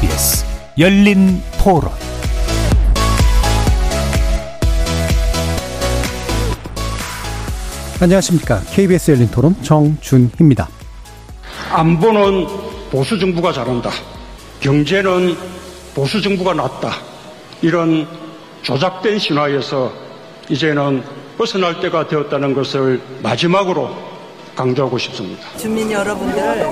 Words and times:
KBS 0.00 0.44
열린 0.78 1.40
토론 1.62 1.90
안녕하십니까. 8.00 8.60
KBS 8.72 9.12
열린 9.12 9.30
토론 9.30 9.54
정준희입니다. 9.62 10.68
안보는 11.72 12.46
보수 12.90 13.18
정부가 13.18 13.52
잘한다. 13.52 13.90
경제는 14.60 15.34
보수 15.94 16.20
정부가 16.20 16.52
낫다. 16.52 16.92
이런 17.62 18.06
조작된 18.62 19.18
신화에서 19.18 19.90
이제는 20.50 21.02
벗어날 21.38 21.80
때가 21.80 22.06
되었다는 22.06 22.52
것을 22.52 23.00
마지막으로 23.22 24.15
강조하고 24.56 24.96
싶습니다. 24.98 25.46
주민 25.58 25.92
여러분들 25.92 26.66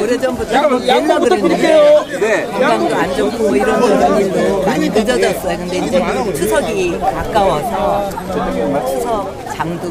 오래전부터 0.00 0.86
옛날 0.86 1.20
그랬는데 1.20 2.46
건강도 2.52 2.94
안 2.94 3.16
좋고 3.16 3.38
뭐 3.48 3.56
이런 3.56 3.80
저런 3.80 4.20
일도 4.20 4.62
많이 4.64 4.88
늦어졌어요. 4.88 5.58
근데 5.58 5.78
이제 5.78 6.00
추석이 6.34 6.98
가까워서 7.00 8.10
추석 8.86 9.54
장도 9.54 9.90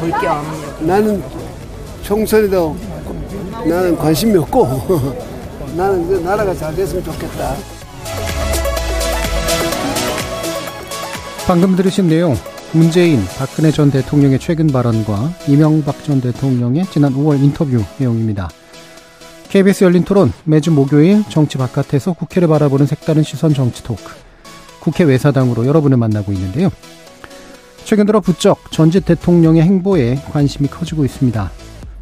볼 0.00 0.10
겸 0.22 0.42
나는 0.80 1.22
총선에도 2.02 2.74
나는 3.66 3.96
관심이 3.98 4.36
없고 4.38 5.14
나는 5.76 6.08
그 6.08 6.14
나라가 6.24 6.54
잘 6.54 6.74
됐으면 6.74 7.04
좋겠다. 7.04 7.54
방금 11.46 11.76
들으신 11.76 12.08
내용 12.08 12.36
문재인, 12.72 13.18
박근혜 13.36 13.72
전 13.72 13.90
대통령의 13.90 14.38
최근 14.38 14.68
발언과 14.68 15.32
이명박 15.48 16.04
전 16.04 16.20
대통령의 16.20 16.86
지난 16.86 17.12
5월 17.12 17.42
인터뷰 17.42 17.82
내용입니다. 17.98 18.48
KBS 19.48 19.82
열린 19.82 20.04
토론 20.04 20.32
매주 20.44 20.70
목요일 20.70 21.24
정치 21.28 21.58
바깥에서 21.58 22.12
국회를 22.12 22.46
바라보는 22.46 22.86
색다른 22.86 23.24
시선 23.24 23.54
정치 23.54 23.82
토크 23.82 24.12
국회 24.78 25.02
외사당으로 25.02 25.66
여러분을 25.66 25.96
만나고 25.96 26.32
있는데요. 26.32 26.70
최근 27.84 28.06
들어 28.06 28.20
부쩍 28.20 28.70
전직 28.70 29.04
대통령의 29.04 29.62
행보에 29.62 30.14
관심이 30.30 30.68
커지고 30.68 31.04
있습니다. 31.04 31.50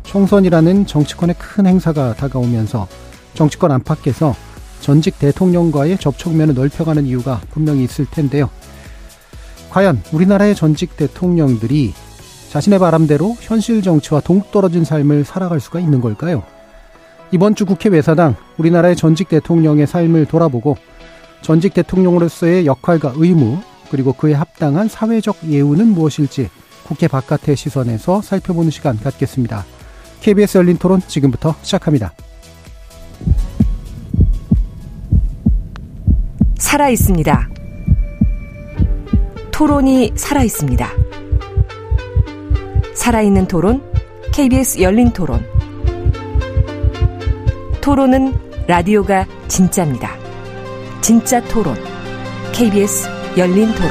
총선이라는 0.02 0.84
정치권의 0.84 1.36
큰 1.38 1.66
행사가 1.66 2.12
다가오면서 2.12 2.86
정치권 3.32 3.72
안팎에서 3.72 4.36
전직 4.80 5.18
대통령과의 5.18 5.96
접촉면을 5.96 6.54
넓혀가는 6.54 7.06
이유가 7.06 7.40
분명히 7.52 7.84
있을 7.84 8.04
텐데요. 8.10 8.50
과연 9.70 10.02
우리나라의 10.12 10.54
전직 10.54 10.96
대통령들이 10.96 11.92
자신의 12.50 12.78
바람대로 12.78 13.36
현실 13.40 13.82
정치와 13.82 14.20
동떨어진 14.20 14.84
삶을 14.84 15.24
살아갈 15.24 15.60
수가 15.60 15.80
있는 15.80 16.00
걸까요? 16.00 16.42
이번 17.30 17.54
주 17.54 17.66
국회 17.66 17.90
외사당 17.90 18.36
우리나라의 18.56 18.96
전직 18.96 19.28
대통령의 19.28 19.86
삶을 19.86 20.26
돌아보고 20.26 20.76
전직 21.42 21.74
대통령으로서의 21.74 22.66
역할과 22.66 23.14
의무 23.16 23.58
그리고 23.90 24.12
그에 24.12 24.32
합당한 24.32 24.88
사회적 24.88 25.36
예우는 25.48 25.88
무엇일지 25.88 26.48
국회 26.86 27.06
바깥의 27.06 27.56
시선에서 27.56 28.22
살펴보는 28.22 28.70
시간 28.70 28.98
갖겠습니다. 28.98 29.64
KBS 30.20 30.58
열린 30.58 30.78
토론 30.78 31.00
지금부터 31.06 31.54
시작합니다. 31.62 32.12
살아 36.56 36.88
있습니다. 36.88 37.48
토론이 39.58 40.12
살아 40.14 40.44
있습니다. 40.44 40.88
살아있는 42.94 43.48
토론, 43.48 43.82
KBS 44.32 44.80
열린 44.80 45.10
토론. 45.10 45.44
토론은 47.80 48.34
라디오가 48.68 49.26
진짜입니다. 49.48 50.16
진짜 51.00 51.42
토론, 51.48 51.74
KBS 52.52 53.08
열린 53.36 53.66
토론. 53.74 53.90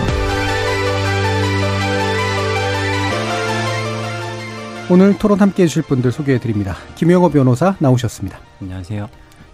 오늘 4.90 5.18
토론 5.18 5.42
함께 5.42 5.64
해주실 5.64 5.82
분들 5.82 6.14
소개해 6.14 6.40
드립니다. 6.40 6.78
김영호 6.96 7.30
변호사 7.32 7.76
나오셨습니다. 7.80 8.40
안녕하세요. 8.62 9.10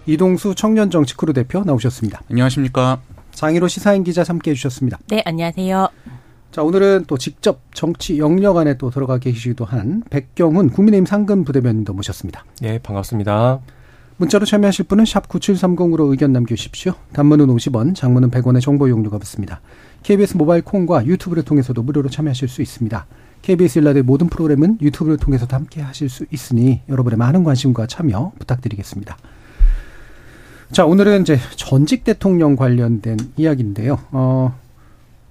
이동수 0.06 0.54
청년 0.54 0.90
정치 0.90 1.16
크루 1.16 1.32
대표 1.32 1.64
나오셨습니다. 1.64 2.22
안녕하십니까. 2.30 3.00
장희로 3.34 3.68
시사인 3.68 4.04
기자 4.04 4.22
함께 4.26 4.52
해주셨습니다. 4.52 4.98
네, 5.08 5.22
안녕하세요. 5.24 5.88
자, 6.50 6.62
오늘은 6.62 7.04
또 7.08 7.18
직접 7.18 7.60
정치 7.74 8.18
영역 8.18 8.56
안에 8.56 8.78
또 8.78 8.90
들어가 8.90 9.18
계시기도 9.18 9.64
한 9.64 10.02
백경훈 10.08 10.70
국민의힘 10.70 11.04
상근 11.04 11.44
부대변인도 11.44 11.92
모셨습니다. 11.92 12.44
네, 12.60 12.78
반갑습니다. 12.78 13.60
문자로 14.16 14.46
참여하실 14.46 14.84
분은 14.84 15.04
샵 15.04 15.28
9730으로 15.28 16.10
의견 16.12 16.32
남겨주십시오. 16.32 16.94
단문은 17.12 17.48
50원, 17.48 17.96
장문은 17.96 18.30
100원의 18.30 18.60
정보 18.60 18.88
용료가 18.88 19.18
붙습니다. 19.18 19.60
KBS 20.04 20.36
모바일 20.36 20.62
콩과 20.62 21.06
유튜브를 21.06 21.42
통해서도 21.42 21.82
무료로 21.82 22.08
참여하실 22.10 22.46
수 22.46 22.62
있습니다. 22.62 23.06
KBS 23.42 23.80
일라드의 23.80 24.04
모든 24.04 24.28
프로그램은 24.28 24.78
유튜브를 24.80 25.18
통해서도 25.18 25.56
함께 25.56 25.80
하실 25.82 26.08
수 26.08 26.24
있으니 26.30 26.82
여러분의 26.88 27.18
많은 27.18 27.42
관심과 27.42 27.88
참여 27.88 28.32
부탁드리겠습니다. 28.38 29.16
자, 30.72 30.84
오늘은 30.84 31.22
이제 31.22 31.38
전직 31.56 32.04
대통령 32.04 32.56
관련된 32.56 33.16
이야기인데요. 33.36 33.98
어, 34.10 34.58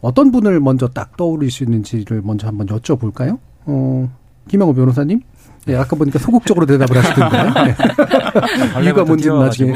어떤 0.02 0.32
분을 0.32 0.60
먼저 0.60 0.88
딱 0.88 1.18
떠오르시는지를 1.18 2.22
먼저 2.24 2.48
한번 2.48 2.68
여쭤볼까요? 2.68 3.40
어, 3.66 4.10
김영호 4.48 4.74
변호사님? 4.74 5.22
네, 5.66 5.76
아까 5.76 5.96
보니까 5.96 6.20
소극적으로 6.20 6.66
대답을 6.66 6.98
하시던데. 6.98 7.38
네. 8.80 8.84
이유가 8.84 9.04
뭔지는 9.06 9.40
나중에. 9.40 9.74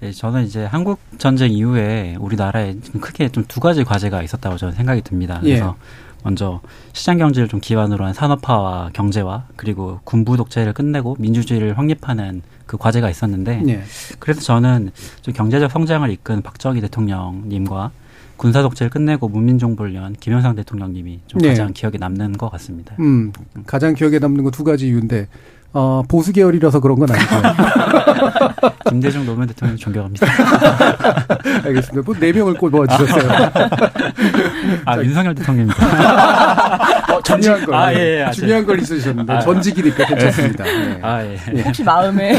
네, 0.00 0.10
저는 0.12 0.44
이제 0.44 0.64
한국 0.64 0.98
전쟁 1.18 1.52
이후에 1.52 2.16
우리나라에 2.18 2.76
크게 3.00 3.28
좀 3.28 3.44
두 3.46 3.60
가지 3.60 3.84
과제가 3.84 4.22
있었다고 4.22 4.56
저는 4.56 4.74
생각이 4.74 5.02
듭니다. 5.02 5.38
그래서 5.40 5.76
예. 5.78 6.09
먼저 6.24 6.60
시장 6.92 7.18
경제를 7.18 7.48
좀 7.48 7.60
기반으로 7.60 8.04
한 8.04 8.12
산업화와 8.12 8.90
경제화 8.92 9.46
그리고 9.56 10.00
군부 10.04 10.36
독재를 10.36 10.72
끝내고 10.72 11.16
민주주의를 11.18 11.78
확립하는 11.78 12.42
그 12.66 12.76
과제가 12.76 13.10
있었는데 13.10 13.62
예. 13.68 13.82
그래서 14.18 14.40
저는 14.40 14.90
좀 15.22 15.34
경제적 15.34 15.70
성장을 15.70 16.08
이끈 16.10 16.42
박정희 16.42 16.80
대통령님과 16.82 17.90
군사 18.36 18.62
독재를 18.62 18.90
끝내고 18.90 19.28
문민 19.28 19.58
정부를 19.58 19.94
연 19.94 20.14
김영삼 20.14 20.56
대통령님이 20.56 21.20
좀 21.26 21.40
네. 21.42 21.48
가장 21.48 21.72
기억에 21.74 21.98
남는 21.98 22.38
것 22.38 22.50
같습니다. 22.52 22.96
음, 22.98 23.32
가장 23.66 23.94
기억에 23.94 24.18
남는 24.18 24.44
거 24.44 24.50
두 24.50 24.64
가지 24.64 24.88
이유인데 24.88 25.28
어, 25.72 26.02
보수 26.08 26.32
계열이라서 26.32 26.80
그런 26.80 26.98
건 26.98 27.08
아니죠. 27.10 27.30
김대중 28.90 29.24
노무현 29.24 29.48
대통령 29.48 29.76
존경합니다. 29.76 30.26
알겠습니다. 31.64 32.02
뭐, 32.04 32.14
네 32.18 32.32
명을 32.32 32.54
꼽아 32.54 32.86
주셨어요. 32.96 33.30
아, 34.84 34.98
윤석열 34.98 35.34
대통령입니다. 35.34 37.14
어, 37.14 37.22
중요한 37.22 37.64
걸. 37.64 37.74
아, 37.74 37.94
예, 37.94 38.26
예, 38.26 38.30
중요한 38.32 38.66
걸 38.66 38.80
있으셨는데. 38.80 39.32
아, 39.32 39.40
전직이니까 39.40 40.06
괜찮습니다. 40.06 40.64
네. 40.64 40.98
아, 41.02 41.22
예. 41.22 41.38
예. 41.54 41.62
혹시 41.62 41.84
마음에. 41.84 42.34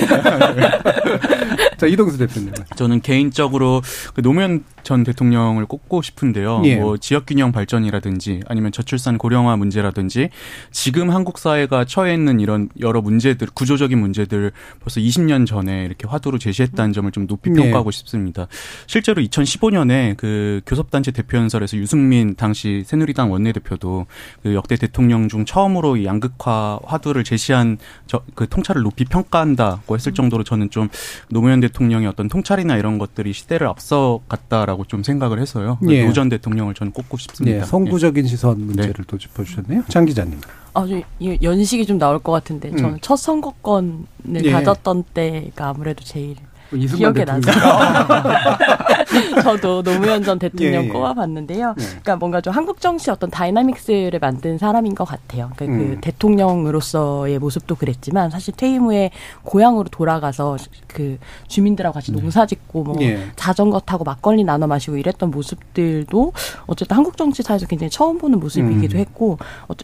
자, 1.82 1.88
이동수 1.88 2.20
대표님. 2.20 2.52
저는 2.76 3.02
개인적으로 3.02 3.82
그 4.14 4.22
노무현 4.22 4.64
전 4.84 5.04
대통령을 5.04 5.66
꼽고 5.66 6.02
싶은데요. 6.04 6.62
예. 6.66 6.76
뭐 6.76 6.98
지역균형 6.98 7.52
발전이라든지 7.52 8.42
아니면 8.48 8.72
저출산 8.72 9.18
고령화 9.18 9.56
문제라든지 9.58 10.30
지금 10.72 11.10
한국 11.10 11.40
사회가 11.40 11.86
처해 11.86 12.14
있는 12.14 12.40
이런 12.40 12.70
여러 12.80 13.02
문제들, 13.02 13.48
구조적인 13.54 13.98
문제들 13.98 14.52
벌써 14.80 15.00
20년 15.00 15.48
전에 15.48 15.86
이렇게 15.86 16.08
화두로 16.08 16.38
제시했다는 16.38 16.94
점을 16.94 17.12
좀 17.12 17.26
높이 17.26 17.50
네. 17.50 17.62
평가하고 17.62 17.92
네. 17.92 17.98
싶습니다. 17.98 18.48
실제로 18.88 19.22
2015년에 19.22 20.18
그 20.18 20.62
교섭단체 20.66 21.12
대표연설에서 21.12 21.78
유승민 21.78 22.36
당시 22.36 22.84
새누리당 22.86 23.32
원내대표도 23.32 24.06
그 24.44 24.54
역대 24.54 24.76
대통령 24.76 25.30
중 25.30 25.46
처음으로 25.46 26.04
양극화 26.04 26.80
화두를 26.84 27.24
제시한 27.24 27.78
저, 28.08 28.22
그 28.36 28.48
통찰을 28.48 28.82
높이 28.82 29.06
평가한다고 29.06 29.96
했을 29.96 30.14
정도로 30.14 30.44
저는 30.44 30.70
좀 30.70 30.90
노무현 31.30 31.60
대통령 31.60 31.71
의 32.02 32.08
어떤 32.08 32.28
통찰이나 32.28 32.78
이런 32.78 32.98
것들이 32.98 33.34
시대를 33.34 33.68
앞서갔다. 33.68 34.66
라고 34.66 34.86
좀 34.86 35.04
생각을 35.04 35.40
해서요. 35.40 35.80
예. 35.90 36.06
노전 36.06 36.30
대통령을 36.30 36.74
저는 36.74 36.94
꼽고 36.94 37.18
싶습니다. 37.18 37.60
예. 37.60 37.64
성부적인 37.64 38.26
예. 38.26 38.30
시선 38.30 38.62
문제를 38.66 38.94
네. 38.94 39.04
또 39.08 39.18
짚어주셨네요. 39.18 39.84
장 39.88 40.06
기자님. 40.06 40.40
아, 40.74 40.86
저 40.88 41.02
연식이 41.42 41.86
좀 41.86 41.98
나올 41.98 42.20
것 42.20 42.32
같은데 42.32 42.70
음. 42.70 42.78
저는 42.78 42.98
첫 43.02 43.16
선거권을 43.16 44.06
예. 44.44 44.52
가졌던 44.52 45.04
때가 45.14 45.70
아무래도 45.70 46.04
제일 46.04 46.36
기억에 46.72 47.26
나죠. 47.26 47.52
저도 49.44 49.84
노무현 49.84 50.24
전 50.24 50.40
대통령 50.40 50.84
예, 50.84 50.88
예. 50.88 50.90
꼽아봤는데요. 50.90 51.76
예. 51.78 51.84
그러니까 51.84 52.16
뭔가 52.16 52.42
좀 52.42 52.54
한국 52.54 52.80
정치 52.80 53.12
어떤 53.12 53.30
dynamics를 53.30 54.20
만든 54.20 54.58
사람인 54.58 54.96
것 54.96 55.06
같아요. 55.06 55.52
그러니까 55.56 55.66
그 55.66 55.72
음. 55.72 55.96
그 55.96 56.02
대통령으로서의 56.02 57.40
모습도 57.40 57.76
그랬지만 57.76 58.30
사실 58.30 58.54
퇴임 58.56 58.84
후에 58.84 59.12
고향으로 59.44 59.90
돌아가서 59.90 60.58
그 60.88 61.18
주민들하고 61.48 61.94
같이 61.94 62.12
네. 62.12 62.22
농사짓고 62.22 62.84
뭐 62.84 62.96
예. 63.02 63.28
자전거 63.36 63.80
타고 63.80 64.04
막걸리 64.04 64.44
나눠 64.44 64.68
마시고 64.68 64.98
이랬던 64.98 65.32
모습들도 65.32 66.34
어쨌든 66.68 66.98
한국 66.98 67.18
정치사에서 67.18 67.68
굉장히 67.68 67.90
처음 67.90 68.18
보는 68.18 68.40
모습이기도 68.40 68.98
음. 68.98 69.00
했고 69.00 69.38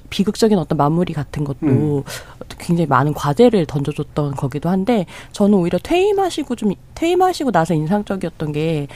비극적인 0.10 0.57
어떤 0.57 0.78
마무리 0.78 1.13
같은 1.13 1.44
것도 1.44 1.57
음. 1.63 2.04
굉장히 2.57 2.88
많은 2.88 3.13
과제를 3.13 3.66
던져줬던 3.66 4.36
거기도 4.36 4.69
한데 4.69 5.06
저는 5.31 5.56
오히려 5.56 5.78
퇴임하시고 5.81 6.56
좀 6.56 6.72
퇴임하시고 6.95 7.51
나서 7.51 7.74
인상적이었던 7.74 8.51
게 8.51 8.88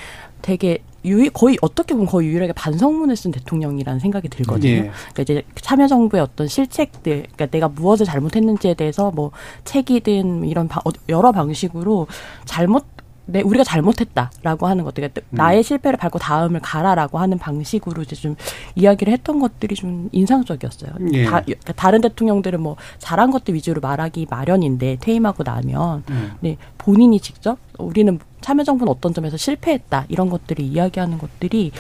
되게 0.42 0.80
유일 1.04 1.32
거의 1.32 1.58
어떻게 1.62 1.94
보면 1.94 2.08
거의 2.08 2.28
유일하게 2.28 2.54
반성문을 2.54 3.16
쓴 3.16 3.32
대통령이라는 3.32 4.00
생각이 4.00 4.30
들거든요. 4.30 4.72
예. 4.72 4.92
그러니까 5.14 5.22
이제 5.22 5.44
참여정부의 5.60 6.22
어떤 6.22 6.48
실책들, 6.48 7.24
그러니까 7.24 7.46
내가 7.48 7.68
무엇을 7.68 8.06
잘못했는지에 8.06 8.76
대해서 8.76 9.12
뭐 9.12 9.32
책이든 9.66 10.46
이런 10.46 10.68
바, 10.68 10.82
여러 11.10 11.32
방식으로 11.32 12.08
잘못 12.46 12.86
네, 13.32 13.42
우리가 13.42 13.64
잘못했다라고 13.64 14.68
하는 14.68 14.84
것들, 14.84 15.02
그러니까 15.02 15.22
음. 15.30 15.36
나의 15.38 15.64
실패를 15.64 15.98
밟고 15.98 16.20
다음을 16.20 16.60
가라라고 16.60 17.20
하는 17.20 17.38
방식으로 17.38 18.02
이제 18.02 18.16
좀 18.16 18.36
이야기를 18.76 19.14
했던 19.14 19.40
것들이 19.40 19.76
좀 19.76 20.10
인상적이었어요. 20.12 20.92
예. 21.14 21.26
다, 21.26 21.42
그러니까 21.42 21.74
다른 21.74 22.02
대통령들은 22.02 22.62
뭐 22.62 22.76
잘한 23.00 23.32
것들 23.32 23.54
위주로 23.54 23.82
말하기 23.82 24.28
마련인데 24.30 24.98
퇴임하고 25.00 25.44
나면, 25.44 26.04
음. 26.10 26.32
네, 26.42 26.58
본인이 26.78 27.20
직접 27.20 27.58
우리는 27.78 28.20
참여정부는 28.42 28.92
어떤 28.92 29.14
점에서 29.14 29.38
실패했다 29.38 30.06
이런 30.10 30.30
것들이 30.30 30.66
이야기하는 30.68 31.18
것들이 31.18 31.72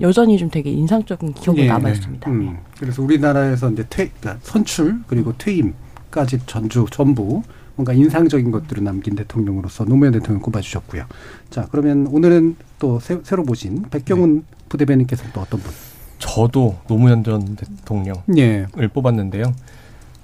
여전히 0.00 0.38
좀 0.38 0.50
되게 0.50 0.70
인상적인 0.70 1.34
기억이 1.34 1.62
예. 1.62 1.66
남아 1.66 1.90
있습니다. 1.90 2.30
음. 2.30 2.58
그래서 2.78 3.02
우리나라에서 3.02 3.70
이제 3.70 3.84
퇴, 3.90 4.08
그러니까 4.08 4.42
선출 4.42 5.00
그리고 5.06 5.36
퇴임까지 5.36 6.40
전주 6.46 6.86
전부 6.90 7.42
뭔가 7.76 7.92
인상적인 7.92 8.50
것들을 8.50 8.84
남긴 8.84 9.16
대통령으로서 9.16 9.84
노무현 9.84 10.12
대통령 10.12 10.42
꼽아주셨고요. 10.42 11.04
자, 11.50 11.66
그러면 11.70 12.06
오늘은 12.06 12.56
또 12.78 13.00
새, 13.00 13.18
로 13.30 13.44
보신 13.44 13.82
백경훈 13.90 14.36
네. 14.36 14.42
부대변인께서 14.68 15.24
또 15.32 15.40
어떤 15.40 15.60
분? 15.60 15.72
저도 16.18 16.76
노무현 16.86 17.24
전 17.24 17.56
대통령을 17.56 18.22
예. 18.36 18.66
뽑았는데요. 18.92 19.52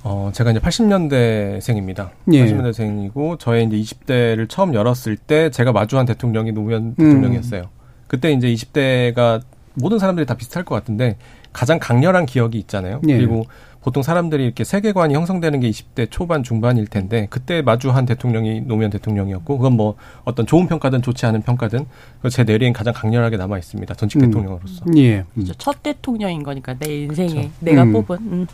어, 0.05 0.31
제가 0.33 0.53
이제 0.53 0.61
80년대생입니다. 0.61 2.11
예. 2.33 2.47
80년대생이고 2.47 3.39
저의 3.39 3.67
이제 3.67 3.77
20대를 3.77 4.49
처음 4.49 4.75
열었을 4.75 5.17
때 5.17 5.51
제가 5.51 5.73
마주한 5.73 6.06
대통령이 6.06 6.53
노무현 6.53 6.94
음. 6.99 7.05
대통령이었어요. 7.05 7.65
그때 8.06 8.33
이제 8.33 8.49
20대가 8.49 9.43
모든 9.75 9.99
사람들이 9.99 10.27
다 10.27 10.35
비슷할 10.35 10.65
것 10.65 10.75
같은데 10.75 11.17
가장 11.53 11.79
강렬한 11.79 12.27
기억이 12.27 12.59
있잖아요. 12.59 13.01
예. 13.09 13.17
그리고 13.17 13.44
보통 13.88 14.02
사람들이 14.02 14.44
이렇게 14.44 14.64
세계관이 14.64 15.14
형성되는 15.14 15.61
게 15.61 15.70
20대 15.70 16.08
초반 16.11 16.43
중반일 16.43 16.88
텐데 16.88 17.26
그때 17.31 17.62
마주한 17.62 18.05
대통령이 18.05 18.61
노무현 18.67 18.90
대통령이었고 18.90 19.56
그건 19.56 19.79
뭐 19.79 19.94
어떤 20.25 20.44
좋은 20.44 20.67
평가든 20.67 21.00
좋지 21.00 21.25
않은 21.25 21.40
평가든 21.40 21.87
제 22.31 22.44
뇌리엔 22.44 22.75
가장 22.75 22.93
강렬하게 22.93 23.38
남아 23.38 23.56
있습니다. 23.56 23.94
전직 23.94 24.19
음. 24.19 24.26
대통령으로서. 24.26 24.85
예. 24.99 25.25
음. 25.38 25.46
첫 25.56 25.82
대통령인 25.82 26.43
거니까 26.43 26.75
내 26.75 27.05
인생에 27.05 27.32
그렇죠. 27.32 27.50
내가 27.61 27.85
음. 27.85 27.93
뽑은. 27.94 28.17
음. 28.31 28.46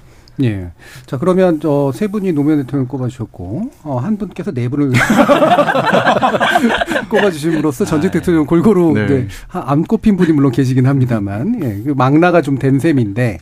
예. 0.42 0.72
자, 1.06 1.16
그러면 1.16 1.60
저세 1.60 2.08
분이 2.08 2.32
노무현 2.32 2.62
대통령 2.62 2.88
꼽아주셨고, 2.88 3.70
어, 3.84 3.98
한 3.98 4.16
분께서 4.16 4.52
네 4.52 4.68
분을 4.68 4.90
꼽아주심으로써 7.08 7.84
전직. 7.84 8.10
대통령 8.10 8.44
골고루 8.44 8.94
네. 8.94 9.06
네. 9.06 9.28
안 9.48 9.84
꼽힌 9.84 10.16
분이 10.16 10.32
물론 10.32 10.50
계시긴 10.50 10.86
합니다만, 10.86 11.62
예. 11.62 11.82
그 11.84 11.94
막나가 11.96 12.42
좀 12.42 12.58
된 12.58 12.80
셈인데. 12.80 13.38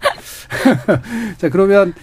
자, 1.39 1.49
그러면 1.49 1.95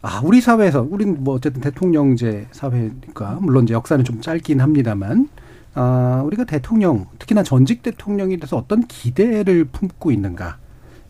아, 0.00 0.20
우리 0.22 0.40
사회에서, 0.40 0.86
우리는 0.88 1.22
뭐 1.24 1.34
어쨌든 1.34 1.60
대통령제 1.60 2.48
사회니까, 2.52 3.38
물론 3.40 3.64
이제 3.64 3.74
역사는 3.74 4.04
좀 4.04 4.20
짧긴 4.20 4.60
합니다만, 4.60 5.28
아, 5.74 6.22
우리가 6.24 6.44
대통령, 6.44 7.06
특히나 7.18 7.42
전직 7.42 7.82
대통령에 7.82 8.36
대해서 8.36 8.56
어떤 8.56 8.86
기대를 8.86 9.64
품고 9.64 10.12
있는가. 10.12 10.58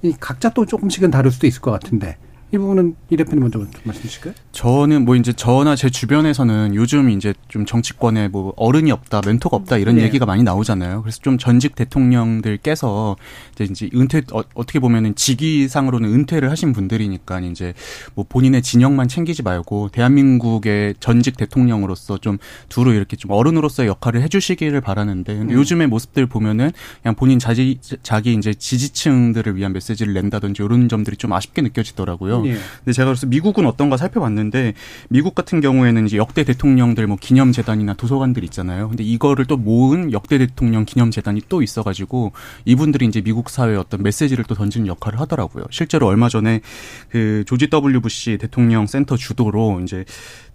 이 0.03 0.15
각자 0.19 0.51
또 0.51 0.65
조금씩은 0.65 1.11
다를 1.11 1.31
수도 1.31 1.47
있을 1.47 1.61
것 1.61 1.71
같은데, 1.71 2.17
이 2.51 2.57
부분은 2.57 2.97
이 3.11 3.17
대표님 3.17 3.41
먼저 3.41 3.59
좀 3.59 3.69
말씀 3.85 4.03
주실까요? 4.03 4.33
저는 4.53 5.05
뭐 5.05 5.17
이제 5.17 5.35
저나 5.35 5.77
제 5.77 5.91
주변에서는 5.91 6.75
요즘 6.75 7.11
이제 7.11 7.35
좀 7.49 7.67
정치권에 7.67 8.29
뭐 8.29 8.55
어른이 8.57 8.91
없다, 8.91 9.21
멘토가 9.27 9.57
없다 9.59 9.77
이런 9.77 9.97
네. 9.97 10.05
얘기가 10.05 10.25
많이 10.25 10.43
나오잖아요. 10.43 11.03
그래서 11.03 11.19
좀 11.21 11.37
전직 11.37 11.75
대통령들께서 11.75 13.17
이제 13.55 13.65
이제 13.65 13.91
은퇴 13.95 14.23
어, 14.33 14.43
떻게 14.55 14.79
보면은 14.79 15.15
직위상으로는 15.15 16.09
은퇴를 16.09 16.51
하신 16.51 16.73
분들이니까 16.73 17.41
이제 17.41 17.75
뭐 18.15 18.25
본인의 18.27 18.63
진영만 18.63 19.09
챙기지 19.09 19.43
말고 19.43 19.91
대한민국의 19.91 20.95
전직 21.01 21.37
대통령으로서 21.37 22.17
좀 22.17 22.39
두루 22.71 22.95
이렇게 22.95 23.17
좀 23.17 23.31
어른으로서의 23.31 23.91
역할을 23.91 24.23
해주시기를 24.23 24.81
바라는데 24.81 25.37
근데 25.37 25.55
음. 25.55 25.59
요즘의 25.59 25.89
모습들 25.89 26.27
보면은 26.27 26.71
그냥 27.03 27.15
본인 27.15 27.39
자기 27.39 27.79
자기 28.03 28.33
이제 28.33 28.55
지지층들을 28.55 29.55
위한 29.57 29.75
메시지를 29.75 30.15
낸다든지 30.15 30.63
이런 30.63 30.89
점들이 30.89 31.19
좀 31.19 31.35
아쉽게 31.35 31.61
느껴지더라고요. 31.61 32.38
예. 32.47 32.57
근데 32.79 32.93
제가 32.93 33.07
그래서 33.07 33.27
미국은 33.27 33.67
어떤가 33.67 33.97
살펴봤는데 33.97 34.75
미국 35.09 35.35
같은 35.35 35.61
경우에는 35.61 36.07
이제 36.07 36.17
역대 36.17 36.45
대통령들 36.45 37.07
뭐 37.07 37.17
기념 37.21 37.53
재단이나 37.53 37.95
도서관들 37.95 38.45
있잖아요. 38.45 38.89
근데 38.89 39.05
이거를 39.05 39.45
또 39.47 39.57
모은 39.57 40.13
역대 40.13 40.39
대통령 40.39 40.85
기념 40.85 41.11
재단이 41.11 41.43
또 41.49 41.63
있어가지고 41.63 42.33
이분들이 42.65 43.07
이제 43.07 43.21
미국 43.21 43.51
사회에 43.51 43.77
어떤 43.77 44.03
메시지를 44.03 44.45
또 44.45 44.55
던지는 44.55 44.87
역할을 44.87 45.21
하더라고요. 45.21 45.65
실제로 45.71 46.07
얼마 46.07 46.29
전에 46.29 46.61
그 47.09 47.45
조지 47.47 47.71
W 47.71 48.01
부시 48.01 48.39
대통령 48.39 48.87
센터 48.87 49.17
주도로 49.17 49.81
이제 49.81 50.05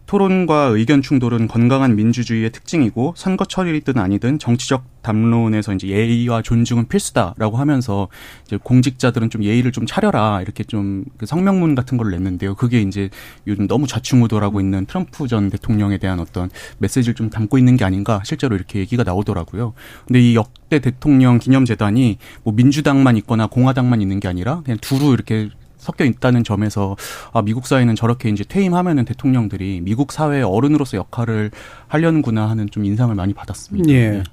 토론과 0.06 0.66
의견 0.74 1.02
충돌은 1.02 1.48
건강한 1.48 1.96
민주주의의 1.96 2.52
특징이고 2.52 3.14
선거철이든 3.16 3.98
아니든 3.98 4.38
정치적 4.38 4.84
담론에서 5.02 5.74
이제 5.74 5.88
예의와 5.88 6.42
존중은 6.42 6.88
필수다라고 6.88 7.58
하면서 7.58 8.08
이제 8.46 8.58
공직자들은 8.62 9.30
좀 9.30 9.44
예의를 9.44 9.72
좀 9.72 9.86
차려라 9.86 10.42
이렇게 10.42 10.64
좀그 10.64 11.26
성명문 11.26 11.76
같은 11.76 11.98
걸 11.98 12.12
냈는데요. 12.12 12.56
그게 12.56 12.82
이제 12.82 13.10
요즘 13.48 13.68
너무 13.68 13.88
좌충우돌하고 13.88 14.60
있는 14.60 14.86
트럼프 14.86 15.28
전 15.28 15.50
대통령에 15.50 15.98
대한 15.98 16.20
어떤 16.20 16.50
메시지를 16.80 17.16
좀 17.16 17.30
담고 17.30 17.58
있는 17.58 17.78
게 17.78 17.86
아닌가 17.86 18.22
실제로 18.26 18.56
이렇게 18.56 18.80
얘기가 18.80 19.04
나오더라고요. 19.04 19.74
근데 20.08 20.22
이 20.22 20.36
역대 20.36 20.80
대통령 20.80 21.38
기념재단이 21.40 22.18
뭐 22.44 22.54
민주당만 22.54 23.18
있거나 23.18 23.48
공화당만 23.48 24.02
있는 24.02 24.20
게 24.20 24.28
아니라 24.28 24.62
그냥 24.64 24.78
두루 24.82 25.14
이렇게 25.14 25.50
섞여 25.84 26.06
있다는 26.06 26.44
점에서 26.44 26.96
아 27.32 27.42
미국 27.42 27.68
사회는 27.68 27.96
저렇게 27.96 28.30
이제 28.30 28.44
퇴임하면은 28.44 29.06
대통령들이 29.06 29.82
미국 29.84 30.12
사회의 30.12 30.44
어른으로서 30.44 30.98
역할을 30.98 31.52
하려는구나 31.88 32.50
하는 32.50 32.70
좀 32.70 32.86
인상을 32.86 33.14
많이 33.14 33.34
받았습니다. 33.34 33.90
예. 33.92 34.10
네. 34.10 34.24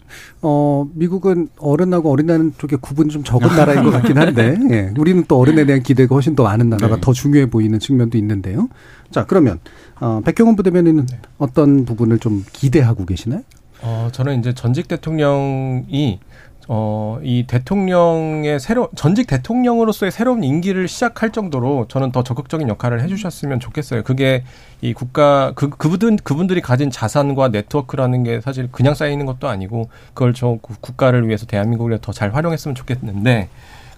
어 0.40 0.86
미국은 0.94 1.48
어른하고 1.58 2.10
어린다는 2.10 2.54
쪽에 2.56 2.76
구분이 2.76 3.10
좀 3.10 3.24
적은 3.24 3.48
나라인 3.48 3.82
것 3.84 3.90
같긴 3.90 4.16
한데 4.16 4.56
예. 4.70 4.92
우리는 4.96 5.24
또 5.28 5.38
어른에 5.38 5.66
대한 5.66 5.82
기대가 5.82 6.14
훨씬 6.14 6.34
더 6.34 6.44
많은 6.44 6.70
나라가 6.70 6.94
네. 6.96 7.00
더 7.00 7.12
중요해 7.12 7.50
보이는 7.50 7.78
측면도 7.78 8.16
있는데요. 8.18 8.68
자 9.10 9.26
그러면 9.26 9.58
어, 10.00 10.20
백경원 10.24 10.56
부대변인은 10.56 11.06
네. 11.06 11.18
어떤 11.38 11.84
부분을 11.84 12.18
좀 12.18 12.44
기대하고 12.52 13.04
계시나요? 13.04 13.42
어 13.82 14.08
저는 14.12 14.38
이제 14.40 14.54
전직 14.54 14.88
대통령이 14.88 16.20
어, 16.72 17.18
이 17.24 17.46
대통령의 17.48 18.60
새로, 18.60 18.90
전직 18.94 19.26
대통령으로서의 19.26 20.12
새로운 20.12 20.44
임기를 20.44 20.86
시작할 20.86 21.32
정도로 21.32 21.86
저는 21.88 22.12
더 22.12 22.22
적극적인 22.22 22.68
역할을 22.68 23.02
해주셨으면 23.02 23.58
좋겠어요. 23.58 24.04
그게 24.04 24.44
이 24.80 24.94
국가, 24.94 25.50
그, 25.56 25.68
그분, 25.68 26.16
그분들이 26.16 26.60
가진 26.60 26.88
자산과 26.88 27.48
네트워크라는 27.48 28.22
게 28.22 28.40
사실 28.40 28.68
그냥 28.70 28.94
쌓이는 28.94 29.26
것도 29.26 29.48
아니고 29.48 29.90
그걸 30.14 30.32
저 30.32 30.58
국가를 30.62 31.26
위해서 31.26 31.44
대한민국을 31.44 31.98
더 31.98 32.12
잘 32.12 32.34
활용했으면 32.34 32.76
좋겠는데 32.76 33.48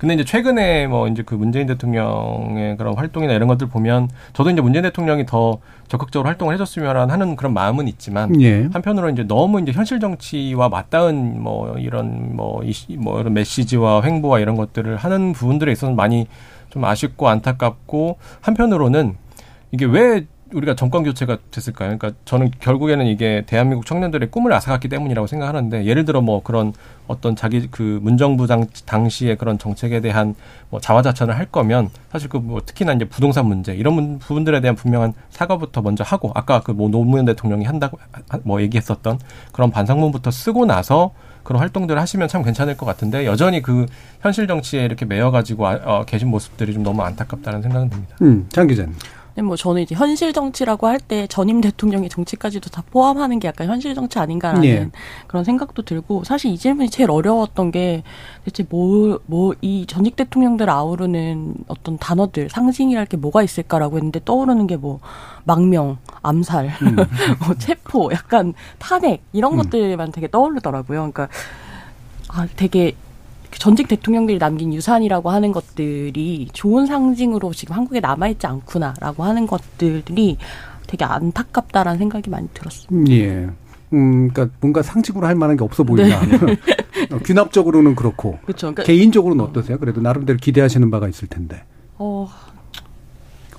근데 0.02 0.14
이제 0.14 0.24
최근에 0.24 0.88
뭐 0.88 1.06
이제 1.06 1.22
그 1.24 1.36
문재인 1.36 1.68
대통령의 1.68 2.76
그런 2.76 2.96
활동이나 2.96 3.34
이런 3.34 3.46
것들 3.46 3.68
보면 3.68 4.08
저도 4.32 4.50
이제 4.50 4.60
문재인 4.60 4.82
대통령이 4.82 5.26
더 5.26 5.60
적극적으로 5.86 6.26
활동을 6.26 6.54
해줬으면 6.54 7.08
하는 7.08 7.36
그런 7.36 7.54
마음은 7.54 7.86
있지만 7.86 8.40
예. 8.40 8.68
한편으로 8.72 9.10
이제 9.10 9.22
너무 9.22 9.60
이제 9.60 9.70
현실 9.70 10.00
정치와 10.00 10.70
맞닿은 10.70 11.40
뭐 11.40 11.78
이런 11.78 12.34
뭐, 12.34 12.64
이, 12.64 12.74
뭐 12.96 13.20
이런 13.20 13.32
메시지와 13.32 14.02
횡보와 14.02 14.40
이런 14.40 14.56
것들을 14.56 14.96
하는 14.96 15.32
부분들에 15.34 15.70
있어서는 15.70 15.94
많이 15.94 16.26
좀 16.70 16.84
아쉽고 16.84 17.28
안타깝고 17.28 18.18
한편으로는 18.40 19.14
이게 19.70 19.84
왜 19.84 20.26
우리가 20.54 20.74
정권 20.74 21.02
교체가 21.02 21.38
됐을까요? 21.50 21.96
그러니까 21.96 22.18
저는 22.24 22.50
결국에는 22.60 23.06
이게 23.06 23.42
대한민국 23.46 23.86
청년들의 23.86 24.30
꿈을 24.30 24.52
앗아갔기 24.52 24.88
때문이라고 24.88 25.26
생각하는데 25.26 25.84
예를 25.84 26.04
들어 26.04 26.20
뭐 26.20 26.42
그런 26.42 26.72
어떤 27.08 27.34
자기 27.36 27.68
그 27.70 27.98
문정부 28.02 28.46
당, 28.46 28.66
당시의 28.86 29.36
그런 29.36 29.58
정책에 29.58 30.00
대한 30.00 30.34
뭐 30.70 30.80
자화자찬을 30.80 31.36
할 31.36 31.46
거면 31.46 31.90
사실 32.10 32.28
그 32.28 32.38
뭐 32.38 32.60
특히나 32.64 32.92
이제 32.92 33.04
부동산 33.04 33.46
문제 33.46 33.74
이런 33.74 34.18
부분들에 34.18 34.60
대한 34.60 34.74
분명한 34.76 35.14
사과부터 35.30 35.80
먼저 35.82 36.04
하고 36.04 36.32
아까 36.34 36.60
그 36.60 36.72
뭐 36.72 36.88
노무현 36.88 37.24
대통령이 37.24 37.64
한다고 37.64 37.98
뭐 38.42 38.60
얘기했었던 38.62 39.18
그런 39.52 39.70
반성문부터 39.70 40.30
쓰고 40.30 40.66
나서 40.66 41.12
그런 41.44 41.60
활동들을 41.60 42.00
하시면 42.00 42.28
참 42.28 42.42
괜찮을 42.42 42.76
것 42.76 42.86
같은데 42.86 43.26
여전히 43.26 43.62
그 43.62 43.86
현실 44.20 44.46
정치에 44.46 44.84
이렇게 44.84 45.04
매여 45.04 45.30
가지고 45.30 45.66
어, 45.66 46.04
계신 46.06 46.28
모습들이 46.28 46.72
좀 46.72 46.82
너무 46.82 47.02
안타깝다는 47.02 47.62
생각은 47.62 47.90
듭니다. 47.90 48.16
음, 48.22 48.46
장 48.50 48.66
기자님. 48.66 48.94
뭐 49.40 49.56
저는 49.56 49.82
이제 49.82 49.94
현실 49.94 50.32
정치라고 50.32 50.86
할 50.86 50.98
때 50.98 51.26
전임 51.26 51.60
대통령의 51.60 52.08
정치까지도 52.10 52.70
다 52.70 52.82
포함하는 52.90 53.38
게 53.38 53.48
약간 53.48 53.66
현실 53.66 53.94
정치 53.94 54.18
아닌가라는 54.18 54.64
예. 54.64 54.90
그런 55.26 55.42
생각도 55.42 55.82
들고 55.82 56.22
사실 56.24 56.50
이 56.52 56.58
질문이 56.58 56.90
제일 56.90 57.10
어려웠던 57.10 57.70
게 57.70 58.02
대체 58.44 58.64
뭐 58.68 59.18
뭐 59.26 59.54
이 59.62 59.86
전직 59.86 60.16
대통령들 60.16 60.68
아우르는 60.68 61.54
어떤 61.68 61.96
단어들 61.98 62.50
상징이랄 62.50 63.06
게 63.06 63.16
뭐가 63.16 63.42
있을까라고 63.42 63.96
했는데 63.96 64.20
떠오르는 64.24 64.66
게 64.66 64.76
뭐 64.76 65.00
망명, 65.44 65.98
암살, 66.22 66.70
음. 66.82 66.96
뭐 67.44 67.54
체포, 67.58 68.10
약간 68.12 68.54
탄핵 68.78 69.22
이런 69.32 69.52
음. 69.54 69.58
것들만 69.58 70.12
되게 70.12 70.28
떠오르더라고요. 70.28 71.10
그러니까 71.12 71.28
아 72.28 72.46
되게 72.56 72.92
전직 73.58 73.88
대통령들이 73.88 74.38
남긴 74.38 74.72
유산이라고 74.72 75.30
하는 75.30 75.52
것들이 75.52 76.48
좋은 76.52 76.86
상징으로 76.86 77.52
지금 77.52 77.76
한국에 77.76 78.00
남아있지 78.00 78.46
않구나라고 78.46 79.24
하는 79.24 79.46
것들이 79.46 80.36
되게 80.86 81.04
안타깝다라는 81.04 81.98
생각이 81.98 82.30
많이 82.30 82.48
들었습니다. 82.52 83.12
예. 83.12 83.48
음, 83.92 84.28
그러니까 84.28 84.56
뭔가 84.60 84.82
상징으로 84.82 85.26
할 85.26 85.34
만한 85.34 85.56
게 85.56 85.64
없어 85.64 85.84
보인다. 85.84 86.20
네. 86.24 86.36
어, 87.12 87.18
귀납적으로는 87.18 87.94
그렇고. 87.94 88.38
그렇죠. 88.42 88.68
그러니까 88.68 88.84
개인적으로는 88.84 89.44
어떠세요? 89.44 89.78
그래도 89.78 90.00
나름대로 90.00 90.38
기대하시는 90.38 90.90
바가 90.90 91.08
있을 91.08 91.28
텐데. 91.28 91.62
어, 91.98 92.28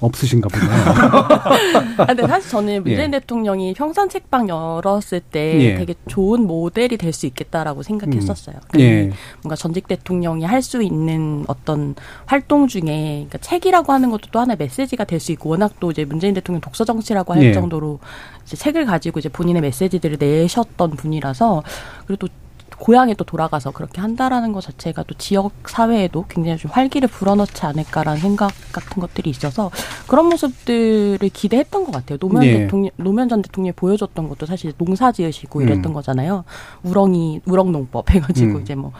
없으신가 0.04 0.50
보네요. 0.50 0.72
아, 1.98 2.06
근데 2.08 2.28
사실 2.28 2.50
저는 2.50 2.84
문재인 2.84 3.14
예. 3.14 3.20
대통령이 3.20 3.74
평산 3.74 4.10
책방 4.10 4.50
열었을 4.50 5.20
때 5.22 5.60
예. 5.62 5.76
되게 5.76 5.94
좋은 6.08 6.46
모델이 6.46 6.98
될 6.98 7.14
수 7.14 7.26
있겠다라고 7.28 7.84
생각했었어요. 7.84 8.56
음. 8.76 8.80
예. 8.80 9.12
뭔가 9.44 9.56
전직 9.56 9.88
대통령이 9.88 10.44
할 10.46 10.64
수 10.64 10.82
있는 10.82 11.44
어떤 11.48 11.94
활동 12.26 12.68
중에 12.68 12.82
그러니까 12.84 13.38
책이라고 13.40 13.92
하는 13.94 14.10
것도 14.12 14.30
또 14.32 14.40
하나의 14.40 14.58
메시지가 14.58 15.04
될 15.04 15.20
수 15.20 15.32
있고 15.34 15.50
워낙 15.50 15.74
또 15.80 15.92
이제 15.92 16.06
문재인 16.06 16.34
대통령 16.34 16.60
독서 16.62 16.84
정치라고 16.86 17.34
할 17.34 17.44
예. 17.44 17.54
정도로 17.54 18.00
이제 18.46 18.56
책을 18.58 18.86
가지고 18.86 19.20
이제 19.20 19.30
본인의 19.30 19.62
메시지들을 19.62 20.18
내셨던 20.20 20.92
분이라서 20.92 21.64
그리고 22.08 22.28
또 22.28 22.34
고향에 22.78 23.14
또 23.14 23.24
돌아가서 23.24 23.72
그렇게 23.72 24.02
한다라는 24.02 24.52
것 24.52 24.62
자체가 24.62 25.04
또 25.04 25.14
지역 25.16 25.52
사회에도 25.68 26.26
굉장히 26.28 26.58
좀 26.58 26.72
활기를 26.72 27.08
불어넣지 27.08 27.66
않을까라는 27.66 28.20
생각 28.20 28.52
같은 28.72 29.00
것들이 29.02 29.30
있어서 29.30 29.70
그런 30.08 30.28
모습들을 30.28 31.20
기대했던 31.30 31.86
것 31.86 31.92
같아요. 31.92 32.18
노무현 32.18 32.42
네. 32.46 32.60
대통령, 32.60 32.92
노무현 32.98 33.30
전 33.30 33.42
대통령이 33.42 33.74
보여줬던 33.74 34.30
것도 34.30 34.46
사실 34.46 34.74
농사 34.78 35.12
지으시고 35.12 35.60
음. 35.60 35.68
이랬던 35.68 35.94
거잖아요. 35.94 36.44
우렁이, 36.84 37.42
우렁농법 37.46 38.10
해가지고 38.10 38.58
음. 38.58 38.62
이제 38.62 38.76
뭐 38.76 38.92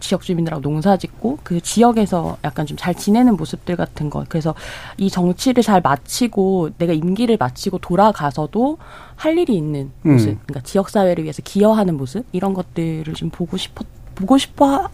지역 0.00 0.22
주민들하고 0.22 0.62
농사 0.62 0.96
짓고 0.96 1.38
그 1.42 1.60
지역에서 1.60 2.38
약간 2.44 2.64
좀 2.66 2.78
잘 2.78 2.94
지내는 2.94 3.36
모습들 3.36 3.76
같은 3.76 4.08
거. 4.08 4.24
그래서 4.28 4.54
이 4.96 5.10
정치를 5.10 5.62
잘 5.62 5.80
마치고 5.82 6.70
내가 6.78 6.92
임기를 6.92 7.36
마치고 7.38 7.78
돌아가서도 7.78 8.78
할 9.18 9.36
일이 9.36 9.56
있는 9.56 9.90
음. 10.06 10.12
모습. 10.12 10.38
그러니까 10.46 10.60
지역 10.60 10.88
사회를 10.88 11.24
위해서 11.24 11.42
기여하는 11.42 11.96
모습 11.96 12.24
이런 12.32 12.54
것들을 12.54 13.12
좀 13.14 13.30
보고 13.30 13.56
싶어 13.56 13.84
보고 14.14 14.38
싶어 14.38 14.88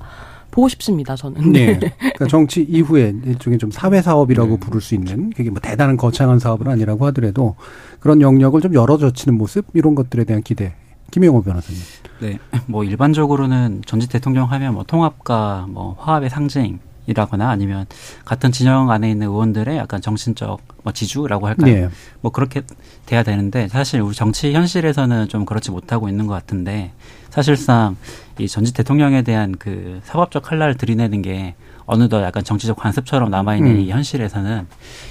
보고 0.51 0.69
싶습니다. 0.69 1.15
저는. 1.15 1.53
네. 1.53 1.79
그러니까 1.99 2.27
정치 2.29 2.63
이후에 2.63 3.15
일종의 3.25 3.59
좀 3.59 3.71
사회 3.71 4.01
사업이라고 4.01 4.51
네. 4.51 4.61
부를 4.61 4.81
수 4.81 4.95
있는 4.95 5.31
그게 5.31 5.51
뭐 5.51 5.61
대단한 5.61 5.97
거창한 5.97 6.39
사업은 6.39 6.69
아니라고 6.69 7.05
하더라도 7.07 7.57
그런 8.01 8.23
영역을 8.23 8.63
좀 8.63 8.73
열어젖히는 8.73 9.37
모습 9.37 9.67
이런 9.75 9.95
것들에 9.95 10.25
대한 10.25 10.43
기대 10.43 10.75
김영호 11.11 11.43
변호사님. 11.43 11.81
네, 12.21 12.39
뭐 12.67 12.83
일반적으로는 12.83 13.83
전직 13.85 14.11
대통령 14.11 14.51
하면 14.51 14.75
뭐 14.75 14.85
통합과 14.85 15.67
뭐 15.69 15.97
화합의 15.99 16.31
상징 16.31 16.79
이라거나 17.07 17.51
아니면 17.51 17.87
같은 18.25 18.53
진영 18.53 18.91
안에 18.91 19.11
있는 19.11 19.27
의원들의 19.29 19.77
약간 19.77 20.01
정신적 20.01 20.61
뭐 20.83 20.93
지주라고 20.93 21.47
할까요? 21.47 21.75
네. 21.75 21.89
뭐 22.21 22.33
그렇게 22.33 22.63
돼야 23.07 23.23
되는데 23.23 23.69
사실 23.69 24.01
우리 24.01 24.15
정치 24.15 24.53
현실에서는 24.53 25.29
좀 25.29 25.45
그렇지 25.45 25.71
못하고 25.71 26.09
있는 26.09 26.27
것 26.27 26.35
같은데 26.35 26.93
사실상 27.31 27.97
이 28.39 28.49
전직 28.49 28.75
대통령에 28.75 29.23
대한 29.23 29.55
그 29.59 30.01
사법적 30.05 30.43
칼날을 30.45 30.77
들이내는 30.77 31.23
게 31.23 31.55
어느덧 31.87 32.23
약간 32.23 32.43
정치적 32.45 32.77
관습처럼 32.77 33.31
남아있는 33.31 33.71
음. 33.73 33.81
이 33.81 33.91
현실에서는 33.91 34.67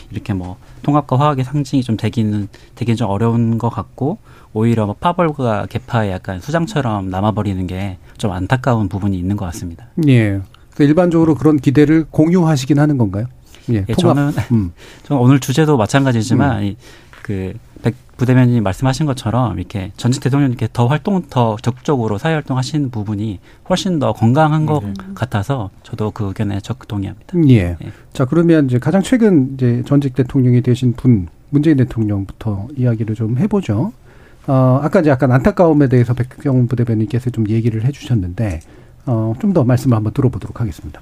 이렇게 0.09 0.33
뭐 0.33 0.57
통합과 0.81 1.19
화학의 1.19 1.43
상징이 1.45 1.83
좀 1.83 1.97
되기는 1.97 2.47
되긴 2.75 2.95
좀 2.95 3.09
어려운 3.09 3.57
것 3.59 3.69
같고 3.69 4.17
오히려 4.53 4.85
뭐 4.85 4.95
파벌과 4.99 5.67
개파의 5.67 6.11
약간 6.11 6.39
수장처럼 6.39 7.09
남아버리는 7.09 7.67
게 7.67 7.97
좀 8.23 8.31
안타까운 8.31 8.87
부분이 8.87 9.17
있는 9.17 9.35
것 9.35 9.43
같습니다. 9.47 9.87
예. 10.07 10.39
일반적으로 10.79 11.35
그런 11.35 11.57
기대를 11.57 12.05
공유하시긴 12.09 12.79
하는 12.79 12.97
건가요? 12.97 13.25
예. 13.71 13.85
예 13.87 13.93
저는 13.93 14.31
음. 14.51 14.71
저는 15.03 15.21
오늘 15.21 15.39
주제도 15.39 15.77
마찬가지지만 15.77 16.63
음. 16.63 16.75
그백 17.21 17.95
부대변인이 18.17 18.59
말씀하신 18.61 19.05
것처럼 19.05 19.57
이렇게 19.59 19.91
전직 19.97 20.21
대통령님께 20.23 20.69
더 20.73 20.87
활동 20.87 21.23
더 21.29 21.55
적극적으로 21.61 22.17
사회 22.17 22.33
활동하시는 22.33 22.89
부분이 22.89 23.39
훨씬 23.69 23.99
더 23.99 24.13
건강한 24.13 24.65
것 24.65 24.83
네. 24.83 24.93
같아서 25.15 25.69
저도 25.83 26.11
그 26.11 26.25
의견에 26.25 26.59
적극 26.59 26.87
동의합니다. 26.87 27.37
예. 27.49 27.77
예. 27.81 27.91
자 28.11 28.25
그러면 28.25 28.65
이제 28.65 28.79
가장 28.79 29.01
최근 29.01 29.53
이제 29.53 29.83
전직 29.85 30.15
대통령이 30.15 30.61
되신 30.61 30.93
분 30.93 31.27
문재인 31.49 31.77
대통령부터 31.77 32.67
이야기를 32.75 33.15
좀 33.15 33.37
해보죠. 33.37 33.93
어, 34.47 34.79
아까 34.81 34.99
이제 34.99 35.09
약간 35.09 35.31
안타까움에 35.31 35.87
대해서 35.87 36.13
백경 36.13 36.67
부대변인께서 36.67 37.29
좀 37.29 37.47
얘기를 37.47 37.85
해주셨는데, 37.85 38.59
어, 39.05 39.33
좀 39.39 39.53
더 39.53 39.63
말씀을 39.63 39.95
한번 39.95 40.13
들어보도록 40.13 40.61
하겠습니다. 40.61 41.01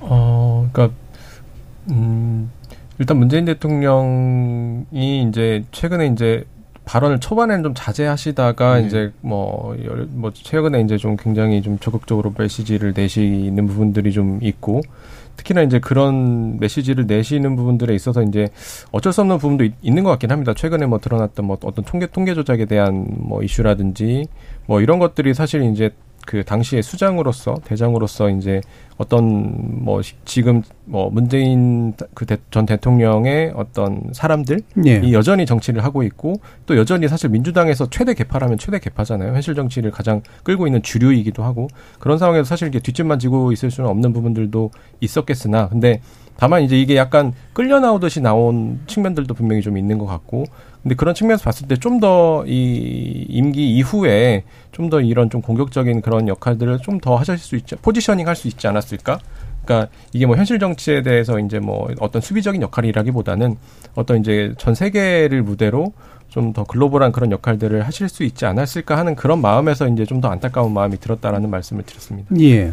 어, 0.00 0.68
그러니까, 0.72 0.96
음, 1.90 2.50
일단 2.98 3.18
문재인 3.18 3.44
대통령이 3.44 5.28
이제 5.28 5.64
최근에 5.72 6.06
이제 6.08 6.44
발언을 6.86 7.18
초반에는 7.20 7.62
좀 7.64 7.74
자제하시다가 7.74 8.78
네. 8.80 8.86
이제 8.86 9.12
뭐, 9.20 9.76
뭐, 10.10 10.32
최근에 10.32 10.80
이제 10.80 10.96
좀 10.96 11.16
굉장히 11.16 11.60
좀 11.60 11.78
적극적으로 11.78 12.32
메시지를 12.38 12.94
내시는 12.96 13.66
부분들이 13.66 14.12
좀 14.12 14.38
있고, 14.40 14.80
특히나 15.36 15.62
이제 15.62 15.78
그런 15.80 16.58
메시지를 16.58 17.06
내시는 17.06 17.56
부분들에 17.56 17.94
있어서 17.94 18.22
이제 18.22 18.48
어쩔 18.90 19.12
수 19.12 19.20
없는 19.20 19.38
부분도 19.38 19.64
있, 19.64 19.74
는것 19.84 20.10
같긴 20.12 20.30
합니다. 20.30 20.54
최근에 20.54 20.86
뭐 20.86 20.98
드러났던 20.98 21.44
뭐 21.44 21.58
어떤 21.62 21.84
통계 21.84 22.06
통계 22.06 22.34
조작에 22.34 22.64
대한 22.64 23.06
뭐 23.18 23.42
이슈라든지 23.42 24.26
뭐 24.66 24.80
이런 24.80 24.98
것들이 24.98 25.34
사실 25.34 25.62
이제 25.64 25.90
그 26.26 26.44
당시의 26.44 26.82
수장으로서 26.82 27.54
대장으로서 27.64 28.28
이제 28.28 28.60
어떤 28.98 29.84
뭐 29.84 30.02
지금 30.24 30.62
뭐 30.84 31.08
문재인 31.10 31.94
그 32.14 32.26
전 32.50 32.66
대통령의 32.66 33.52
어떤 33.54 34.02
사람들이 34.12 34.62
예. 34.86 35.12
여전히 35.12 35.46
정치를 35.46 35.84
하고 35.84 36.02
있고 36.02 36.34
또 36.66 36.76
여전히 36.76 37.06
사실 37.08 37.30
민주당에서 37.30 37.88
최대 37.88 38.12
개파라면 38.14 38.58
최대 38.58 38.78
개파잖아요. 38.78 39.32
현실 39.32 39.54
정치를 39.54 39.90
가장 39.90 40.22
끌고 40.42 40.66
있는 40.66 40.82
주류이기도 40.82 41.42
하고 41.44 41.68
그런 41.98 42.18
상황에서 42.18 42.44
사실 42.44 42.68
이게 42.68 42.80
뒷짐만 42.80 43.18
지고 43.18 43.52
있을 43.52 43.70
수는 43.70 43.88
없는 43.88 44.12
부분들도 44.12 44.70
있었겠으나 45.00 45.68
근데 45.68 46.00
다만 46.36 46.62
이제 46.62 46.78
이게 46.78 46.96
약간 46.96 47.32
끌려 47.52 47.80
나오듯이 47.80 48.20
나온 48.20 48.80
측면들도 48.86 49.32
분명히 49.34 49.62
좀 49.62 49.78
있는 49.78 49.96
것 49.98 50.06
같고 50.06 50.44
근데 50.86 50.94
그런 50.94 51.14
측면에서 51.16 51.42
봤을 51.44 51.66
때 51.66 51.74
좀 51.76 51.98
더 51.98 52.44
이 52.46 53.26
임기 53.28 53.76
이후에 53.76 54.44
좀 54.70 54.88
더 54.88 55.00
이런 55.00 55.28
좀 55.30 55.40
공격적인 55.42 56.00
그런 56.00 56.28
역할들을 56.28 56.78
좀 56.78 57.00
더 57.00 57.16
하실 57.16 57.38
수 57.38 57.56
있죠 57.56 57.76
포지셔닝 57.82 58.28
할 58.28 58.36
수 58.36 58.46
있지 58.46 58.68
않았을까? 58.68 59.18
그러니까 59.64 59.90
이게 60.12 60.26
뭐 60.26 60.36
현실 60.36 60.60
정치에 60.60 61.02
대해서 61.02 61.40
이제 61.40 61.58
뭐 61.58 61.88
어떤 61.98 62.22
수비적인 62.22 62.62
역할이라기보다는 62.62 63.56
어떤 63.96 64.20
이제 64.20 64.54
전 64.58 64.74
세계를 64.76 65.42
무대로 65.42 65.92
좀 66.28 66.52
더 66.52 66.62
글로벌한 66.64 67.10
그런 67.12 67.32
역할들을 67.32 67.84
하실 67.86 68.08
수 68.08 68.22
있지 68.22 68.44
않았을까 68.46 68.96
하는 68.98 69.14
그런 69.16 69.40
마음에서 69.40 69.88
이제 69.88 70.04
좀 70.04 70.20
더 70.20 70.28
안타까운 70.28 70.72
마음이 70.72 70.98
들었다라는 70.98 71.50
말씀을 71.50 71.82
드렸습니다. 71.82 72.28
예. 72.40 72.72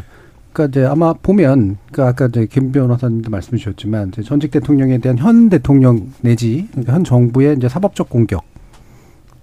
그러니까 0.53 0.65
이제 0.65 0.85
아마 0.85 1.13
보면 1.13 1.77
그러니까 1.91 2.07
아까 2.07 2.27
이제 2.27 2.45
김 2.45 2.71
변호사님도 2.71 3.29
말씀 3.29 3.57
주셨지만 3.57 4.09
이제 4.09 4.21
전직 4.21 4.51
대통령에 4.51 4.99
대한 4.99 5.17
현 5.17 5.49
대통령 5.49 6.11
내지 6.21 6.67
그러니까 6.71 6.93
현 6.93 7.03
정부의 7.03 7.57
이제 7.57 7.67
사법적 7.67 8.09
공격이 8.09 8.43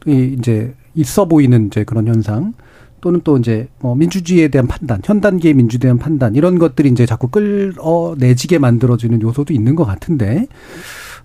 이제 0.07 0.73
있어 0.95 1.27
보이는 1.27 1.67
이제 1.67 1.85
그런 1.85 2.07
현상 2.07 2.55
또는 3.01 3.21
또 3.25 3.39
이제 3.39 3.69
뭐 3.81 3.95
민주주의에 3.95 4.49
대한 4.49 4.69
판단, 4.69 5.01
현 5.05 5.21
단계의 5.21 5.55
민주주의에 5.55 5.91
대한 5.91 5.99
판단 5.99 6.35
이런 6.35 6.59
것들이 6.59 6.91
이제 6.91 7.07
자꾸 7.07 7.29
끌어내지게 7.29 8.59
만들어지는 8.59 9.23
요소도 9.23 9.53
있는 9.53 9.75
것 9.75 9.85
같은데 9.85 10.47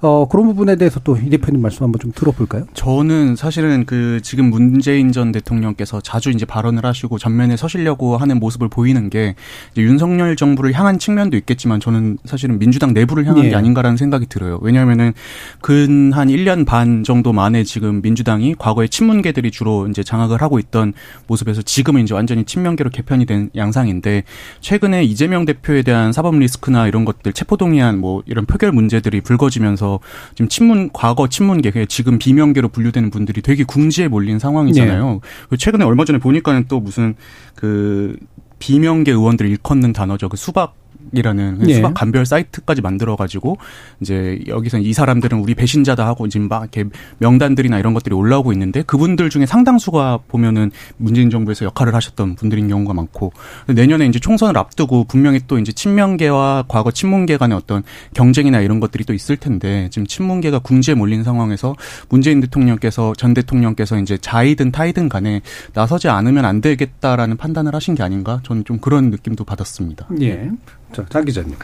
어, 0.05 0.27
그런 0.27 0.45
부분에 0.47 0.75
대해서 0.75 0.99
또 0.99 1.15
이 1.15 1.29
대표님 1.29 1.61
말씀 1.61 1.83
한번 1.83 1.99
좀 1.99 2.11
들어볼까요? 2.13 2.65
저는 2.73 3.35
사실은 3.35 3.85
그 3.85 4.19
지금 4.21 4.49
문재인 4.49 5.11
전 5.11 5.31
대통령께서 5.31 6.01
자주 6.01 6.29
이제 6.29 6.45
발언을 6.45 6.85
하시고 6.85 7.17
전면에 7.17 7.57
서시려고 7.57 8.17
하는 8.17 8.39
모습을 8.39 8.67
보이는 8.69 9.09
게 9.09 9.35
윤석열 9.77 10.35
정부를 10.35 10.73
향한 10.73 10.99
측면도 10.99 11.37
있겠지만 11.37 11.79
저는 11.79 12.17
사실은 12.25 12.59
민주당 12.59 12.93
내부를 12.93 13.25
향한 13.25 13.45
예. 13.45 13.49
게 13.49 13.55
아닌가라는 13.55 13.97
생각이 13.97 14.27
들어요. 14.27 14.59
왜냐하면은 14.61 15.13
근 15.61 16.05
한 16.13 16.27
1년 16.29 16.65
반 16.65 17.03
정도 17.03 17.33
만에 17.33 17.63
지금 17.63 18.01
민주당이 18.01 18.55
과거에 18.57 18.87
친문계들이 18.87 19.51
주로 19.51 19.87
이제 19.87 20.03
장악을 20.03 20.41
하고 20.41 20.59
있던 20.59 20.93
모습에서 21.27 21.61
지금은 21.61 22.03
이제 22.03 22.13
완전히 22.13 22.43
친명계로 22.45 22.89
개편이 22.89 23.25
된 23.25 23.49
양상인데 23.55 24.23
최근에 24.61 25.03
이재명 25.03 25.45
대표에 25.45 25.81
대한 25.81 26.13
사법 26.13 26.37
리스크나 26.37 26.87
이런 26.87 27.05
것들 27.05 27.33
체포동의안 27.33 27.99
뭐 27.99 28.21
이런 28.25 28.45
표결 28.45 28.71
문제들이 28.71 29.21
불거지면서 29.21 29.94
지금 30.35 30.47
친문 30.49 30.89
과거 30.93 31.27
친문계 31.27 31.85
지금 31.87 32.17
비명계로 32.19 32.69
분류되는 32.69 33.09
분들이 33.09 33.41
되게 33.41 33.63
궁지에 33.63 34.07
몰린 34.07 34.39
상황이잖아요. 34.39 35.21
네. 35.49 35.57
최근에 35.57 35.83
얼마 35.83 36.05
전에 36.05 36.19
보니까는 36.19 36.65
또 36.67 36.79
무슨 36.79 37.15
그 37.55 38.17
비명계 38.59 39.11
의원들 39.11 39.47
일컫는 39.47 39.93
단어죠. 39.93 40.29
그 40.29 40.37
수박 40.37 40.75
이라는 41.13 41.59
예. 41.67 41.75
수박 41.75 41.93
감별 41.93 42.25
사이트까지 42.25 42.81
만들어 42.81 43.15
가지고 43.15 43.57
이제 44.01 44.39
여기서 44.47 44.79
이 44.79 44.93
사람들은 44.93 45.39
우리 45.39 45.55
배신자다 45.55 46.05
하고 46.05 46.27
지금 46.27 46.47
막 46.47 46.61
이렇게 46.61 46.89
명단들이나 47.19 47.79
이런 47.79 47.93
것들이 47.93 48.15
올라오고 48.15 48.51
있는데 48.53 48.81
그분들 48.83 49.29
중에 49.29 49.45
상당수가 49.45 50.19
보면은 50.27 50.71
문재인 50.97 51.29
정부에서 51.29 51.65
역할을 51.65 51.95
하셨던 51.95 52.35
분들인 52.35 52.67
경우가 52.67 52.93
많고 52.93 53.33
내년에 53.67 54.05
이제 54.07 54.19
총선을 54.19 54.57
앞두고 54.57 55.05
분명히 55.05 55.39
또 55.47 55.59
이제 55.59 55.71
친명계와 55.71 56.65
과거 56.67 56.91
친문계 56.91 57.37
간의 57.37 57.57
어떤 57.57 57.83
경쟁이나 58.13 58.61
이런 58.61 58.79
것들이 58.79 59.03
또 59.03 59.13
있을 59.13 59.37
텐데 59.37 59.89
지금 59.91 60.05
친문계가 60.05 60.59
궁지에 60.59 60.95
몰린 60.95 61.23
상황에서 61.23 61.75
문재인 62.09 62.41
대통령께서 62.41 63.13
전 63.15 63.33
대통령께서 63.33 63.99
이제 63.99 64.17
자이든 64.17 64.71
타이든 64.71 65.09
간에 65.09 65.41
나서지 65.73 66.07
않으면 66.09 66.45
안 66.45 66.61
되겠다라는 66.61 67.37
판단을 67.37 67.75
하신 67.75 67.95
게 67.95 68.03
아닌가 68.03 68.39
저는 68.43 68.65
좀 68.65 68.79
그런 68.79 69.09
느낌도 69.09 69.43
받았습니다. 69.43 70.07
예. 70.21 70.49
자, 70.95 71.05
장 71.09 71.25
기자님. 71.25 71.55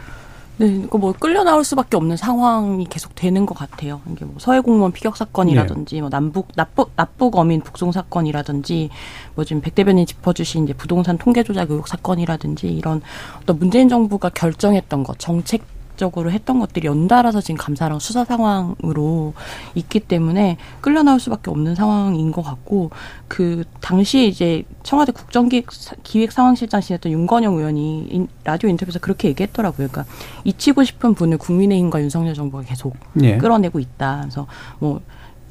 네, 0.57 0.85
그뭐 0.91 1.13
끌려 1.13 1.43
나올 1.45 1.63
수밖에 1.63 1.95
없는 1.95 2.17
상황이 2.17 2.85
계속 2.85 3.15
되는 3.15 3.45
것 3.45 3.57
같아요. 3.57 4.01
이게 4.11 4.25
뭐 4.25 4.35
서해 4.39 4.59
공무원 4.59 4.91
피격 4.91 5.15
사건이라든지, 5.15 5.95
네. 5.95 6.01
뭐 6.01 6.09
남북 6.09 6.49
납북 6.55 6.91
납북 6.97 7.37
어민 7.37 7.61
북송 7.61 7.93
사건이라든지, 7.93 8.89
뭐 9.35 9.45
지금 9.45 9.61
백 9.61 9.73
대변인 9.73 10.05
짚어주신 10.05 10.65
이제 10.65 10.73
부동산 10.73 11.17
통계 11.17 11.43
조작 11.43 11.71
의혹 11.71 11.87
사건이라든지 11.87 12.67
이런 12.67 13.01
어떤 13.41 13.57
문재인 13.57 13.87
정부가 13.87 14.29
결정했던 14.29 15.03
것 15.03 15.17
정책 15.17 15.63
적으로 16.01 16.31
했던 16.31 16.59
것들이 16.59 16.87
연달아서 16.87 17.41
지금 17.41 17.57
감사랑 17.57 17.99
수사 17.99 18.25
상황으로 18.25 19.33
있기 19.75 19.99
때문에 19.99 20.57
끌려 20.81 21.03
나올 21.03 21.19
수밖에 21.19 21.51
없는 21.51 21.75
상황인 21.75 22.31
것 22.31 22.41
같고 22.41 22.89
그 23.27 23.63
당시 23.81 24.27
이제 24.27 24.63
청와대 24.81 25.11
국정기획 25.11 26.31
상황실장 26.31 26.81
지냈던 26.81 27.11
윤건영 27.11 27.55
의원이 27.55 28.27
라디오 28.43 28.69
인터뷰에서 28.69 28.97
그렇게 28.99 29.27
얘기했더라고요. 29.27 29.87
그러니까 29.89 30.11
잊히고 30.43 30.83
싶은 30.83 31.13
분을 31.13 31.37
국민의힘과 31.37 32.01
윤석열 32.01 32.33
정부가 32.33 32.63
계속 32.63 32.95
예. 33.21 33.37
끌어내고 33.37 33.79
있다. 33.79 34.21
그래서 34.21 34.47
뭐 34.79 35.01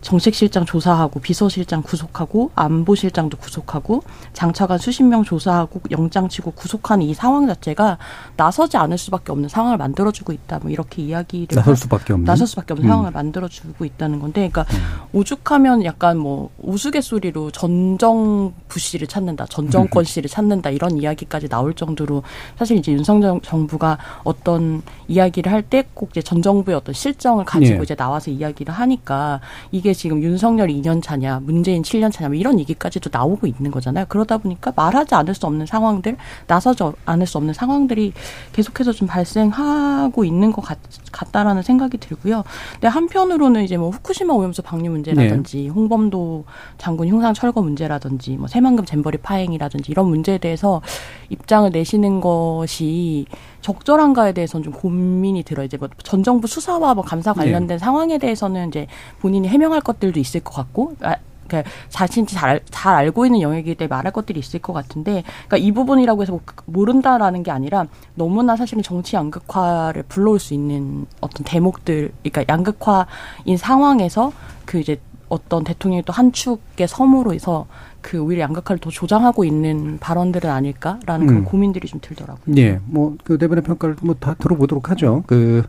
정책실장 0.01 0.65
조사하고 0.65 1.21
비서실장 1.21 1.83
구속하고 1.83 2.51
안보실장도 2.55 3.37
구속하고 3.37 4.03
장차관 4.33 4.79
수십 4.79 5.03
명 5.03 5.23
조사하고 5.25 5.81
영장치고 5.91 6.53
구속하는 6.53 7.05
이 7.07 7.15
상황 7.15 7.47
자체가 7.47 7.99
나서지 8.37 8.77
않을 8.77 8.97
수밖에 8.99 9.33
없는 9.33 9.49
상황을 9.49 9.77
만들어주고 9.79 10.33
있다. 10.33 10.61
뭐 10.61 10.71
이렇게 10.71 11.03
이야기를 11.03 11.57
나설 11.57 11.77
수밖에 11.77 12.13
없는 12.13 12.25
나설 12.25 12.47
수밖에 12.47 12.73
없는 12.73 12.87
음. 12.87 12.89
상황을 12.89 13.11
만들어주고 13.11 13.85
있다는 13.85 14.21
건데, 14.21 14.49
그러니까 14.49 14.67
음. 14.75 15.19
오죽하면 15.19 15.85
약간 15.85 16.17
뭐 16.19 16.51
우스갯소리로 16.63 17.51
전정 17.51 18.53
부 18.69 18.79
씨를 18.79 19.07
찾는다, 19.07 19.47
전정권 19.47 20.05
씨를 20.05 20.31
찾는다 20.31 20.71
이런 20.71 20.97
이야기까지 20.97 21.49
나올 21.49 21.75
정도로 21.75 22.23
사실 22.57 22.77
이제 22.79 22.93
윤석열 22.93 23.41
정부가 23.43 23.99
어떤 24.25 24.83
이야기를 25.09 25.53
할 25.53 25.63
때 25.63 25.85
꼭 25.95 26.11
이제 26.11 26.23
전 26.23 26.43
정부의 26.43 26.77
어떤 26.77 26.95
실정을 26.95 27.45
가지고 27.45 27.79
예. 27.79 27.83
이제 27.83 27.95
나와서 27.95 28.31
이야기를 28.31 28.73
하니까 28.73 29.41
이게 29.71 29.90
이게 29.91 29.95
지금 29.95 30.23
윤석열 30.23 30.69
2년 30.69 31.03
차냐, 31.03 31.41
문재인 31.43 31.83
7년 31.83 32.13
차냐, 32.13 32.29
뭐 32.29 32.37
이런 32.37 32.61
얘기까지도 32.61 33.11
나오고 33.13 33.49
있는 33.49 33.73
거잖아요. 33.73 34.07
그러다 34.09 34.39
보니까 34.39 34.73
말하지 34.77 35.17
않을 35.17 35.35
수 35.35 35.47
없는 35.47 35.67
상황들, 35.67 36.17
나서지 36.47 36.85
않을 37.07 37.27
수 37.27 37.39
없는 37.39 37.55
상황들이 37.55 38.13
계속해서 38.53 38.93
좀 38.93 39.09
발생하고 39.09 40.25
있는 40.25 40.53
것 40.53 40.63
같, 40.63 40.79
같다라는 41.11 41.63
생각이 41.63 41.99
들고요. 41.99 42.45
근데 42.75 42.87
한편으로는 42.87 43.65
이제 43.65 43.77
뭐 43.77 43.91
후쿠시마 43.91 44.33
오염수 44.33 44.63
방류 44.63 44.91
문제라든지 44.91 45.63
네. 45.63 45.69
홍범도 45.69 46.45
장군 46.79 47.09
흉상 47.09 47.35
철거 47.35 47.61
문제라든지 47.61 48.37
뭐 48.37 48.47
새만금 48.47 48.85
잼버리 48.85 49.19
파행이라든지 49.19 49.91
이런 49.91 50.07
문제에 50.07 50.39
대해서 50.39 50.83
입장을 51.31 51.69
내시는 51.71 52.21
것이 52.21 53.27
적절한가에 53.61 54.33
대해서는 54.33 54.65
좀 54.65 54.73
고민이 54.73 55.43
들어 55.43 55.65
이제 55.65 55.77
뭐 55.77 55.89
전 56.03 56.23
정부 56.23 56.47
수사와 56.47 56.95
뭐 56.95 57.05
감사 57.05 57.33
관련된 57.33 57.77
네. 57.77 57.79
상황에 57.79 58.19
대해서는 58.19 58.69
이제 58.69 58.87
본인이 59.21 59.49
해명할 59.49 59.81
것들도 59.81 60.19
있을 60.19 60.41
것 60.41 60.55
같고 60.55 60.95
아, 61.03 61.17
그 61.49 61.63
자신이 61.89 62.27
잘, 62.29 62.61
잘 62.71 62.95
알고 62.95 63.27
있는 63.27 63.41
영역이기 63.41 63.75
때문에 63.75 63.89
말할 63.89 64.13
것들이 64.13 64.39
있을 64.39 64.61
것 64.61 64.73
같은데, 64.73 65.25
그러니까 65.49 65.57
이 65.57 65.73
부분이라고 65.73 66.23
해서 66.23 66.33
뭐 66.33 66.41
모른다라는 66.67 67.43
게 67.43 67.51
아니라 67.51 67.87
너무나 68.15 68.55
사실은 68.57 68.85
정치 68.85 69.17
양극화를 69.17 70.05
불러올 70.05 70.39
수 70.39 70.55
있는 70.55 71.07
어떤 71.21 71.45
대목들, 71.45 72.13
그러니까 72.23 72.45
양극화인 72.49 73.57
상황에서 73.57 74.33
그 74.65 74.79
이제 74.79 75.01
어떤 75.31 75.65
대통령이 75.65 76.03
또 76.05 76.13
한 76.13 76.33
축의 76.33 76.87
섬으로 76.87 77.33
해서 77.33 77.67
그 78.03 78.19
오히려 78.19 78.43
양극화를 78.43 78.79
더 78.81 78.91
조장하고 78.91 79.45
있는 79.45 79.99
발언들은 79.99 80.51
아닐까라는 80.51 81.27
그런 81.27 81.43
음. 81.43 81.45
고민들이 81.45 81.89
좀 81.89 82.01
들더라고요. 82.03 82.57
예, 82.59 82.81
뭐그 82.87 83.39
대변의 83.39 83.65
평가를 83.65 83.97
뭐 84.03 84.15
다 84.21 84.35
들어보도록 84.35 84.91
하죠. 84.91 85.23
그 85.27 85.63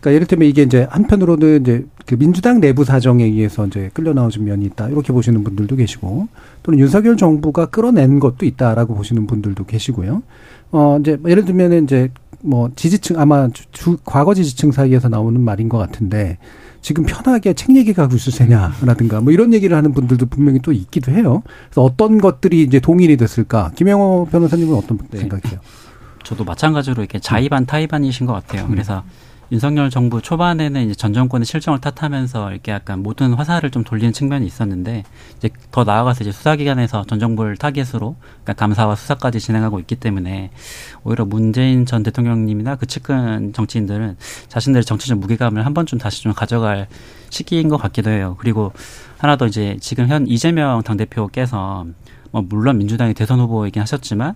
그러니까 0.00 0.14
예를 0.16 0.26
들면 0.26 0.48
이게 0.48 0.62
이제 0.62 0.86
한편으로는 0.90 1.60
이제 1.62 1.86
그 2.06 2.16
민주당 2.18 2.60
내부 2.60 2.84
사정에 2.84 3.24
의해서 3.24 3.66
이제 3.66 3.90
끌려 3.94 4.12
나오신 4.12 4.44
면이 4.44 4.64
있다 4.66 4.88
이렇게 4.88 5.12
보시는 5.12 5.44
분들도 5.44 5.76
계시고 5.76 6.28
또는 6.62 6.78
윤석열 6.78 7.16
정부가 7.16 7.66
끌어낸 7.66 8.20
것도 8.20 8.44
있다라고 8.44 8.94
보시는 8.94 9.26
분들도 9.26 9.64
계시고요. 9.64 10.22
어 10.72 10.98
이제 11.00 11.16
뭐 11.16 11.30
예를 11.30 11.44
들면은 11.44 11.84
이제 11.84 12.10
뭐 12.40 12.70
지지층 12.76 13.18
아마 13.18 13.48
주, 13.72 13.96
과거 14.04 14.34
지지층 14.34 14.72
사이에서 14.72 15.08
나오는 15.08 15.40
말인 15.40 15.68
것 15.70 15.78
같은데 15.78 16.36
지금 16.84 17.04
편하게 17.06 17.54
책 17.54 17.74
얘기 17.76 17.94
가고 17.94 18.14
있으세냐라든가 18.14 19.22
뭐 19.22 19.32
이런 19.32 19.54
얘기를 19.54 19.74
하는 19.74 19.94
분들도 19.94 20.26
분명히 20.26 20.58
또 20.58 20.70
있기도 20.70 21.12
해요. 21.12 21.42
그래서 21.70 21.80
어떤 21.80 22.20
것들이 22.20 22.60
이제 22.60 22.78
동일이 22.78 23.16
됐을까? 23.16 23.70
김영호 23.74 24.28
변호사님은 24.30 24.74
어떤 24.74 24.98
네. 25.10 25.20
생각이세요? 25.20 25.60
저도 26.24 26.44
마찬가지로 26.44 27.02
이렇게 27.02 27.18
자의반 27.18 27.64
타의반이신 27.64 28.26
것 28.26 28.34
같아요. 28.34 28.66
음. 28.66 28.70
그래서 28.70 29.02
윤석열 29.52 29.90
정부 29.90 30.22
초반에는 30.22 30.84
이제 30.84 30.94
전 30.94 31.12
정권의 31.12 31.44
실정을 31.44 31.80
탓하면서 31.80 32.52
이렇게 32.52 32.72
약간 32.72 33.02
모든 33.02 33.34
화살을 33.34 33.70
좀 33.70 33.84
돌리는 33.84 34.12
측면이 34.12 34.46
있었는데 34.46 35.04
이제 35.36 35.50
더 35.70 35.84
나아가서 35.84 36.24
이제 36.24 36.32
수사기관에서 36.32 37.04
전 37.04 37.18
정부를 37.18 37.56
타겟으로 37.56 38.16
그러니까 38.42 38.52
감사와 38.54 38.96
수사까지 38.96 39.40
진행하고 39.40 39.78
있기 39.80 39.96
때문에 39.96 40.50
오히려 41.02 41.24
문재인 41.24 41.86
전 41.86 42.02
대통령님이나 42.02 42.76
그 42.76 42.86
측근 42.86 43.52
정치인들은 43.52 44.16
자신들의 44.48 44.84
정치적 44.84 45.18
무게감을 45.18 45.64
한 45.66 45.74
번쯤 45.74 45.98
다시 45.98 46.22
좀 46.22 46.32
가져갈 46.32 46.88
시기인 47.30 47.68
것 47.68 47.76
같기도 47.76 48.10
해요. 48.10 48.36
그리고 48.38 48.72
하나 49.18 49.36
더 49.36 49.46
이제 49.46 49.76
지금 49.80 50.08
현 50.08 50.26
이재명 50.26 50.82
당대표께서 50.82 51.86
뭐 52.30 52.42
물론 52.42 52.78
민주당의 52.78 53.14
대선 53.14 53.40
후보이긴 53.40 53.82
하셨지만 53.82 54.34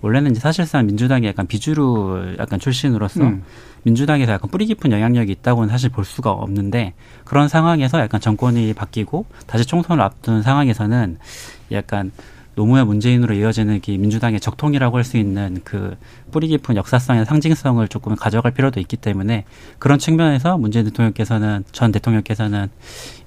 원래는 0.00 0.30
이제 0.32 0.40
사실상 0.40 0.86
민주당이 0.86 1.26
약간 1.26 1.46
비주류 1.46 2.36
약간 2.38 2.60
출신으로서 2.60 3.22
음. 3.22 3.42
민주당에서 3.88 4.32
약간 4.32 4.50
뿌리 4.50 4.66
깊은 4.66 4.92
영향력이 4.92 5.32
있다고는 5.32 5.70
사실 5.70 5.88
볼 5.88 6.04
수가 6.04 6.30
없는데 6.30 6.92
그런 7.24 7.48
상황에서 7.48 8.00
약간 8.00 8.20
정권이 8.20 8.74
바뀌고 8.74 9.24
다시 9.46 9.64
총선을 9.64 10.02
앞둔 10.02 10.42
상황에서는 10.42 11.18
약간 11.72 12.12
노무현 12.58 12.88
문재인으로 12.88 13.34
이어지는 13.34 13.80
그 13.80 13.92
민주당의 13.92 14.40
적통이라고 14.40 14.96
할 14.96 15.04
수 15.04 15.16
있는 15.16 15.60
그 15.62 15.96
뿌리 16.32 16.48
깊은 16.48 16.76
역사성의 16.76 17.24
상징성을 17.24 17.86
조금 17.86 18.16
가져갈 18.16 18.52
필요도 18.52 18.80
있기 18.80 18.96
때문에 18.96 19.44
그런 19.78 19.98
측면에서 19.98 20.58
문재인 20.58 20.84
대통령께서는 20.86 21.64
전 21.70 21.92
대통령께서는 21.92 22.68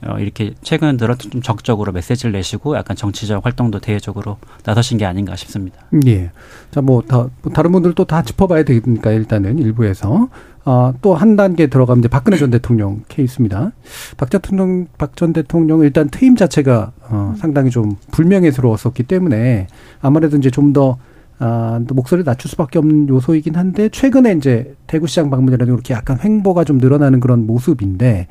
어 0.05 0.19
이렇게 0.19 0.53
최근 0.61 0.97
들어 0.97 1.15
좀 1.15 1.41
적극적으로 1.41 1.93
메시지를 1.93 2.33
내시고 2.33 2.75
약간 2.75 2.97
정치적 2.97 3.45
활동도 3.45 3.79
대외적으로 3.79 4.37
나서신 4.65 4.97
게 4.97 5.05
아닌가 5.05 5.35
싶습니다. 5.37 5.85
예. 6.05 6.31
자, 6.69 6.81
뭐, 6.81 7.01
다, 7.01 7.27
뭐 7.41 7.51
다른 7.53 7.71
분들도 7.71 8.03
다 8.05 8.21
짚어봐야 8.21 8.63
되니까 8.63 9.11
일단은 9.11 9.59
일부에서. 9.59 10.27
어, 10.65 10.93
또 11.01 11.15
한 11.15 11.35
단계 11.35 11.67
들어가면 11.67 11.99
이제 11.99 12.07
박근혜 12.07 12.37
전 12.37 12.51
대통령 12.51 13.03
케이스입니다. 13.07 13.71
박 14.17 14.29
대통령, 14.29 14.87
박 14.97 15.15
전 15.15 15.33
대통령 15.33 15.81
일단 15.81 16.09
퇴임 16.09 16.35
자체가 16.35 16.91
어, 17.09 17.33
상당히 17.37 17.69
좀 17.69 17.95
불명예스러웠었기 18.11 19.03
때문에 19.03 19.67
아무래도 20.01 20.37
이제 20.37 20.49
좀더 20.49 20.97
아, 21.43 21.79
목소리를 21.89 22.23
낮출 22.23 22.51
수밖에 22.51 22.77
없는 22.77 23.09
요소이긴 23.09 23.55
한데 23.55 23.89
최근에 23.89 24.33
이제 24.33 24.75
대구시장 24.85 25.31
방문이라든가 25.31 25.73
이렇게 25.73 25.95
약간 25.95 26.19
횡보가 26.23 26.65
좀 26.65 26.77
늘어나는 26.77 27.19
그런 27.19 27.47
모습인데 27.47 28.27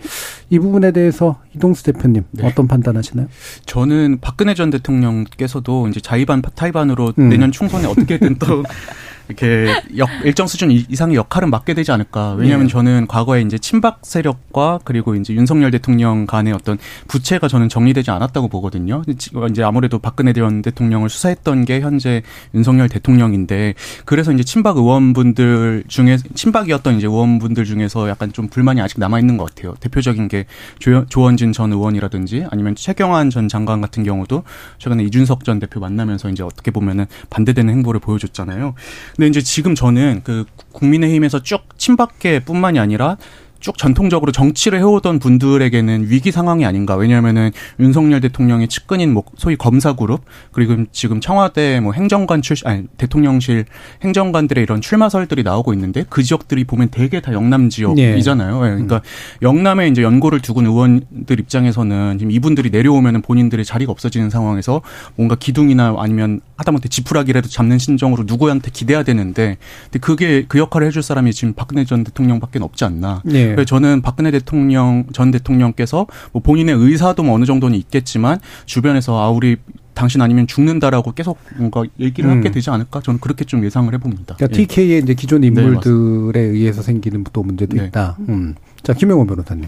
이 0.48 0.58
부분에 0.60 0.92
대해서 0.92 1.40
이동수 1.56 1.82
대표님 1.82 2.22
네. 2.30 2.46
어떤 2.46 2.68
판단하시나요? 2.68 3.26
저는 3.66 4.18
박근혜 4.20 4.54
전 4.54 4.70
대통령께서도 4.70 5.88
이제 5.88 5.98
자의반 5.98 6.40
타의반으로 6.40 7.14
음. 7.18 7.28
내년 7.30 7.50
총선에 7.50 7.88
어떻게든 7.88 8.36
또 8.38 8.62
이렇게 9.30 9.72
역, 9.96 10.08
일정 10.24 10.46
수준 10.46 10.70
이상의 10.70 11.16
역할은 11.16 11.50
맡게 11.50 11.74
되지 11.74 11.92
않을까. 11.92 12.34
왜냐하면 12.34 12.66
네. 12.66 12.72
저는 12.72 13.06
과거에 13.06 13.42
이제 13.42 13.58
친박 13.58 14.00
세력과 14.02 14.80
그리고 14.84 15.14
이제 15.14 15.34
윤석열 15.34 15.70
대통령 15.70 16.26
간의 16.26 16.52
어떤 16.52 16.78
부채가 17.08 17.48
저는 17.48 17.68
정리되지 17.68 18.10
않았다고 18.10 18.48
보거든요. 18.48 19.02
이제 19.06 19.62
아무래도 19.62 19.98
박근혜 19.98 20.32
전 20.32 20.62
대통령을 20.62 21.08
수사했던 21.08 21.64
게 21.64 21.80
현재 21.80 22.22
윤석열 22.54 22.88
대통령인데 22.88 23.74
그래서 24.04 24.32
이제 24.32 24.42
친박 24.42 24.76
의원분들 24.76 25.84
중에 25.86 26.18
친박이었던 26.34 26.96
이제 26.96 27.06
의원분들 27.06 27.64
중에서 27.64 28.08
약간 28.08 28.32
좀 28.32 28.48
불만이 28.48 28.80
아직 28.80 28.98
남아 28.98 29.20
있는 29.20 29.36
것 29.36 29.54
같아요. 29.54 29.74
대표적인 29.80 30.28
게 30.28 30.46
조, 30.78 31.06
조원진 31.06 31.52
전 31.52 31.72
의원이라든지 31.72 32.46
아니면 32.50 32.74
최경환 32.74 33.30
전 33.30 33.48
장관 33.48 33.80
같은 33.80 34.02
경우도 34.02 34.42
최근에 34.78 35.04
이준석 35.04 35.44
전 35.44 35.58
대표 35.60 35.80
만나면서 35.80 36.30
이제 36.30 36.42
어떻게 36.42 36.70
보면은 36.70 37.06
반대되는 37.30 37.72
행보를 37.72 38.00
보여줬잖아요. 38.00 38.74
근데 39.20 39.28
이제 39.28 39.42
지금 39.42 39.74
저는 39.74 40.22
그 40.24 40.46
국민의힘에서 40.72 41.42
쭉 41.42 41.64
친박계뿐만이 41.76 42.78
아니라 42.78 43.18
쭉 43.61 43.77
전통적으로 43.77 44.33
정치를 44.33 44.79
해오던 44.79 45.18
분들에게는 45.18 46.07
위기 46.09 46.33
상황이 46.33 46.64
아닌가. 46.64 46.96
왜냐하면은 46.96 47.51
윤석열 47.79 48.20
대통령의 48.20 48.68
측근인 48.68 49.12
뭐 49.12 49.23
소위 49.37 49.57
검사 49.57 49.92
그룹 49.92 50.25
그리고 50.51 50.85
지금 50.92 51.20
청와대 51.20 51.81
뭐 51.81 51.92
행정관 51.92 52.42
출 52.42 52.57
아니 52.64 52.85
대통령실 52.96 53.66
행정관들의 54.03 54.62
이런 54.62 54.81
출마설들이 54.81 55.42
나오고 55.42 55.73
있는데 55.75 56.05
그 56.09 56.23
지역들이 56.23 56.64
보면 56.64 56.88
대개 56.88 57.20
다 57.20 57.33
영남 57.33 57.68
지역이잖아요. 57.68 58.55
네. 58.55 58.70
그러니까 58.70 58.96
음. 58.96 59.01
영남에 59.42 59.88
이제 59.88 60.03
연고를 60.03 60.40
두은 60.40 60.66
의원들 60.66 61.38
입장에서는 61.38 62.18
지금 62.18 62.31
이분들이 62.31 62.70
내려오면은 62.70 63.23
본인들의 63.23 63.64
자리가 63.64 63.92
없어지는 63.92 64.31
상황에서 64.31 64.81
뭔가 65.16 65.35
기둥이나 65.35 65.96
아니면 65.99 66.40
하다못해 66.57 66.88
지푸라기라도 66.88 67.49
잡는 67.49 67.79
신정으로 67.79 68.25
누구한테 68.27 68.70
기대야 68.70 69.03
되는데 69.03 69.59
근데 69.85 69.99
그게 69.99 70.44
그 70.49 70.59
역할을 70.59 70.87
해줄 70.87 71.03
사람이 71.03 71.33
지금 71.33 71.55
박근혜 71.55 71.85
전 71.85 72.05
대통령밖에 72.05 72.59
없지 72.61 72.85
않나. 72.85 73.23
네. 73.25 73.49
그래서 73.54 73.64
저는 73.66 74.02
박근혜 74.02 74.30
대통령 74.30 75.04
전 75.12 75.30
대통령께서 75.30 76.06
뭐 76.32 76.42
본인의 76.42 76.74
의사도 76.74 77.22
뭐 77.22 77.34
어느 77.34 77.44
정도는 77.44 77.78
있겠지만 77.78 78.40
주변에서 78.66 79.20
아 79.20 79.30
우리 79.30 79.56
당신 79.94 80.22
아니면 80.22 80.46
죽는다라고 80.46 81.12
계속 81.12 81.38
뭔가 81.56 81.84
얘기를 81.98 82.30
음. 82.30 82.38
하게 82.38 82.50
되지 82.50 82.70
않을까 82.70 83.00
저는 83.00 83.20
그렇게 83.20 83.44
좀 83.44 83.64
예상을 83.64 83.92
해봅니다. 83.92 84.36
그러니까 84.36 84.58
예. 84.58 84.66
TK의 84.66 85.02
이제 85.02 85.14
기존 85.14 85.42
네, 85.42 85.48
인물들에 85.48 86.40
네, 86.40 86.40
의해서 86.40 86.82
생기는 86.82 87.24
또 87.32 87.42
문제도 87.42 87.76
네. 87.76 87.86
있다. 87.86 88.16
음. 88.28 88.54
자 88.82 88.94
김영원 88.94 89.26
변호사님. 89.26 89.66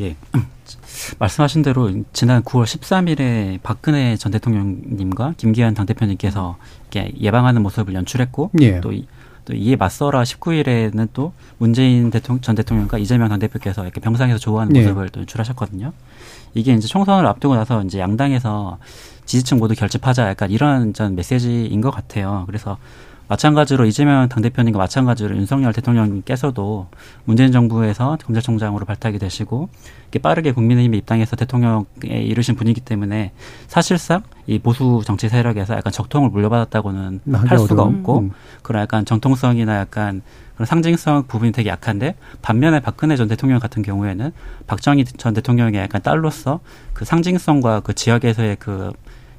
예. 0.00 0.16
말씀하신 1.18 1.62
대로 1.62 1.90
지난 2.12 2.42
9월 2.42 2.64
13일에 2.64 3.60
박근혜 3.62 4.16
전 4.16 4.32
대통령님과 4.32 5.34
김기현 5.36 5.74
당대표님께서 5.74 6.58
이렇게 6.90 7.14
예방하는 7.18 7.62
모습을 7.62 7.94
연출했고 7.94 8.50
예. 8.60 8.80
또 8.80 8.92
또 9.44 9.54
이에 9.54 9.76
맞서라 9.76 10.22
19일에는 10.22 11.08
또 11.12 11.32
문재인 11.58 12.10
대통령, 12.10 12.40
전 12.40 12.54
대통령과 12.54 12.98
이재명 12.98 13.28
당대표께서 13.28 13.82
이렇게 13.82 14.00
병상에서 14.00 14.38
조우하는 14.38 14.72
네. 14.72 14.80
모습을 14.80 15.08
또 15.10 15.20
연출하셨거든요. 15.20 15.92
이게 16.54 16.72
이제 16.72 16.86
총선을 16.86 17.26
앞두고 17.26 17.54
나서 17.54 17.82
이제 17.82 17.98
양당에서 17.98 18.78
지지층 19.24 19.58
모두 19.58 19.74
결집하자 19.74 20.28
약간 20.28 20.50
이런 20.50 20.92
전 20.92 21.14
메시지인 21.14 21.80
것 21.80 21.90
같아요. 21.90 22.44
그래서 22.46 22.78
마찬가지로 23.30 23.86
이재명 23.86 24.28
당대표님과 24.28 24.76
마찬가지로 24.76 25.36
윤석열 25.36 25.72
대통령께서도 25.72 26.88
문재인 27.24 27.52
정부에서 27.52 28.18
검찰총장으로 28.24 28.84
발탁이 28.84 29.20
되시고 29.20 29.68
이렇게 30.02 30.18
빠르게 30.18 30.50
국민의힘의 30.50 30.98
입당해서 30.98 31.36
대통령에 31.36 31.84
이르신 32.02 32.56
분이기 32.56 32.80
때문에 32.80 33.30
사실상 33.68 34.24
이 34.48 34.58
보수 34.58 35.02
정치 35.06 35.28
세력에서 35.28 35.76
약간 35.76 35.92
적통을 35.92 36.30
물려받았다고는 36.30 37.20
할 37.32 37.58
수가 37.60 37.84
없고 37.84 38.18
음. 38.18 38.30
그런 38.62 38.82
약간 38.82 39.04
정통성이나 39.04 39.78
약간 39.78 40.22
그런 40.56 40.66
상징성 40.66 41.28
부분이 41.28 41.52
되게 41.52 41.70
약한데 41.70 42.16
반면에 42.42 42.80
박근혜 42.80 43.14
전 43.14 43.28
대통령 43.28 43.60
같은 43.60 43.82
경우에는 43.82 44.32
박정희 44.66 45.04
전 45.04 45.34
대통령의 45.34 45.80
약간 45.82 46.02
딸로서 46.02 46.58
그 46.94 47.04
상징성과 47.04 47.80
그 47.80 47.94
지역에서의 47.94 48.56
그 48.58 48.92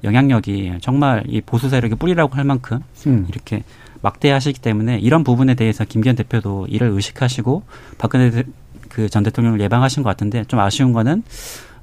영향력이 0.03 0.73
정말 0.81 1.23
이 1.27 1.41
보수 1.41 1.69
세력의 1.69 1.97
뿌리라고 1.97 2.35
할 2.35 2.43
만큼 2.43 2.79
음. 3.07 3.25
이렇게 3.29 3.63
막대하시기 4.01 4.59
때문에 4.61 4.97
이런 4.99 5.23
부분에 5.23 5.53
대해서 5.53 5.85
김기현 5.85 6.15
대표도 6.15 6.67
이를 6.69 6.89
의식하시고 6.89 7.63
박근혜 7.97 8.43
그 8.89 9.07
전 9.09 9.23
대통령을 9.23 9.61
예방하신 9.61 10.03
것 10.03 10.09
같은데 10.09 10.43
좀 10.45 10.59
아쉬운 10.59 10.91
거는 10.91 11.23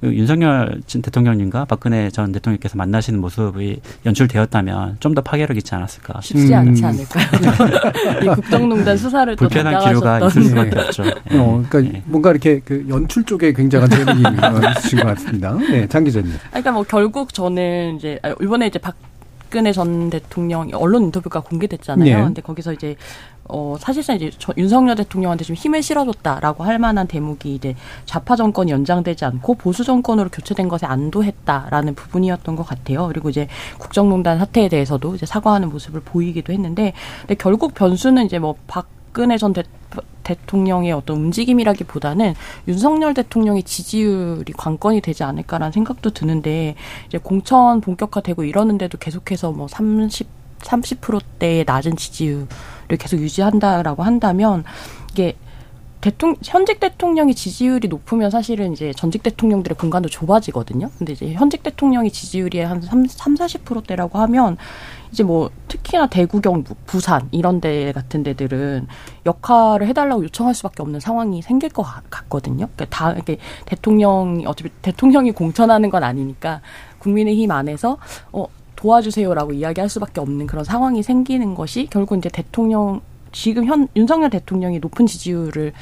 윤석열 0.03 0.81
대통령님과 0.87 1.65
박근혜 1.65 2.09
전 2.11 2.33
대통령께서 2.33 2.77
만나시는 2.77 3.21
모습이 3.21 3.81
연출되었다면 4.07 4.97
좀 5.01 5.19
더 5.19 5.23
파괴력 5.23 5.57
있지 5.57 5.75
않았을까 5.75 6.21
쉽지 6.21 6.55
않지 6.55 6.83
음. 6.83 6.89
않을까요? 6.89 7.27
이 8.23 8.27
국정농단 8.37 8.97
수사를 8.97 9.35
불편한 9.37 9.85
기류가 9.85 10.27
있을 10.27 10.45
수밖에 10.45 10.79
없죠. 10.79 11.03
네. 11.03 11.13
어, 11.39 11.65
그러니까 11.69 11.93
네. 11.93 12.03
뭔가 12.07 12.31
이렇게 12.31 12.61
그 12.61 12.85
연출 12.89 13.25
쪽에 13.25 13.53
굉장한 13.53 13.91
재능이 13.91 14.23
있으신 14.77 15.01
것 15.01 15.07
같습니다. 15.09 15.55
네, 15.55 15.87
장 15.89 16.05
기자님. 16.05 16.33
그러니까 16.51 16.73
뭐 16.73 16.83
결국 16.85 17.35
저는 17.35 17.97
이제 17.97 18.19
아, 18.23 18.35
이번에 18.41 18.67
이제 18.69 18.79
박 18.79 18.95
박근혜 19.49 19.73
전 19.73 20.11
대통령 20.11 20.69
언론 20.75 21.05
인터뷰가 21.05 21.41
공개됐잖아요. 21.41 22.19
네. 22.19 22.23
근데 22.23 22.43
거기서 22.43 22.75
이제 22.75 22.97
어 23.49 23.77
사실상 23.81 24.17
이제 24.17 24.31
저, 24.39 24.53
윤석열 24.59 24.95
대통령한테 24.95 25.43
좀 25.43 25.57
힘을 25.57 25.83
실어줬다라고 25.83 26.65
할 26.65 26.79
만한 26.79 27.07
대목이 27.07 27.55
이제 27.55 27.75
좌파 28.05 28.37
정권이 28.37 28.71
연장되지 28.71 29.25
않고 29.25 29.55
보수 29.55 29.85
정권으로 29.85 30.29
교체된 30.29 30.69
것에 30.69 30.85
안도했다라는 30.85 31.95
부분이었던 31.95 32.57
것 32.57 32.63
같아요. 32.63 33.07
그리고 33.09 33.31
이제 33.31 33.49
국정농단 33.79 34.39
사태에 34.39 34.69
대해서도 34.69 35.15
이제 35.15 35.25
사과하는 35.25 35.71
모습을 35.71 36.03
보이기도 36.03 36.53
했는데 36.53 36.93
근데 37.23 37.35
결국 37.35 37.73
변수는 37.73 38.27
이제 38.27 38.39
뭐박 38.39 38.98
근혜 39.19 39.37
전 39.37 39.53
대, 39.53 39.65
대통령의 40.23 40.93
어떤 40.93 41.17
움직임이라기보다는 41.17 42.37
윤석열 42.69 43.15
대통령의 43.15 43.65
지지율이 43.65 44.53
관건이 44.53 45.01
되지 45.01 45.25
않을까라는 45.25 45.73
생각도 45.73 46.11
드는데 46.11 46.77
이제 47.09 47.19
공천 47.19 47.81
본격화되고 47.81 48.45
이러는데도 48.45 48.97
계속해서 48.97 49.51
뭐 49.51 49.67
30, 49.67 50.29
30%대의 50.61 51.65
낮은 51.67 51.97
지지율을 51.97 52.47
계속 52.97 53.19
유지한다라고 53.19 54.05
한다면 54.05 54.63
이게 55.11 55.35
대통령, 56.01 56.37
현직 56.45 56.79
대통령이 56.79 57.35
지지율이 57.35 57.89
높으면 57.89 58.31
사실은 58.31 58.73
이제 58.73 58.93
전직 58.97 59.25
대통령들의 59.25 59.77
공간도 59.77 60.09
좁아지거든요. 60.09 60.91
근데 60.97 61.13
이제 61.13 61.33
현직 61.33 61.65
대통령이 61.65 62.13
지지율이 62.13 62.61
한 62.61 62.81
3, 62.81 63.05
40%대라고 63.05 64.19
하면 64.21 64.59
이제 65.11 65.23
뭐 65.23 65.51
특히나 65.69 66.07
대구, 66.07 66.41
경북, 66.41 66.85
부산 66.87 67.29
이런 67.31 67.61
데 67.61 67.93
같은 67.93 68.23
데들은 68.23 68.87
역할을 69.27 69.87
해달라고 69.87 70.25
요청할 70.25 70.55
수밖에 70.55 70.83
없는 70.83 71.01
상황이 71.01 71.43
생길 71.43 71.71
것 71.71 71.83
같거든요. 71.83 72.69
그러니까 72.75 72.85
다 72.87 73.13
이렇게 73.13 73.39
대통령이 73.67 74.47
어차피 74.47 74.71
대통령이 74.83 75.33
공천하는 75.33 75.91
건 75.91 76.05
아니니까 76.05 76.61
국민의힘 76.99 77.51
안에서 77.51 77.99
어 78.33 78.47
도와주세요라고 78.77 79.55
이야기할 79.55 79.89
수밖에 79.89 80.21
없는 80.21 80.47
그런 80.47 80.65
상황이 80.65 81.03
생기는 81.03 81.55
것이 81.55 81.89
결국 81.91 82.17
이제 82.17 82.29
대통령 82.29 83.01
지금 83.33 83.65
현 83.65 83.89
윤석열 83.97 84.31
대통령이 84.31 84.79
높은 84.79 85.07
지지율을 85.07 85.73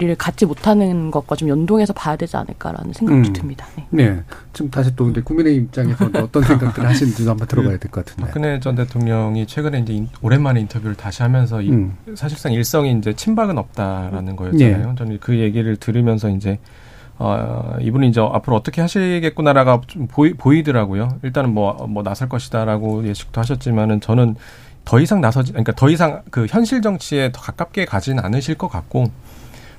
를 0.00 0.14
갖지 0.16 0.46
못하는 0.46 1.10
것과 1.10 1.36
좀 1.36 1.50
연동해서 1.50 1.92
봐야 1.92 2.16
되지 2.16 2.34
않을까라는 2.36 2.94
생각도 2.94 3.28
음. 3.28 3.32
듭니다. 3.34 3.66
네. 3.76 3.86
네. 3.90 4.22
지금 4.54 4.70
다시 4.70 4.96
또 4.96 5.04
근데 5.04 5.20
국민의 5.20 5.56
입장에서 5.56 6.08
어떤 6.14 6.42
생각들을 6.42 6.88
하시는지도 6.88 7.28
한번 7.30 7.46
들어봐야 7.46 7.76
될 7.76 7.90
것 7.90 8.06
같은데. 8.06 8.22
박근혜 8.22 8.60
전 8.60 8.76
대통령이 8.76 9.46
최근에 9.46 9.80
이제 9.80 10.06
오랜만에 10.22 10.60
인터뷰를 10.60 10.94
다시 10.94 11.22
하면서 11.22 11.60
음. 11.60 11.98
사실상 12.14 12.52
일성이 12.52 12.96
이제 12.96 13.12
친박은 13.12 13.58
없다라는 13.58 14.36
거였잖아요. 14.36 14.88
네. 14.88 14.94
저는 14.96 15.18
그 15.20 15.38
얘기를 15.38 15.76
들으면서 15.76 16.30
이제 16.30 16.58
어, 17.18 17.76
이분이 17.82 18.08
이제 18.08 18.22
앞으로 18.22 18.56
어떻게 18.56 18.80
하시겠구나라가 18.80 19.82
좀 19.86 20.06
보이, 20.06 20.32
보이더라고요. 20.32 21.18
일단은 21.22 21.52
뭐, 21.52 21.74
뭐 21.90 22.02
나설 22.02 22.30
것이다라고 22.30 23.06
예측도 23.06 23.38
하셨지만은 23.38 24.00
저는 24.00 24.36
더 24.86 24.98
이상 24.98 25.20
나서지, 25.20 25.52
그러니까 25.52 25.72
더 25.72 25.90
이상 25.90 26.22
그 26.30 26.46
현실 26.48 26.80
정치에 26.80 27.32
더 27.32 27.42
가깝게 27.42 27.84
가지는 27.84 28.24
않으실 28.24 28.54
것 28.54 28.68
같고, 28.68 29.10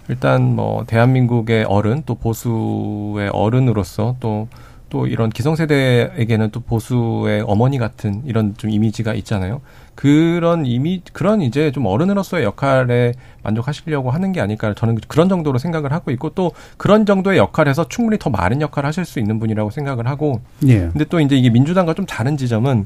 일단 0.09 0.55
뭐 0.55 0.83
대한민국의 0.85 1.65
어른 1.65 2.03
또 2.05 2.15
보수의 2.15 3.29
어른으로서 3.29 4.15
또또 4.19 5.07
이런 5.07 5.29
기성세대에게는 5.29 6.51
또 6.51 6.59
보수의 6.59 7.43
어머니 7.47 7.77
같은 7.77 8.21
이런 8.25 8.55
좀 8.57 8.69
이미지가 8.69 9.13
있잖아요. 9.13 9.61
그런 9.95 10.65
이미 10.65 11.01
그런 11.13 11.41
이제 11.41 11.71
좀 11.71 11.85
어른으로서의 11.85 12.43
역할에 12.43 13.13
만족하시려고 13.43 14.09
하는 14.09 14.31
게 14.31 14.41
아닐까 14.41 14.73
저는 14.73 14.97
그런 15.07 15.29
정도로 15.29 15.59
생각을 15.59 15.91
하고 15.93 16.11
있고 16.11 16.31
또 16.31 16.51
그런 16.77 17.05
정도의 17.05 17.37
역할에서 17.37 17.87
충분히 17.87 18.17
더 18.17 18.29
많은 18.29 18.61
역할을 18.61 18.87
하실 18.87 19.05
수 19.05 19.19
있는 19.19 19.39
분이라고 19.39 19.69
생각을 19.69 20.07
하고. 20.07 20.41
예. 20.67 20.79
근데 20.79 21.05
또 21.05 21.19
이제 21.19 21.35
이게 21.35 21.49
민주당과 21.49 21.93
좀 21.93 22.05
다른 22.05 22.35
지점은 22.37 22.85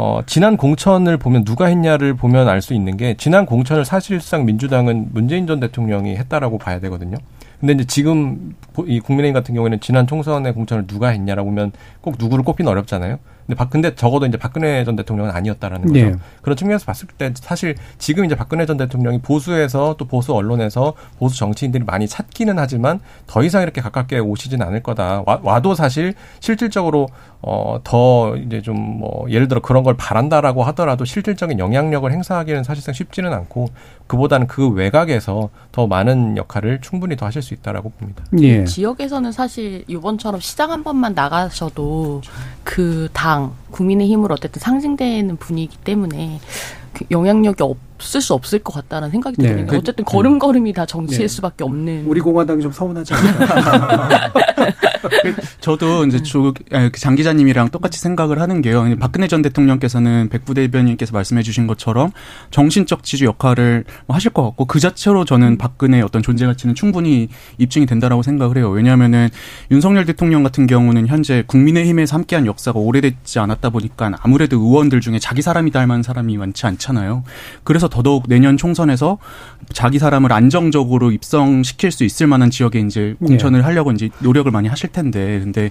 어, 0.00 0.20
지난 0.26 0.56
공천을 0.56 1.16
보면 1.16 1.42
누가 1.42 1.66
했냐를 1.66 2.14
보면 2.14 2.48
알 2.48 2.62
수 2.62 2.72
있는 2.72 2.96
게 2.96 3.14
지난 3.14 3.46
공천을 3.46 3.84
사실상 3.84 4.44
민주당은 4.44 5.08
문재인 5.12 5.48
전 5.48 5.58
대통령이 5.58 6.14
했다라고 6.16 6.58
봐야 6.58 6.78
되거든요. 6.78 7.16
근데 7.58 7.72
이제 7.72 7.84
지금 7.84 8.54
이 8.86 9.00
국민의힘 9.00 9.34
같은 9.34 9.56
경우에는 9.56 9.80
지난 9.80 10.06
총선의 10.06 10.54
공천을 10.54 10.86
누가 10.86 11.08
했냐라고 11.08 11.50
보면 11.50 11.72
꼭 12.00 12.14
누구를 12.16 12.44
꼽기는 12.44 12.70
어렵잖아요. 12.70 13.18
근데 13.48 13.56
박 13.56 13.70
근데 13.70 13.94
적어도 13.94 14.26
이제 14.26 14.36
박근혜 14.36 14.84
전 14.84 14.94
대통령은 14.94 15.30
아니었다라는 15.30 15.88
거죠. 15.88 16.04
네. 16.10 16.14
그런 16.42 16.54
측면에서 16.54 16.84
봤을 16.84 17.08
때 17.08 17.32
사실 17.34 17.76
지금 17.96 18.26
이제 18.26 18.34
박근혜 18.34 18.66
전 18.66 18.76
대통령이 18.76 19.20
보수에서 19.22 19.96
또 19.98 20.04
보수 20.04 20.34
언론에서 20.34 20.92
보수 21.18 21.38
정치인들이 21.38 21.84
많이 21.84 22.06
찾기는 22.06 22.58
하지만 22.58 23.00
더 23.26 23.42
이상 23.42 23.62
이렇게 23.62 23.80
가깝게 23.80 24.18
오시진 24.18 24.60
않을 24.60 24.82
거다. 24.82 25.22
와, 25.24 25.40
와도 25.42 25.74
사실 25.74 26.12
실질적으로 26.40 27.08
어, 27.40 27.80
더 27.84 28.36
이제 28.36 28.60
좀 28.60 28.98
뭐 28.98 29.30
예를 29.30 29.46
들어 29.48 29.60
그런 29.60 29.84
걸 29.84 29.96
바란다라고 29.96 30.64
하더라도 30.64 31.04
실질적인 31.04 31.58
영향력을 31.58 32.10
행사하기는 32.10 32.64
사실상 32.64 32.92
쉽지는 32.92 33.32
않고 33.32 33.68
그보다는 34.08 34.48
그 34.48 34.68
외곽에서 34.68 35.50
더 35.70 35.86
많은 35.86 36.36
역할을 36.36 36.80
충분히 36.80 37.16
더 37.16 37.26
하실 37.26 37.42
수 37.42 37.54
있다라고 37.54 37.90
봅니다. 37.90 38.24
예. 38.40 38.64
지역에서는 38.64 39.30
사실 39.30 39.84
이번처럼 39.86 40.40
시장 40.40 40.72
한 40.72 40.82
번만 40.82 41.14
나가셔도 41.14 42.22
그당 42.64 43.37
국민의힘으로 43.70 44.34
어쨌든 44.34 44.60
상징되는 44.60 45.36
분위기 45.36 45.76
때문에 45.78 46.40
그 46.92 47.04
영향력이 47.10 47.62
없 47.62 47.87
을 48.16 48.20
수 48.20 48.34
없을 48.34 48.58
것 48.60 48.72
같다는 48.74 49.10
생각이 49.10 49.36
네. 49.38 49.48
드는 49.48 49.66
거 49.66 49.72
그, 49.72 49.76
어쨌든 49.78 50.04
걸음걸음이 50.04 50.72
다 50.72 50.86
정치일 50.86 51.22
네. 51.22 51.28
수밖에 51.28 51.64
없는. 51.64 52.04
우리 52.06 52.20
공화당이 52.20 52.62
좀 52.62 52.72
서운하지 52.72 53.14
않나요? 53.14 54.08
저도 55.60 56.04
이제 56.06 56.22
조, 56.22 56.52
그장 56.92 57.14
기자님이랑 57.14 57.70
똑같이 57.70 58.00
생각을 58.00 58.40
하는 58.40 58.60
게요. 58.60 58.84
박근혜 58.98 59.28
전 59.28 59.42
대통령께서는 59.42 60.28
백부 60.28 60.54
대 60.54 60.68
변인께서 60.68 61.12
말씀해 61.12 61.42
주신 61.42 61.66
것처럼 61.66 62.12
정신적 62.50 63.02
지주 63.02 63.24
역할을 63.24 63.84
뭐 64.06 64.14
하실 64.14 64.32
것 64.32 64.42
같고 64.44 64.64
그 64.66 64.80
자체로 64.80 65.24
저는 65.24 65.58
박근혜의 65.58 66.02
어떤 66.02 66.22
존재 66.22 66.46
가치는 66.46 66.74
충분히 66.74 67.28
입증이 67.58 67.86
된다라고 67.86 68.22
생각을 68.22 68.58
해요. 68.58 68.70
왜냐하면은 68.70 69.28
윤석열 69.70 70.04
대통령 70.04 70.42
같은 70.42 70.66
경우는 70.66 71.06
현재 71.06 71.42
국민의힘에서 71.46 72.16
함께한 72.16 72.46
역사가 72.46 72.78
오래됐지 72.78 73.38
않았다 73.38 73.70
보니까 73.70 74.12
아무래도 74.20 74.56
의원들 74.56 75.00
중에 75.00 75.18
자기 75.18 75.42
사람이 75.42 75.70
닮은 75.70 76.02
사람이 76.02 76.36
많지 76.36 76.66
않잖아요. 76.66 77.24
그래서 77.64 77.87
더더욱 77.88 78.24
내년 78.28 78.56
총선에서 78.56 79.18
자기 79.72 79.98
사람을 79.98 80.32
안정적으로 80.32 81.12
입성시킬 81.12 81.90
수 81.90 82.04
있을 82.04 82.26
만한 82.26 82.50
지역에 82.50 82.80
이제 82.80 83.16
공천을 83.18 83.60
네. 83.60 83.64
하려고 83.64 83.92
이제 83.92 84.10
노력을 84.20 84.50
많이 84.50 84.68
하실 84.68 84.90
텐데 84.90 85.40
근데 85.40 85.70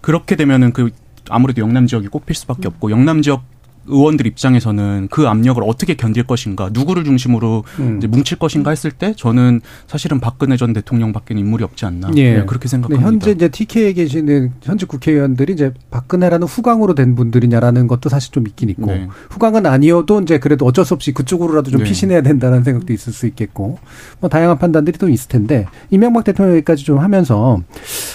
그렇게 0.00 0.36
되면은 0.36 0.72
그 0.72 0.90
아무래도 1.28 1.62
영남 1.62 1.86
지역이 1.86 2.08
꼽힐 2.08 2.34
수밖에 2.34 2.68
없고 2.68 2.90
영남 2.90 3.22
지역 3.22 3.42
의원들 3.86 4.26
입장에서는 4.26 5.08
그 5.10 5.28
압력을 5.28 5.62
어떻게 5.66 5.94
견딜 5.94 6.24
것인가, 6.24 6.70
누구를 6.72 7.04
중심으로 7.04 7.64
음. 7.78 8.00
뭉칠 8.08 8.38
것인가 8.38 8.70
했을 8.70 8.90
때 8.90 9.14
저는 9.16 9.60
사실은 9.86 10.20
박근혜 10.20 10.56
전 10.56 10.72
대통령밖에 10.72 11.34
인물이 11.34 11.64
없지 11.64 11.86
않나 11.86 12.10
예. 12.16 12.38
네, 12.38 12.44
그렇게 12.44 12.68
생각합니다. 12.68 13.06
현재 13.06 13.30
이제 13.32 13.48
TK에 13.48 13.92
계시는 13.92 14.52
현직 14.62 14.88
국회의원들이 14.88 15.52
이제 15.52 15.72
박근혜라는 15.90 16.46
후광으로 16.46 16.94
된 16.94 17.14
분들이냐라는 17.14 17.86
것도 17.86 18.08
사실 18.08 18.32
좀 18.32 18.46
있긴 18.46 18.70
있고 18.70 18.86
네. 18.86 19.08
후광은 19.30 19.66
아니어도 19.66 20.20
이제 20.20 20.38
그래도 20.38 20.66
어쩔 20.66 20.84
수 20.84 20.94
없이 20.94 21.12
그쪽으로라도 21.12 21.70
좀 21.70 21.82
네. 21.82 21.84
피신해야 21.84 22.22
된다는 22.22 22.62
생각도 22.64 22.92
있을 22.92 23.12
수 23.12 23.26
있겠고 23.26 23.78
뭐 24.20 24.28
다양한 24.30 24.58
판단들이 24.58 24.98
또 24.98 25.08
있을 25.08 25.28
텐데 25.28 25.66
이명박 25.90 26.24
대통령 26.24 26.60
까지 26.62 26.84
좀 26.84 26.98
하면서 26.98 27.62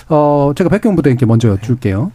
어 0.10 0.54
제가 0.56 0.69
백경 0.69 0.95
부대님께 0.95 1.25
먼저 1.25 1.49
여쭐게요. 1.49 2.12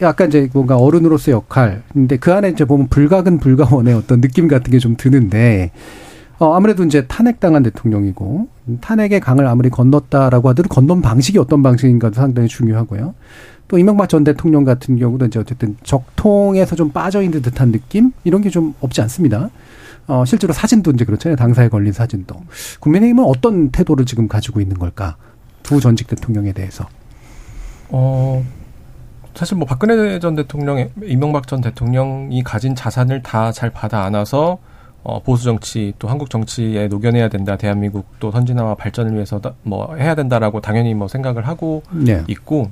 약간 0.00 0.28
이제 0.28 0.48
뭔가 0.52 0.76
어른으로서의 0.76 1.34
역할. 1.34 1.82
근데 1.92 2.16
그 2.16 2.32
안에 2.32 2.50
이제 2.50 2.64
보면 2.64 2.88
불가근 2.88 3.38
불가원의 3.38 3.94
어떤 3.94 4.20
느낌 4.20 4.48
같은 4.48 4.70
게 4.72 4.78
좀 4.78 4.96
드는데, 4.96 5.70
어, 6.38 6.54
아무래도 6.54 6.84
이제 6.84 7.06
탄핵당한 7.06 7.62
대통령이고, 7.62 8.48
탄핵의 8.80 9.20
강을 9.20 9.46
아무리 9.46 9.68
건넜다라고 9.70 10.48
하더라도 10.50 10.68
건넌 10.74 11.02
방식이 11.02 11.38
어떤 11.38 11.62
방식인가도 11.62 12.14
상당히 12.14 12.48
중요하고요. 12.48 13.14
또 13.68 13.78
이명박 13.78 14.08
전 14.08 14.24
대통령 14.24 14.64
같은 14.64 14.96
경우도 14.98 15.26
이제 15.26 15.38
어쨌든 15.38 15.76
적통에서 15.84 16.74
좀 16.76 16.90
빠져 16.90 17.22
있는 17.22 17.40
듯한 17.42 17.70
느낌? 17.70 18.10
이런 18.24 18.42
게 18.42 18.50
좀 18.50 18.74
없지 18.80 19.00
않습니다. 19.02 19.50
어, 20.08 20.24
실제로 20.24 20.52
사진도 20.52 20.90
이제 20.90 21.04
그렇잖아요. 21.04 21.36
당사에 21.36 21.68
걸린 21.68 21.92
사진도. 21.92 22.34
국민의힘은 22.80 23.22
어떤 23.24 23.70
태도를 23.70 24.06
지금 24.06 24.26
가지고 24.26 24.60
있는 24.60 24.76
걸까? 24.76 25.16
두 25.62 25.78
전직 25.80 26.08
대통령에 26.08 26.52
대해서. 26.52 26.86
어, 27.90 28.44
사실 29.34 29.56
뭐 29.56 29.66
박근혜 29.66 30.18
전 30.18 30.34
대통령, 30.34 30.88
이명박 31.02 31.46
전 31.46 31.60
대통령이 31.60 32.42
가진 32.42 32.74
자산을 32.74 33.22
다 33.22 33.52
잘 33.52 33.70
받아 33.70 34.02
안아서 34.04 34.58
어, 35.02 35.22
보수 35.22 35.44
정치 35.44 35.94
또 35.98 36.08
한국 36.08 36.28
정치에 36.30 36.88
녹여내야 36.88 37.28
된다. 37.28 37.56
대한민국 37.56 38.06
또 38.20 38.30
선진화와 38.30 38.74
발전을 38.74 39.14
위해서 39.14 39.40
뭐 39.62 39.94
해야 39.96 40.14
된다라고 40.14 40.60
당연히 40.60 40.92
뭐 40.94 41.08
생각을 41.08 41.48
하고 41.48 41.82
네. 41.90 42.22
있고, 42.28 42.70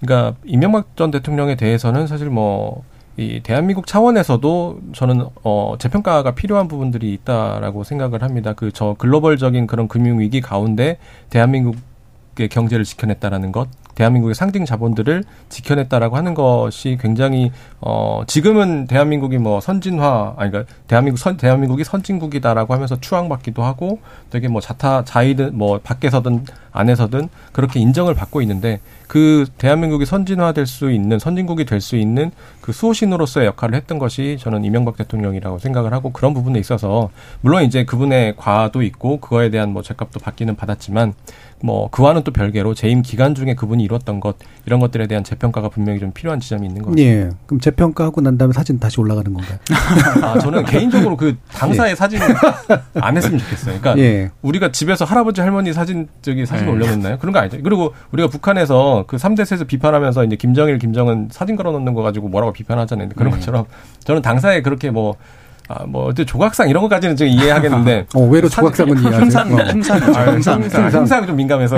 그러니까 0.00 0.36
이명박 0.44 0.96
전 0.96 1.10
대통령에 1.10 1.54
대해서는 1.56 2.06
사실 2.06 2.28
뭐 2.30 2.82
이 3.18 3.40
대한민국 3.42 3.86
차원에서도 3.86 4.80
저는 4.94 5.26
어 5.44 5.74
재평가가 5.78 6.34
필요한 6.34 6.66
부분들이 6.66 7.12
있다라고 7.12 7.84
생각을 7.84 8.22
합니다. 8.22 8.54
그 8.54 8.72
저 8.72 8.94
글로벌적인 8.98 9.66
그런 9.66 9.86
금융 9.86 10.18
위기 10.18 10.40
가운데 10.40 10.96
대한민국의 11.28 12.48
경제를 12.50 12.86
지켜냈다라는 12.86 13.52
것, 13.52 13.68
대한민국의 13.94 14.34
상징 14.34 14.64
자본들을 14.64 15.24
지켜냈다라고 15.50 16.16
하는 16.16 16.32
것이 16.34 16.96
굉장히 17.00 17.52
어 17.80 18.22
지금은 18.26 18.86
대한민국이 18.86 19.38
뭐 19.38 19.60
선진화 19.60 20.34
아니 20.38 20.50
그러니까 20.50 20.72
대한민국 20.86 21.18
선 21.18 21.36
대한민국이 21.36 21.84
선진국이다라고 21.84 22.72
하면서 22.72 22.98
추앙받기도 22.98 23.62
하고 23.62 23.98
되게 24.30 24.48
뭐 24.48 24.60
자타 24.60 25.04
자이든 25.04 25.58
뭐 25.58 25.78
밖에서든 25.82 26.46
안에서든 26.72 27.28
그렇게 27.52 27.80
인정을 27.80 28.14
받고 28.14 28.40
있는데 28.40 28.80
그 29.08 29.44
대한민국이 29.58 30.06
선진화될 30.06 30.64
수 30.64 30.90
있는 30.90 31.18
선진국이 31.18 31.66
될 31.66 31.82
수 31.82 31.96
있는 31.96 32.30
그 32.62 32.72
수호신으로서의 32.72 33.46
역할을 33.48 33.74
했던 33.74 33.98
것이 33.98 34.38
저는 34.40 34.64
이명박 34.64 34.96
대통령이라고 34.96 35.58
생각을 35.58 35.92
하고 35.92 36.12
그런 36.12 36.32
부분에 36.32 36.58
있어서 36.60 37.10
물론 37.42 37.64
이제 37.64 37.84
그분의 37.84 38.36
과도 38.36 38.82
있고 38.82 39.18
그거에 39.18 39.50
대한 39.50 39.72
뭐 39.72 39.82
죄값도 39.82 40.20
받기는 40.20 40.56
받았지만 40.56 41.12
뭐 41.62 41.88
그와는 41.90 42.24
또 42.24 42.32
별개로 42.32 42.74
재임 42.74 43.02
기간 43.02 43.34
중에 43.34 43.54
그분이 43.54 43.84
이뤘던 43.84 44.20
것 44.20 44.36
이런 44.66 44.80
것들에 44.80 45.06
대한 45.06 45.22
재평가가 45.22 45.68
분명히 45.68 46.00
좀 46.00 46.10
필요한 46.12 46.40
지점이 46.40 46.66
있는 46.66 46.82
것 46.82 46.90
같습니다. 46.90 47.10
예. 47.10 47.30
그럼 47.46 47.60
재평가하고 47.60 48.20
난 48.20 48.36
다음에 48.36 48.52
사진 48.52 48.78
다시 48.78 49.00
올라가는 49.00 49.32
건가요? 49.32 49.58
아, 50.22 50.38
저는 50.38 50.64
개인적으로 50.64 51.16
그 51.16 51.36
당사의 51.52 51.92
예. 51.92 51.94
사진 51.94 52.20
안 52.94 53.16
했으면 53.16 53.38
좋겠어요. 53.38 53.78
그러니까 53.80 54.02
예. 54.02 54.30
우리가 54.42 54.72
집에서 54.72 55.04
할아버지 55.04 55.40
할머니 55.40 55.72
사진 55.72 56.08
저기 56.20 56.44
사진 56.44 56.66
예. 56.66 56.70
올려놓나요? 56.70 57.18
그런 57.18 57.32
거 57.32 57.38
아니죠. 57.38 57.58
그리고 57.62 57.94
우리가 58.10 58.28
북한에서 58.28 59.04
그 59.06 59.16
3대 59.16 59.44
세에서 59.44 59.64
비판하면서 59.64 60.24
이제 60.24 60.36
김정일, 60.36 60.78
김정은 60.78 61.28
사진 61.30 61.54
걸어놓는 61.54 61.94
거 61.94 62.02
가지고 62.02 62.28
뭐라고 62.28 62.52
비판하잖아요. 62.52 63.10
그런 63.14 63.32
음. 63.32 63.38
것처럼 63.38 63.66
저는 64.04 64.20
당사에 64.22 64.62
그렇게 64.62 64.90
뭐 64.90 65.16
아, 65.68 65.84
뭐, 65.86 66.06
어때 66.08 66.24
조각상 66.24 66.68
이런 66.68 66.82
것까지는 66.82 67.16
좀 67.16 67.28
이해하겠는데. 67.28 68.06
어, 68.14 68.20
왜로 68.22 68.48
조각상은? 68.48 68.96
흉상, 68.98 69.48
흉상, 69.50 69.98
흉상, 70.00 70.62
흉상, 70.62 70.90
흉상 70.90 71.26
좀 71.26 71.36
민감해서. 71.36 71.76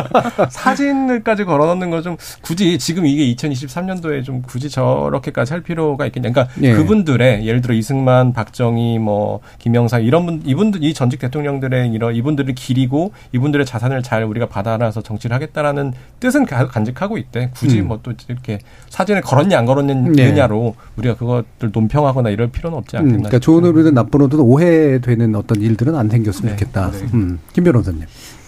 사진을까지 0.48 1.44
걸어 1.44 1.66
놓는 1.66 1.90
거 1.90 2.06
좀 2.06 2.16
굳이 2.40 2.78
지금 2.78 3.04
이게 3.04 3.34
2023년도에 3.34 4.24
좀 4.24 4.42
굳이 4.42 4.70
저렇게까지 4.70 5.52
할 5.52 5.62
필요가 5.62 6.06
있겠냐. 6.06 6.30
그러니까 6.30 6.54
예. 6.62 6.72
그분들의 6.72 7.44
예를 7.46 7.60
들어 7.60 7.74
이승만, 7.74 8.32
박정희, 8.32 8.98
뭐, 9.00 9.40
김영사 9.58 9.98
이런 9.98 10.24
분, 10.24 10.42
이분들, 10.44 10.84
이 10.84 10.94
전직 10.94 11.18
대통령들의 11.18 11.88
이런 11.90 12.14
이분들을 12.14 12.54
기리고 12.54 13.12
이분들의 13.32 13.66
자산을 13.66 14.02
잘 14.04 14.22
우리가 14.22 14.46
받아놔서 14.46 15.02
정치를 15.02 15.34
하겠다라는 15.34 15.92
뜻은 16.20 16.46
간직하고 16.46 17.18
있대. 17.18 17.50
굳이 17.54 17.80
음. 17.80 17.88
뭐또 17.88 18.12
이렇게 18.28 18.58
사진을 18.88 19.22
걸었냐 19.22 19.58
안 19.58 19.66
걸었느냐로 19.66 20.74
네. 20.76 20.84
우리가 20.96 21.14
그것들 21.16 21.70
논평하거나 21.72 22.30
이럴 22.30 22.48
필요는 22.48 22.78
없지 22.78 22.96
않겠나. 22.96 23.15
음. 23.15 23.15
그러니까 23.18 23.38
좋은 23.38 23.64
의도든 23.64 23.94
나쁜 23.94 24.20
의도든 24.22 24.44
오해되는 24.44 25.34
어떤 25.34 25.60
일들은 25.60 25.94
안 25.94 26.08
생겼으면 26.08 26.52
네. 26.52 26.56
좋겠다. 26.56 26.90
네. 26.90 26.98
음. 27.14 27.38
김 27.52 27.64
변호사님. 27.64 28.02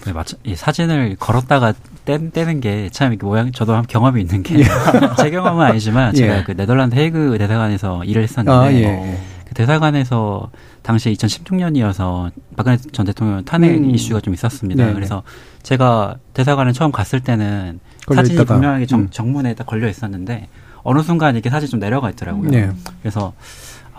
네, 0.04 0.12
맞죠. 0.12 0.36
이 0.44 0.54
사진을 0.54 1.16
걸었다가 1.18 1.74
떼, 2.04 2.30
떼는 2.30 2.60
게 2.60 2.88
참 2.92 3.12
이렇게 3.12 3.26
모양, 3.26 3.52
저도 3.52 3.74
한 3.74 3.84
경험이 3.86 4.22
있는 4.22 4.42
게, 4.42 4.60
예. 4.60 4.64
제 5.20 5.30
경험은 5.30 5.66
아니지만, 5.66 6.14
제가 6.14 6.38
예. 6.38 6.44
그 6.44 6.52
네덜란드 6.52 6.94
헤이그 6.94 7.36
대사관에서 7.38 8.04
일을 8.04 8.22
했었는데, 8.22 8.50
아, 8.50 8.72
예. 8.72 9.18
그 9.46 9.54
대사관에서 9.54 10.50
당시 10.82 11.12
2016년이어서 11.12 12.30
박근혜 12.56 12.76
전 12.92 13.04
대통령 13.06 13.44
탄핵 13.44 13.70
음. 13.76 13.90
이슈가 13.90 14.20
좀 14.20 14.32
있었습니다. 14.34 14.82
네네. 14.82 14.94
그래서 14.94 15.22
제가 15.62 16.16
대사관에 16.32 16.72
처음 16.72 16.92
갔을 16.92 17.20
때는 17.20 17.80
사진이 18.14 18.34
있다가. 18.36 18.54
분명하게 18.54 18.86
정, 18.86 19.00
음. 19.00 19.08
정문에 19.10 19.54
딱 19.54 19.66
걸려 19.66 19.88
있었는데, 19.88 20.48
어느 20.84 21.02
순간 21.02 21.34
이렇게 21.34 21.50
사진 21.50 21.68
좀 21.68 21.80
내려가 21.80 22.08
있더라고요. 22.10 22.50
네. 22.50 22.70
그래서 23.02 23.32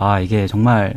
아 0.00 0.18
이게 0.18 0.46
정말 0.46 0.94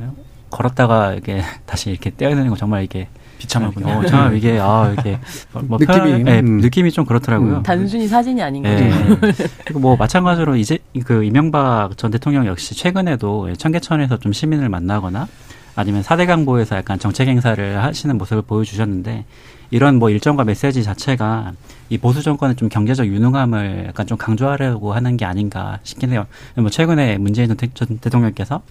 걸었다가 0.50 1.14
이게 1.14 1.44
다시 1.68 1.92
이렇게 1.92 2.10
떼어내는 2.16 2.50
거 2.50 2.56
정말 2.56 2.84
이게 2.84 3.10
비참하군요. 3.38 3.86
어, 3.86 4.06
참 4.06 4.34
이게 4.34 4.58
아 4.62 4.96
이게 4.98 5.20
뭐 5.52 5.78
느낌이 5.78 6.24
네, 6.24 6.40
음. 6.40 6.60
느낌이 6.62 6.90
좀 6.94 7.06
그렇더라고요. 7.06 7.58
음. 7.58 7.64
단순히 7.64 8.08
사진이 8.08 8.42
아닌 8.42 8.64
거죠. 8.64 8.76
네. 8.76 9.34
그리고 9.66 9.82
뭐 9.82 9.98
마찬가지로 9.98 10.56
이제 10.56 10.80
그 11.06 11.26
이명박 11.26 11.98
전 11.98 12.12
대통령 12.12 12.46
역시 12.46 12.76
최근에도 12.76 13.54
청계천에서 13.54 14.20
좀 14.20 14.32
시민을 14.32 14.70
만나거나 14.70 15.28
아니면 15.76 16.02
사대 16.02 16.26
강보에서 16.26 16.78
약간 16.78 16.98
정책 16.98 17.28
행사를 17.28 17.84
하시는 17.84 18.18
모습을 18.18 18.44
보여주셨는데 18.44 19.26
이런 19.72 19.98
뭐 19.98 20.10
일정과 20.12 20.46
메시지 20.46 20.84
자체가 20.84 21.52
이 21.90 21.98
보수 21.98 22.22
정권의 22.22 22.56
좀 22.56 22.70
경제적 22.70 23.08
유능함을 23.08 23.86
약간 23.88 24.06
좀 24.08 24.18
강조하려고 24.18 24.94
하는 24.94 25.18
게 25.18 25.26
아닌가 25.26 25.80
싶긴 25.84 26.12
해요. 26.12 26.26
뭐 26.56 26.70
최근에 26.70 27.18
문재인 27.18 27.54
전 27.74 27.98
대통령께서 27.98 28.62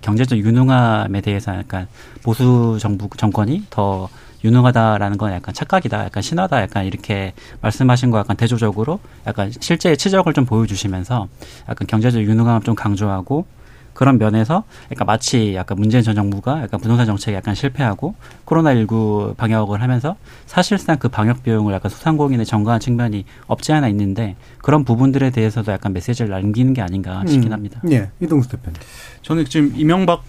경제적 0.00 0.38
유능함에 0.38 1.20
대해서 1.20 1.54
약간 1.54 1.88
보수 2.22 2.78
정부 2.80 3.08
정권이 3.16 3.64
더 3.70 4.08
유능하다라는 4.44 5.16
건 5.16 5.32
약간 5.32 5.54
착각이다, 5.54 6.04
약간 6.04 6.22
신화다, 6.22 6.60
약간 6.60 6.84
이렇게 6.84 7.32
말씀하신 7.62 8.10
거 8.10 8.18
약간 8.18 8.36
대조적으로 8.36 9.00
약간 9.26 9.50
실제 9.58 9.96
치적을 9.96 10.34
좀 10.34 10.44
보여주시면서 10.44 11.28
약간 11.68 11.86
경제적 11.86 12.22
유능함을 12.22 12.62
좀 12.62 12.74
강조하고 12.74 13.46
그런 13.94 14.18
면에서 14.18 14.64
그러니까 14.88 15.04
마치 15.04 15.54
약간 15.54 15.78
문재인 15.78 16.02
전 16.02 16.14
정부가 16.14 16.62
약간 16.62 16.80
부동산 16.80 17.06
정책에 17.06 17.36
약간 17.36 17.54
실패하고 17.54 18.14
코로나19 18.44 19.36
방역을 19.36 19.80
하면서 19.80 20.16
사실상 20.46 20.98
그 20.98 21.08
방역 21.08 21.42
비용을 21.42 21.72
약간 21.72 21.90
소상공인에 21.90 22.44
전가한 22.44 22.80
측면이 22.80 23.24
없지 23.46 23.72
않아 23.72 23.88
있는데 23.88 24.36
그런 24.58 24.84
부분들에 24.84 25.30
대해서도 25.30 25.72
약간 25.72 25.92
메시지를 25.92 26.30
남기는 26.30 26.74
게 26.74 26.82
아닌가 26.82 27.22
싶긴 27.26 27.50
음. 27.50 27.52
합니다. 27.52 27.80
예, 27.90 28.10
이동수 28.20 28.50
대표님. 28.50 28.80
저는 29.22 29.44
지금 29.46 29.72
이명박 29.76 30.24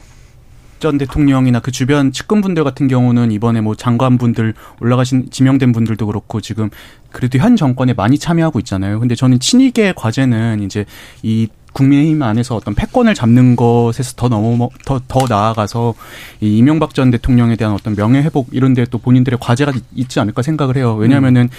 전 0.79 0.97
대통령이나 0.97 1.61
그 1.61 1.71
주변 1.71 2.11
측근분들 2.11 2.63
같은 2.63 2.87
경우는 2.87 3.31
이번에 3.31 3.61
뭐 3.61 3.75
장관분들 3.75 4.53
올라가신 4.81 5.29
지명된 5.31 5.71
분들도 5.71 6.05
그렇고 6.05 6.41
지금 6.41 6.69
그래도 7.11 7.39
현 7.39 7.55
정권에 7.55 7.93
많이 7.93 8.19
참여하고 8.19 8.59
있잖아요. 8.59 8.99
근데 8.99 9.15
저는 9.15 9.39
친이계 9.39 9.93
과제는 9.93 10.61
이제 10.63 10.85
이 11.23 11.47
국민의힘 11.75 12.23
안에서 12.23 12.55
어떤 12.55 12.73
패권을 12.73 13.13
잡는 13.13 13.55
것에서 13.55 14.13
더 14.15 14.29
넘어 14.29 14.69
더, 14.85 14.99
더 15.07 15.25
나아가서 15.29 15.93
이 16.39 16.57
이명박 16.57 16.95
전 16.95 17.11
대통령에 17.11 17.55
대한 17.57 17.73
어떤 17.73 17.95
명예 17.95 18.21
회복 18.21 18.47
이런 18.51 18.73
데 18.73 18.85
또 18.85 18.99
본인들의 18.99 19.39
과제가 19.41 19.73
있지 19.95 20.19
않을까 20.19 20.41
생각을 20.41 20.77
해요. 20.77 20.95
왜냐하면은 20.95 21.49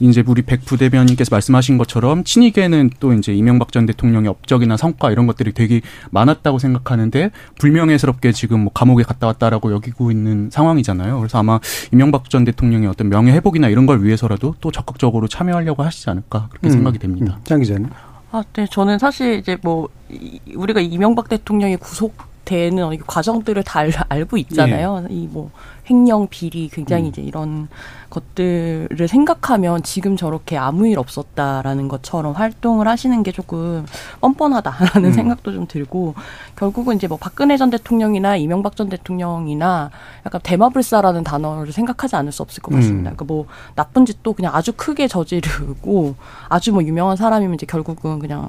이제 0.00 0.22
우리 0.26 0.42
백 0.42 0.64
부대변인께서 0.64 1.34
말씀하신 1.34 1.78
것처럼 1.78 2.24
친이계는 2.24 2.90
또 3.00 3.12
이제 3.14 3.32
이명박 3.32 3.72
전 3.72 3.86
대통령의 3.86 4.28
업적이나 4.28 4.76
성과 4.76 5.10
이런 5.10 5.26
것들이 5.26 5.52
되게 5.52 5.80
많았다고 6.10 6.58
생각하는데 6.58 7.30
불명예스럽게 7.58 8.32
지금 8.32 8.64
뭐 8.64 8.72
감옥에 8.72 9.02
갔다 9.02 9.26
왔다라고 9.28 9.72
여기고 9.72 10.10
있는 10.10 10.50
상황이잖아요. 10.52 11.18
그래서 11.18 11.38
아마 11.38 11.58
이명박 11.92 12.28
전 12.28 12.44
대통령의 12.44 12.88
어떤 12.88 13.08
명예 13.08 13.32
회복이나 13.32 13.68
이런 13.68 13.86
걸 13.86 14.04
위해서라도 14.04 14.54
또 14.60 14.70
적극적으로 14.70 15.26
참여하려고 15.26 15.82
하시지 15.82 16.10
않을까 16.10 16.48
그렇게 16.50 16.68
음. 16.68 16.70
생각이 16.70 16.98
됩니다. 16.98 17.36
음. 17.38 17.44
장 17.44 17.60
기자님. 17.60 17.88
아, 18.34 18.42
네. 18.54 18.66
저는 18.66 18.98
사실 18.98 19.38
이제 19.38 19.56
뭐 19.62 19.88
우리가 20.56 20.80
이명박 20.80 21.28
대통령이 21.28 21.76
구속 21.76 22.16
되는 22.44 22.98
과정들을 23.06 23.62
다 23.62 23.78
알, 24.08 24.24
고 24.24 24.36
있잖아요. 24.36 25.06
예. 25.08 25.14
이뭐 25.14 25.52
횡령 25.88 26.28
비리 26.28 26.68
굉장히 26.68 27.04
음. 27.04 27.08
이제 27.08 27.22
이런 27.22 27.68
것들을 28.10 29.06
생각하면 29.08 29.82
지금 29.82 30.16
저렇게 30.16 30.56
아무 30.56 30.86
일 30.86 30.98
없었다라는 30.98 31.88
것처럼 31.88 32.32
활동을 32.32 32.88
하시는 32.88 33.22
게 33.22 33.32
조금 33.32 33.84
뻔뻔하다라는 34.20 35.10
음. 35.10 35.12
생각도 35.12 35.52
좀 35.52 35.66
들고 35.66 36.14
결국은 36.56 36.96
이제 36.96 37.06
뭐 37.06 37.18
박근혜 37.18 37.56
전 37.56 37.70
대통령이나 37.70 38.36
이명박 38.36 38.76
전 38.76 38.88
대통령이나 38.88 39.90
약간 40.24 40.40
대마불사라는 40.42 41.24
단어를 41.24 41.72
생각하지 41.72 42.16
않을 42.16 42.32
수 42.32 42.42
없을 42.42 42.62
것 42.62 42.74
같습니다. 42.74 43.10
음. 43.10 43.16
그러니까 43.16 43.24
뭐 43.24 43.46
나쁜 43.74 44.06
짓도 44.06 44.32
그냥 44.32 44.54
아주 44.54 44.72
크게 44.74 45.08
저지르고 45.08 46.14
아주 46.48 46.72
뭐 46.72 46.82
유명한 46.82 47.16
사람이면 47.16 47.54
이제 47.54 47.66
결국은 47.66 48.18
그냥 48.18 48.48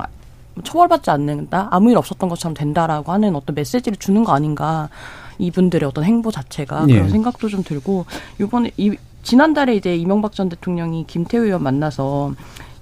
처벌받지 0.63 1.10
않는다 1.10 1.67
아무 1.71 1.91
일 1.91 1.98
없었던 1.98 2.30
것처럼 2.30 2.54
된다라고 2.54 3.12
하는 3.12 3.36
어떤 3.36 3.56
메시지를 3.56 3.98
주는 3.98 4.24
거 4.24 4.34
아닌가 4.34 4.89
이분들의 5.38 5.88
어떤 5.88 6.04
행보 6.04 6.32
자체가 6.32 6.86
예. 6.89 6.93
그런 6.93 7.10
생각도 7.10 7.50
좀 7.50 7.63
들고 7.63 8.06
이번에 8.39 8.71
이 8.78 8.95
지난달에 9.24 9.76
이제 9.76 9.95
이명박 9.95 10.34
전 10.34 10.50
대통령이 10.50 11.06
김태우 11.08 11.45
의원 11.45 11.63
만나서 11.63 12.34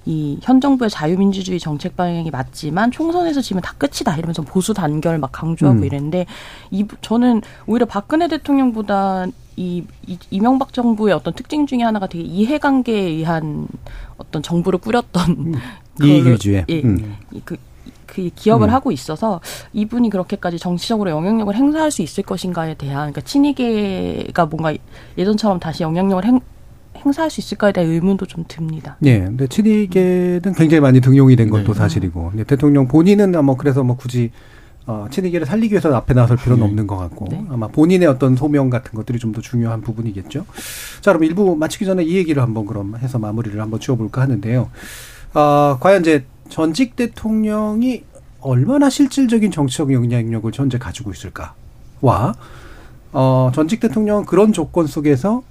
이현 0.06 0.60
정부의 0.60 0.90
자유민주주의 0.90 1.58
정책 1.58 1.96
방향이 1.96 2.30
맞지만 2.30 2.90
총선에서 2.90 3.40
지면 3.40 3.62
다 3.62 3.74
끝이다 3.78 4.16
이러면서 4.16 4.42
보수 4.42 4.74
단결 4.74 5.18
막 5.18 5.32
강조하고 5.32 5.80
음. 5.80 5.84
이랬는데 5.84 6.26
이 6.70 6.86
저는 7.00 7.40
오히려 7.66 7.86
박근혜 7.86 8.28
대통령보다 8.28 9.26
이, 9.56 9.84
이 10.06 10.18
이명박 10.30 10.72
정부의 10.72 11.14
어떤 11.14 11.32
특징 11.32 11.66
중에 11.66 11.82
하나가 11.82 12.06
되게 12.06 12.24
이해관계에 12.24 13.00
의한 13.00 13.66
어떤 14.18 14.42
정부를 14.42 14.78
꾸렸던 14.80 15.30
음. 15.30 15.54
이익주의 16.02 16.64
예, 16.68 16.82
음. 16.82 17.16
그, 17.44 17.56
그 18.14 18.30
기억을 18.34 18.68
음. 18.68 18.74
하고 18.74 18.92
있어서 18.92 19.40
이분이 19.72 20.10
그렇게까지 20.10 20.58
정치적으로 20.58 21.10
영향력을 21.10 21.54
행사할 21.54 21.90
수 21.90 22.02
있을 22.02 22.22
것인가에 22.22 22.74
대한 22.74 23.12
그러니까 23.12 23.20
친이계가 23.22 24.46
뭔가 24.46 24.72
예전처럼 25.18 25.58
다시 25.58 25.82
영향력을 25.82 26.24
행, 26.24 26.40
행사할 26.96 27.30
수 27.30 27.40
있을까에 27.40 27.72
대한 27.72 27.90
의문도 27.90 28.26
좀 28.26 28.44
듭니다. 28.46 28.96
예. 29.04 29.20
근데 29.20 29.46
친이계는 29.46 30.54
굉장히 30.56 30.80
많이 30.80 31.00
등용이 31.00 31.36
된 31.36 31.50
것도 31.50 31.72
네. 31.72 31.74
사실이고, 31.74 32.32
대통령 32.46 32.86
본인은 32.88 33.34
아마 33.34 33.54
그래서 33.54 33.82
뭐 33.82 33.96
굳이 33.96 34.30
어, 34.86 35.06
친이계를 35.10 35.46
살리기 35.46 35.72
위해서 35.72 35.94
앞에 35.94 36.12
나설 36.12 36.36
필요는 36.36 36.60
네. 36.62 36.68
없는 36.68 36.86
것 36.86 36.96
같고 36.98 37.26
네. 37.30 37.42
아마 37.48 37.68
본인의 37.68 38.06
어떤 38.06 38.36
소명 38.36 38.68
같은 38.70 38.92
것들이 38.92 39.18
좀 39.18 39.34
더 39.34 39.40
중요한 39.40 39.80
부분이겠죠. 39.80 40.46
자, 41.00 41.12
그럼 41.12 41.24
일부 41.24 41.56
마치기 41.56 41.84
전에 41.86 42.04
이 42.04 42.16
얘기를 42.16 42.40
한번 42.40 42.66
그럼 42.66 42.96
해서 42.98 43.18
마무리를 43.18 43.60
한번 43.60 43.80
지어볼까 43.80 44.20
하는데요. 44.20 44.70
어, 45.34 45.78
과연 45.80 46.02
이제 46.02 46.24
전직 46.48 46.96
대통령이 46.96 48.04
얼마나 48.40 48.90
실질적인 48.90 49.50
정치적 49.50 49.92
영향력을 49.92 50.50
현재 50.54 50.78
가지고 50.78 51.10
있을까와 51.12 52.34
어, 53.12 53.50
전직 53.54 53.80
대통령은 53.80 54.26
그런 54.26 54.52
조건 54.52 54.86
속에서 54.86 55.42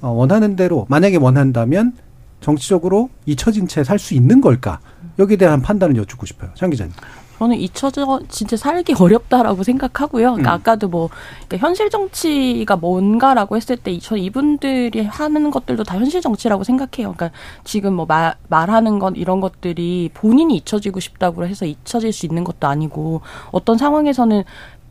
어, 0.00 0.08
원하는 0.08 0.56
대로 0.56 0.86
만약에 0.88 1.16
원한다면 1.16 1.92
정치적으로 2.40 3.10
잊혀진 3.26 3.68
채 3.68 3.84
살 3.84 3.98
수 3.98 4.14
있는 4.14 4.40
걸까? 4.40 4.80
여기에 5.18 5.36
대한 5.36 5.60
판단을 5.60 5.96
여쭙고 5.96 6.24
싶어요. 6.26 6.50
장 6.54 6.70
기자님. 6.70 6.92
저는 7.40 7.56
잊혀져 7.56 8.20
진짜 8.28 8.54
살기 8.54 8.94
어렵다라고 9.00 9.62
생각하고요. 9.62 10.32
그러니까 10.32 10.52
음. 10.52 10.54
아까도 10.54 10.88
뭐 10.88 11.08
그러니까 11.48 11.66
현실 11.66 11.88
정치가 11.88 12.76
뭔가라고 12.76 13.56
했을 13.56 13.78
때 13.78 13.98
저는 13.98 14.22
이분들이 14.22 15.06
하는 15.06 15.50
것들도 15.50 15.84
다 15.84 15.96
현실 15.96 16.20
정치라고 16.20 16.64
생각해요. 16.64 17.14
그러니까 17.14 17.30
지금 17.64 17.94
뭐 17.94 18.04
말, 18.04 18.34
말하는 18.48 18.98
것 18.98 19.14
이런 19.16 19.40
것들이 19.40 20.10
본인이 20.12 20.54
잊혀지고 20.56 21.00
싶다고 21.00 21.46
해서 21.46 21.64
잊혀질 21.64 22.12
수 22.12 22.26
있는 22.26 22.44
것도 22.44 22.68
아니고 22.68 23.22
어떤 23.52 23.78
상황에서는 23.78 24.44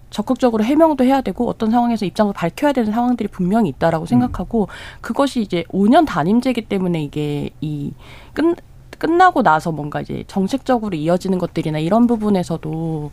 적극적으로 0.10 0.64
해명도 0.64 1.04
해야 1.04 1.22
되고 1.22 1.48
어떤 1.48 1.70
상황에서 1.70 2.04
입장을 2.04 2.34
밝혀야 2.34 2.74
되는 2.74 2.92
상황들이 2.92 3.28
분명히 3.28 3.70
있다라고 3.70 4.06
음. 4.06 4.08
생각하고 4.08 4.68
그것이 5.02 5.42
이제 5.42 5.66
5년 5.72 6.08
단임제기 6.08 6.64
때문에 6.64 7.04
이게 7.04 7.52
이 7.62 7.92
끝 8.34 8.56
끝나고 9.00 9.42
나서 9.42 9.72
뭔가 9.72 10.02
이제 10.02 10.24
정책적으로 10.28 10.96
이어지는 10.96 11.40
것들이나 11.40 11.80
이런 11.80 12.06
부분에서도 12.06 13.12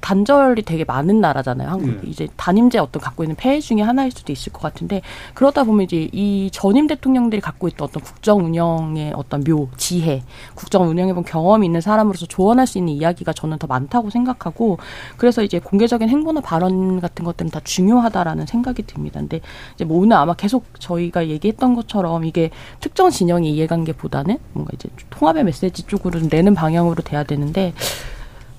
단절이 0.00 0.62
되게 0.62 0.84
많은 0.84 1.20
나라잖아요. 1.20 1.68
한국이 1.68 2.00
네. 2.02 2.10
이제 2.10 2.28
단임제 2.36 2.78
어떤 2.78 3.00
갖고 3.00 3.22
있는 3.22 3.36
폐해 3.36 3.60
중에 3.60 3.82
하나일 3.82 4.10
수도 4.10 4.32
있을 4.32 4.52
것 4.52 4.60
같은데 4.60 5.02
그러다 5.34 5.62
보면 5.62 5.84
이제 5.84 6.08
이 6.12 6.50
전임 6.52 6.88
대통령들이 6.88 7.40
갖고 7.40 7.68
있던 7.68 7.86
어떤 7.88 8.02
국정 8.02 8.44
운영의 8.44 9.12
어떤 9.14 9.44
묘 9.44 9.68
지혜, 9.76 10.22
국정 10.54 10.88
운영해 10.88 11.14
본 11.14 11.24
경험이 11.24 11.66
있는 11.66 11.80
사람으로서 11.80 12.26
조언할 12.26 12.66
수 12.66 12.78
있는 12.78 12.94
이야기가 12.94 13.32
저는 13.32 13.58
더 13.58 13.68
많다고 13.68 14.10
생각하고 14.10 14.78
그래서 15.16 15.42
이제 15.42 15.60
공개적인 15.60 16.08
행보나 16.08 16.40
발언 16.40 17.00
같은 17.00 17.24
것들은 17.24 17.50
다 17.50 17.60
중요하다라는 17.62 18.46
생각이 18.46 18.82
듭니다. 18.82 19.20
근데 19.20 19.40
이제 19.76 19.84
뭐 19.84 20.00
오늘 20.00 20.16
아마 20.16 20.34
계속 20.34 20.64
저희가 20.80 21.28
얘기했던 21.28 21.74
것처럼 21.74 22.24
이게 22.24 22.50
특정 22.80 23.10
진영의 23.10 23.52
이해관계보다는 23.52 24.38
뭔가 24.52 24.72
이제 24.74 24.88
통합의 25.10 25.44
메시지 25.44 25.84
쪽으로 25.84 26.20
내는 26.20 26.54
방향으로 26.54 27.02
돼야 27.02 27.22
되는데. 27.22 27.72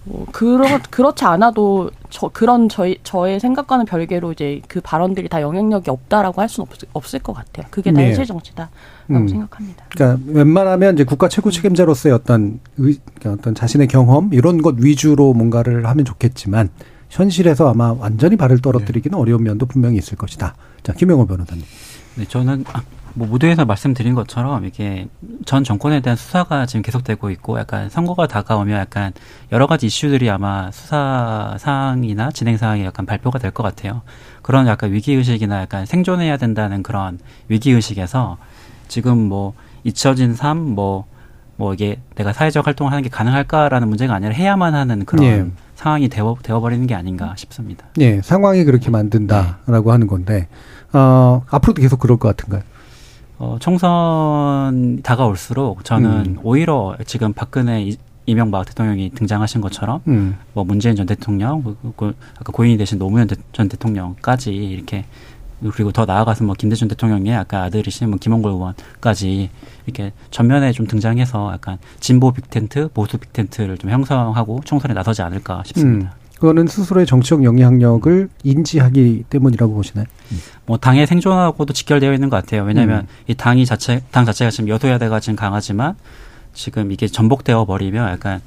뭐 0.07 0.25
그렇 0.31 0.79
그렇지 0.89 1.25
않아도 1.25 1.91
저 2.09 2.29
그런 2.29 2.69
저희 2.69 2.97
저의 3.03 3.39
생각과는 3.39 3.85
별개로 3.85 4.31
이제 4.31 4.61
그 4.67 4.79
발언들이 4.81 5.27
다 5.27 5.41
영향력이 5.41 5.89
없다라고 5.89 6.41
할 6.41 6.47
수는 6.47 6.67
없, 6.69 6.77
없을 6.93 7.19
것 7.19 7.33
같아요. 7.33 7.67
그게 7.69 7.91
다 7.91 7.99
네. 7.99 8.07
현실 8.07 8.25
정치다라고 8.25 8.71
음. 9.09 9.27
생각합니다. 9.27 9.85
그러니까 9.89 10.23
웬만하면 10.27 10.95
이제 10.95 11.03
국가 11.03 11.27
최고 11.27 11.51
책임자로서의 11.51 12.15
어떤 12.15 12.59
의, 12.77 12.97
그러니까 13.15 13.41
어떤 13.41 13.55
자신의 13.55 13.87
경험 13.87 14.33
이런 14.33 14.61
것 14.61 14.75
위주로 14.77 15.33
뭔가를 15.33 15.85
하면 15.85 16.05
좋겠지만 16.05 16.69
현실에서 17.09 17.69
아마 17.69 17.91
완전히 17.91 18.37
발을 18.37 18.61
떨어뜨리기는 18.61 19.15
네. 19.15 19.21
어려운 19.21 19.43
면도 19.43 19.65
분명히 19.65 19.97
있을 19.97 20.17
것이다. 20.17 20.55
자 20.83 20.93
김영호 20.93 21.25
변호사님. 21.25 21.63
네, 22.15 22.25
저는 22.25 22.63
뭐 23.13 23.27
무대에서 23.27 23.65
말씀드린 23.65 24.13
것처럼 24.13 24.65
이게 24.65 25.07
전 25.45 25.63
정권에 25.63 26.01
대한 26.01 26.15
수사가 26.15 26.65
지금 26.65 26.81
계속되고 26.83 27.29
있고 27.31 27.57
약간 27.59 27.89
선거가 27.89 28.27
다가오면 28.27 28.79
약간 28.79 29.11
여러 29.51 29.65
가지 29.67 29.87
이슈들이 29.87 30.29
아마 30.29 30.69
수사 30.71 31.55
사항이나 31.59 32.31
진행 32.31 32.57
사항이 32.57 32.83
약간 32.85 33.05
발표가 33.05 33.39
될 33.39 33.51
것 33.51 33.63
같아요. 33.63 34.01
그런 34.41 34.67
약간 34.67 34.91
위기 34.91 35.13
의식이나 35.13 35.61
약간 35.61 35.85
생존해야 35.85 36.37
된다는 36.37 36.83
그런 36.83 37.17
위기 37.47 37.71
의식에서 37.71 38.37
지금 38.87 39.17
뭐 39.17 39.53
잊혀진 39.83 40.33
삶, 40.35 40.57
뭐뭐 40.75 41.05
뭐 41.55 41.73
이게 41.73 41.99
내가 42.15 42.33
사회적 42.33 42.67
활동을 42.67 42.91
하는 42.91 43.03
게 43.03 43.09
가능할까라는 43.09 43.87
문제가 43.87 44.13
아니라 44.13 44.33
해야만 44.33 44.75
하는 44.75 45.05
그런 45.05 45.25
예. 45.25 45.45
상황이 45.75 46.07
되어, 46.09 46.35
되어버리는 46.43 46.85
게 46.87 46.95
아닌가 46.95 47.33
싶습니다. 47.37 47.85
예, 47.99 48.21
상황이 48.21 48.63
그렇게 48.63 48.89
만든다라고 48.89 49.91
하는 49.91 50.07
건데, 50.07 50.47
어, 50.93 51.43
앞으로도 51.49 51.81
계속 51.81 51.99
그럴 51.99 52.17
것 52.17 52.35
같은가요? 52.35 52.63
어, 53.39 53.57
총선 53.59 55.01
다가올수록 55.03 55.85
저는 55.85 56.09
음. 56.09 56.39
오히려 56.43 56.95
지금 57.05 57.33
박근혜 57.33 57.91
이명박 58.25 58.65
대통령이 58.65 59.11
등장하신 59.11 59.61
것처럼 59.61 60.01
음. 60.07 60.37
뭐 60.53 60.63
문재인 60.63 60.95
전 60.95 61.05
대통령, 61.05 61.63
그, 61.63 61.77
그, 61.95 62.15
아까 62.39 62.51
고인이 62.51 62.77
되신 62.77 62.99
노무현 62.99 63.27
전 63.53 63.69
대통령까지 63.69 64.53
이렇게 64.53 65.05
그리고 65.73 65.91
더 65.91 66.05
나아가서 66.05 66.43
뭐 66.43 66.53
김대중 66.55 66.87
대통령의 66.87 67.33
아까 67.35 67.63
아들이신 67.63 68.09
뭐 68.09 68.19
김원걸 68.19 68.51
의원까지 68.51 69.49
이렇게 69.85 70.11
전면에 70.29 70.71
좀 70.71 70.85
등장해서 70.85 71.51
약간 71.53 71.77
진보 71.99 72.31
빅텐트, 72.31 72.89
보수 72.89 73.17
빅텐트를 73.17 73.77
좀 73.77 73.89
형성하고 73.89 74.61
총선에 74.65 74.93
나서지 74.93 75.21
않을까 75.21 75.63
싶습니다. 75.65 76.13
음. 76.13 76.26
그거는 76.39 76.67
스스로의 76.67 77.05
정치적 77.05 77.43
영향력을 77.43 78.29
인지하기 78.43 79.25
때문이라고 79.29 79.73
보시나요? 79.73 80.05
뭐 80.65 80.77
당의 80.77 81.07
생존하고도 81.07 81.73
직결되어 81.73 82.13
있는 82.13 82.29
것 82.29 82.35
같아요. 82.37 82.63
왜냐하면 82.63 83.01
음. 83.01 83.07
이 83.27 83.33
당이 83.33 83.65
자체 83.65 84.03
당 84.11 84.25
자체가 84.25 84.51
지금 84.51 84.69
여도야대가 84.69 85.19
지금 85.19 85.35
강하지만 85.35 85.95
지금 86.53 86.91
이게 86.91 87.07
전복되어 87.07 87.65
버리면 87.65 88.09
약간 88.11 88.41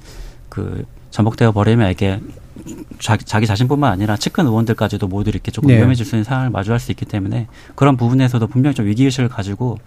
그 0.48 0.84
전복되어 1.10 1.52
버리면 1.52 1.90
이게 1.90 2.20
자기, 2.98 3.24
자기 3.24 3.46
자신뿐만 3.46 3.90
아니라 3.92 4.16
측근 4.16 4.46
의원들까지도 4.46 5.08
모두 5.08 5.30
이렇게 5.30 5.50
조금 5.50 5.68
네. 5.68 5.76
위험해질 5.78 6.04
수 6.06 6.14
있는 6.14 6.24
상황을 6.24 6.50
마주할 6.50 6.78
수 6.78 6.92
있기 6.92 7.06
때문에 7.06 7.48
그런 7.74 7.96
부분에서도 7.96 8.46
분명히 8.46 8.74
좀 8.74 8.86
위기의식을 8.86 9.28
가지고 9.28 9.78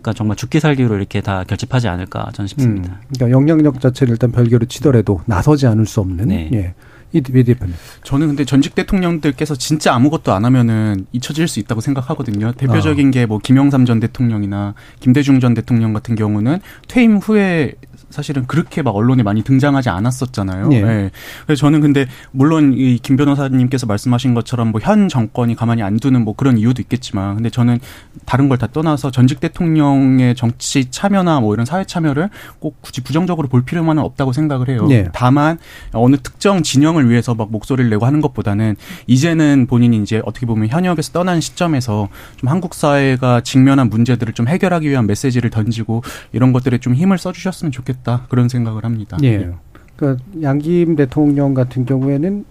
그러니까 0.00 0.12
정말 0.12 0.36
죽기 0.36 0.60
살기로 0.60 0.96
이렇게 0.96 1.20
다 1.20 1.44
결집하지 1.44 1.88
않을까 1.88 2.30
저는 2.32 2.48
싶습니다. 2.48 2.92
음, 2.92 2.96
그러니까 3.12 3.36
영향력 3.36 3.80
자체를 3.80 4.12
일단 4.12 4.32
별개로 4.32 4.66
치더라도 4.66 5.20
나서지 5.26 5.66
않을 5.66 5.86
수 5.86 6.00
없는 6.00 6.28
네. 6.28 6.50
예. 6.52 6.74
이 7.12 7.20
대표님. 7.20 7.74
저는 8.04 8.28
근데 8.28 8.44
전직 8.44 8.74
대통령들께서 8.74 9.56
진짜 9.56 9.94
아무것도 9.94 10.32
안 10.32 10.44
하면은 10.44 11.06
잊혀질 11.12 11.48
수 11.48 11.58
있다고 11.60 11.80
생각하거든요. 11.80 12.52
대표적인 12.52 13.08
어. 13.08 13.10
게뭐 13.10 13.38
김영삼 13.38 13.84
전 13.84 14.00
대통령이나 14.00 14.74
김대중 15.00 15.40
전 15.40 15.54
대통령 15.54 15.92
같은 15.92 16.14
경우는 16.14 16.60
퇴임 16.88 17.16
후에 17.16 17.74
사실은 18.10 18.46
그렇게 18.46 18.82
막 18.82 18.94
언론에 18.96 19.22
많이 19.22 19.42
등장하지 19.42 19.88
않았었잖아요. 19.88 20.68
네. 20.68 20.82
네. 20.82 21.10
그래서 21.46 21.60
저는 21.60 21.80
근데 21.80 22.06
물론 22.32 22.74
이 22.76 22.98
김 23.02 23.16
변호사님께서 23.16 23.86
말씀하신 23.86 24.34
것처럼 24.34 24.72
뭐 24.72 24.80
현 24.82 25.08
정권이 25.08 25.54
가만히 25.56 25.82
안 25.82 25.98
두는 25.98 26.24
뭐 26.24 26.34
그런 26.34 26.56
이유도 26.58 26.82
있겠지만 26.82 27.36
근데 27.36 27.50
저는 27.50 27.78
다른 28.26 28.48
걸 28.48 28.58
다 28.58 28.66
떠나서 28.66 29.10
전직 29.10 29.40
대통령의 29.40 30.34
정치 30.34 30.90
참여나 30.90 31.40
뭐 31.40 31.54
이런 31.54 31.64
사회 31.64 31.84
참여를 31.84 32.28
꼭 32.58 32.76
굳이 32.82 33.00
부정적으로 33.02 33.48
볼 33.48 33.64
필요만은 33.64 34.02
없다고 34.02 34.32
생각을 34.32 34.68
해요. 34.68 34.86
네. 34.88 35.08
다만 35.12 35.58
어느 35.92 36.16
특정 36.16 36.62
진영을 36.62 37.08
위해서 37.08 37.34
막 37.34 37.50
목소리를 37.50 37.88
내고 37.90 38.04
하는 38.06 38.20
것보다는 38.20 38.76
이제는 39.06 39.66
본인이 39.66 39.98
이제 40.02 40.20
어떻게 40.24 40.46
보면 40.46 40.68
현역에서 40.68 41.12
떠난 41.12 41.40
시점에서 41.40 42.08
좀 42.36 42.48
한국 42.48 42.74
사회가 42.74 43.40
직면한 43.42 43.88
문제들을 43.88 44.32
좀 44.34 44.48
해결하기 44.48 44.88
위한 44.88 45.06
메시지를 45.06 45.50
던지고 45.50 46.02
이런 46.32 46.52
것들에 46.52 46.78
좀 46.78 46.94
힘을 46.94 47.16
써주셨으면 47.18 47.72
좋겠다. 47.72 47.99
좋겠다 48.00 48.26
그런 48.28 48.48
생각을 48.48 48.84
합니다. 48.84 49.16
예. 49.22 49.38
네. 49.38 49.50
그러니까 49.96 50.24
양김 50.42 50.96
대통령 50.96 51.54
같은 51.54 51.84
경우에는 51.84 52.44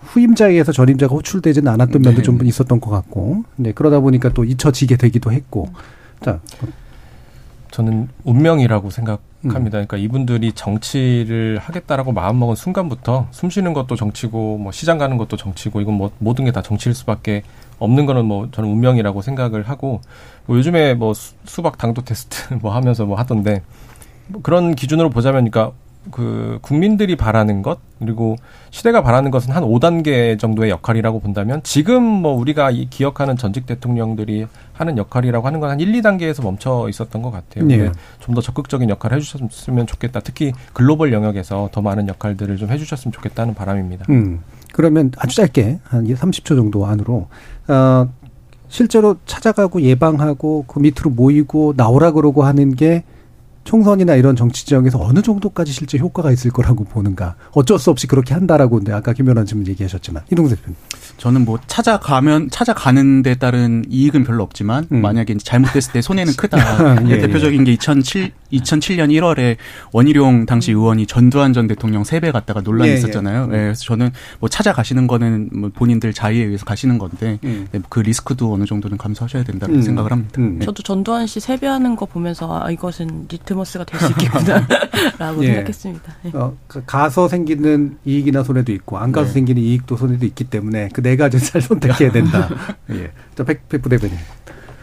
후임자에 0.00 0.50
의해서 0.50 0.72
전임자가 0.72 1.14
호출되지는 1.14 1.70
않았던 1.72 2.02
면도 2.02 2.18
네. 2.18 2.22
좀 2.22 2.44
있었던 2.44 2.80
것 2.80 2.90
같고, 2.90 3.44
네 3.56 3.72
그러다 3.72 4.00
보니까 4.00 4.28
또 4.30 4.44
잊혀지게 4.44 4.96
되기도 4.96 5.32
했고, 5.32 5.68
자 6.20 6.40
저는 7.70 8.08
운명이라고 8.24 8.90
생각합니다. 8.90 9.58
음. 9.58 9.70
그러니까 9.70 9.96
이분들이 9.96 10.52
정치를 10.52 11.58
하겠다라고 11.58 12.12
마음먹은 12.12 12.54
순간부터 12.54 13.28
숨 13.30 13.50
쉬는 13.50 13.72
것도 13.72 13.96
정치고 13.96 14.58
뭐 14.58 14.72
시장 14.72 14.98
가는 14.98 15.16
것도 15.16 15.36
정치고 15.36 15.80
이건 15.80 15.94
뭐 15.94 16.10
모든 16.18 16.44
게 16.44 16.52
다 16.52 16.62
정치일 16.62 16.94
수밖에 16.94 17.42
없는 17.80 18.06
거는 18.06 18.26
뭐 18.26 18.48
저는 18.52 18.70
운명이라고 18.70 19.22
생각을 19.22 19.68
하고 19.68 20.00
뭐 20.46 20.56
요즘에 20.56 20.94
뭐 20.94 21.14
수박 21.14 21.78
당도 21.78 22.02
테스트 22.02 22.54
뭐 22.62 22.74
하면서 22.74 23.04
뭐 23.06 23.18
하던데 23.18 23.52
뭐 23.54 23.60
그런 24.42 24.74
기준으로 24.74 25.10
보자면 25.10 25.50
그러니까 25.50 25.76
그 26.10 26.58
국민들이 26.60 27.16
바라는 27.16 27.62
것 27.62 27.78
그리고 27.98 28.36
시대가 28.70 29.02
바라는 29.02 29.30
것은 29.30 29.52
한 29.52 29.62
5단계 29.62 30.38
정도의 30.38 30.70
역할이라고 30.70 31.20
본다면 31.20 31.62
지금 31.62 32.02
뭐 32.02 32.32
우리가 32.32 32.70
기억하는 32.90 33.36
전직 33.36 33.64
대통령들이 33.66 34.46
하는 34.74 34.98
역할이라고 34.98 35.46
하는 35.46 35.60
건 35.60 35.70
한 35.70 35.80
1, 35.80 35.92
2단계에서 35.92 36.42
멈춰 36.42 36.88
있었던 36.88 37.22
것 37.22 37.30
같아요. 37.30 37.64
네. 37.64 37.90
좀더 38.20 38.40
적극적인 38.40 38.90
역할을 38.90 39.16
해주셨으면 39.16 39.86
좋겠다. 39.86 40.20
특히 40.20 40.52
글로벌 40.72 41.12
영역에서 41.12 41.70
더 41.72 41.80
많은 41.80 42.08
역할들을 42.08 42.56
좀 42.58 42.70
해주셨으면 42.70 43.12
좋겠다는 43.12 43.54
바람입니다. 43.54 44.04
음. 44.10 44.40
그러면 44.72 45.12
아주 45.18 45.36
짧게 45.36 45.78
한 45.84 46.04
30초 46.04 46.56
정도 46.56 46.84
안으로 46.84 47.28
어, 47.68 48.08
실제로 48.68 49.16
찾아가고 49.24 49.80
예방하고 49.82 50.64
그 50.66 50.80
밑으로 50.80 51.10
모이고 51.10 51.74
나오라 51.76 52.10
그러고 52.10 52.42
하는 52.42 52.74
게 52.74 53.04
총선이나 53.64 54.14
이런 54.14 54.36
정치 54.36 54.66
지역에서 54.66 55.00
어느 55.00 55.22
정도까지 55.22 55.72
실제 55.72 55.98
효과가 55.98 56.30
있을 56.30 56.50
거라고 56.50 56.84
보는가. 56.84 57.34
어쩔 57.52 57.78
수 57.78 57.90
없이 57.90 58.06
그렇게 58.06 58.34
한다라고 58.34 58.76
근데 58.76 58.92
아까 58.92 59.12
김현환 59.12 59.46
지금 59.46 59.66
얘기하셨지만 59.66 60.22
이동재 60.30 60.56
대표님. 60.56 60.76
저는 61.16 61.44
뭐 61.44 61.58
찾아가면 61.66 62.50
찾아가는 62.50 63.22
데 63.22 63.34
따른 63.34 63.84
이익은 63.88 64.24
별로 64.24 64.42
없지만 64.42 64.86
음. 64.92 65.00
만약에 65.00 65.36
잘못됐을 65.38 65.92
때 65.92 66.02
손해는 66.02 66.34
크다. 66.38 67.06
예, 67.06 67.10
예, 67.12 67.18
대표적인 67.18 67.64
게 67.64 67.72
2007, 67.72 68.32
2007년 68.52 69.10
1월에 69.10 69.56
원희룡 69.92 70.46
당시 70.46 70.72
음. 70.72 70.78
의원이 70.78 71.06
전두환 71.06 71.52
전 71.52 71.66
대통령 71.66 72.04
세배 72.04 72.32
갔다가 72.32 72.60
논란이 72.60 72.90
예, 72.90 72.94
예. 72.94 72.98
있었잖아요. 72.98 73.44
예. 73.46 73.56
그래서 73.56 73.84
저는 73.84 74.10
뭐 74.40 74.48
찾아가시는 74.48 75.06
거는 75.06 75.50
뭐 75.52 75.70
본인들 75.74 76.12
자의에 76.12 76.44
의해서 76.44 76.64
가시는 76.64 76.98
건데 76.98 77.38
음. 77.44 77.66
네, 77.72 77.80
그 77.88 78.00
리스크도 78.00 78.52
어느 78.52 78.64
정도는 78.64 78.98
감수하셔야 78.98 79.44
된다고 79.44 79.72
음. 79.72 79.82
생각을 79.82 80.12
합니다. 80.12 80.32
음. 80.38 80.58
네. 80.58 80.66
저도 80.66 80.82
전두환 80.82 81.26
씨 81.26 81.40
세배하는 81.40 81.96
거 81.96 82.04
보면서 82.06 82.60
아 82.62 82.70
이것은 82.70 83.26
리트머스가 83.30 83.84
될 83.84 84.00
수 84.00 84.10
있겠구나라고 84.12 85.42
예. 85.44 85.46
생각했습니다. 85.54 86.12
예. 86.26 86.30
어, 86.34 86.54
그 86.66 86.82
가서 86.84 87.28
생기는 87.28 87.96
이익이나 88.04 88.42
손해도 88.42 88.72
있고 88.72 88.98
안 88.98 89.12
가서 89.12 89.28
네. 89.28 89.32
생기는 89.34 89.62
이익도 89.62 89.96
손해도 89.96 90.26
있기 90.26 90.44
때문에 90.44 90.88
그 90.90 91.02
네 91.02 91.16
가지 91.16 91.38
잘 91.38 91.60
선택해야 91.60 92.10
된다. 92.12 92.48
예. 92.90 93.10
자, 93.34 93.44
백, 93.44 93.68
백부 93.68 93.88
대표님. 93.88 94.16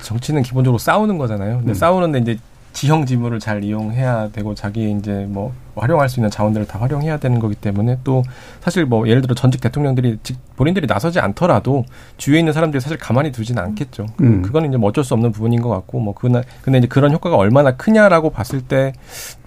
정치는 0.02 0.44
기본적으로 0.44 0.78
싸우는 0.78 1.18
거잖아요. 1.18 1.58
근데 1.60 1.72
음. 1.72 1.74
싸우는데 1.74 2.20
이제 2.20 2.40
지형 2.74 3.06
지물을 3.06 3.40
잘 3.40 3.64
이용해야 3.64 4.30
되고 4.32 4.56
자기 4.56 4.92
이제 4.92 5.26
뭐 5.30 5.54
활용할 5.76 6.10
수 6.10 6.20
있는 6.20 6.30
자원들을 6.30 6.68
다 6.68 6.80
활용해야 6.80 7.18
되는 7.18 7.40
거기 7.40 7.56
때문에 7.56 8.00
또 8.04 8.24
사실 8.60 8.86
뭐 8.86 9.08
예를 9.08 9.22
들어 9.22 9.34
전직 9.34 9.62
대통령들이 9.62 10.20
본인들이 10.56 10.88
나서지 10.88 11.20
않더라도 11.20 11.86
주위에 12.18 12.40
있는 12.40 12.54
사람들이 12.54 12.82
사실 12.82 12.98
가만히 12.98 13.32
두지는 13.32 13.62
않겠죠. 13.64 14.08
음. 14.22 14.42
그거는 14.42 14.70
이제 14.70 14.78
뭐 14.78 14.90
어쩔 14.90 15.04
수 15.04 15.14
없는 15.14 15.32
부분인 15.32 15.62
것 15.62 15.70
같고 15.70 16.00
뭐 16.00 16.14
그나 16.14 16.42
근데 16.62 16.80
이제 16.80 16.88
그런 16.88 17.12
효과가 17.12 17.36
얼마나 17.36 17.76
크냐라고 17.76 18.30
봤을 18.30 18.62
때 18.62 18.94